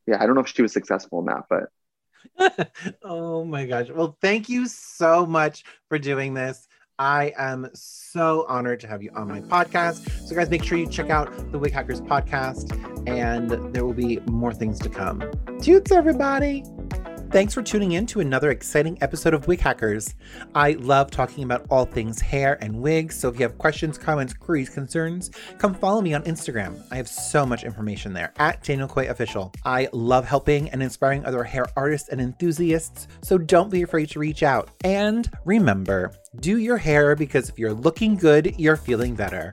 Yeah, 0.07 0.21
I 0.21 0.27
don't 0.27 0.35
know 0.35 0.41
if 0.41 0.49
she 0.49 0.63
was 0.63 0.73
successful 0.73 1.21
in 1.21 1.27
that, 1.27 1.45
but 1.49 2.73
oh 3.05 3.45
my 3.45 3.67
gosh. 3.67 3.91
Well, 3.91 4.17
thank 4.21 4.49
you 4.49 4.67
so 4.67 5.25
much 5.27 5.65
for 5.89 5.99
doing 5.99 6.35
this. 6.35 6.67
I 6.99 7.33
am 7.39 7.71
so 7.73 8.45
honored 8.47 8.81
to 8.81 8.87
have 8.87 9.03
you 9.03 9.11
on 9.15 9.29
my 9.29 9.41
podcast. 9.41 10.27
So, 10.27 10.35
guys, 10.35 10.51
make 10.51 10.63
sure 10.63 10.77
you 10.77 10.87
check 10.87 11.09
out 11.09 11.51
the 11.51 11.59
Wig 11.59 11.73
Hackers 11.73 12.01
podcast, 12.03 12.77
and 13.09 13.51
there 13.75 13.87
will 13.87 13.95
be 13.95 14.19
more 14.27 14.53
things 14.53 14.79
to 14.81 14.91
come. 14.91 15.23
Toots, 15.63 15.93
everybody. 15.93 16.63
Thanks 17.31 17.55
for 17.55 17.63
tuning 17.63 17.93
in 17.93 18.07
to 18.07 18.19
another 18.19 18.51
exciting 18.51 18.99
episode 19.01 19.35
of 19.35 19.47
Wig 19.47 19.61
Hackers. 19.61 20.17
I 20.57 20.73
love 20.73 21.13
talking 21.13 21.45
about 21.45 21.65
all 21.71 21.85
things 21.85 22.21
hair 22.21 22.59
and 22.61 22.83
wigs, 22.83 23.15
so 23.15 23.29
if 23.29 23.37
you 23.37 23.43
have 23.43 23.57
questions, 23.57 23.97
comments, 23.97 24.35
queries, 24.35 24.69
concerns, 24.69 25.31
come 25.59 25.73
follow 25.73 26.01
me 26.01 26.13
on 26.13 26.25
Instagram. 26.25 26.83
I 26.91 26.97
have 26.97 27.07
so 27.07 27.47
much 27.47 27.63
information 27.63 28.13
there 28.13 28.33
at 28.41 28.65
Daniel 28.65 28.89
Coy 28.89 29.09
Official. 29.09 29.53
I 29.65 29.89
love 29.93 30.27
helping 30.27 30.71
and 30.71 30.83
inspiring 30.83 31.25
other 31.25 31.45
hair 31.45 31.67
artists 31.77 32.09
and 32.09 32.21
enthusiasts, 32.21 33.07
so 33.23 33.39
don't 33.39 33.71
be 33.71 33.83
afraid 33.83 34.11
to 34.11 34.19
reach 34.19 34.43
out. 34.43 34.71
And 34.83 35.31
remember, 35.45 36.11
do 36.41 36.59
your 36.59 36.79
hair 36.79 37.15
because 37.15 37.49
if 37.49 37.61
you're 37.61 37.73
looking 37.73 38.17
good, 38.17 38.59
you're 38.59 38.77
feeling 38.77 39.15
better. 39.15 39.53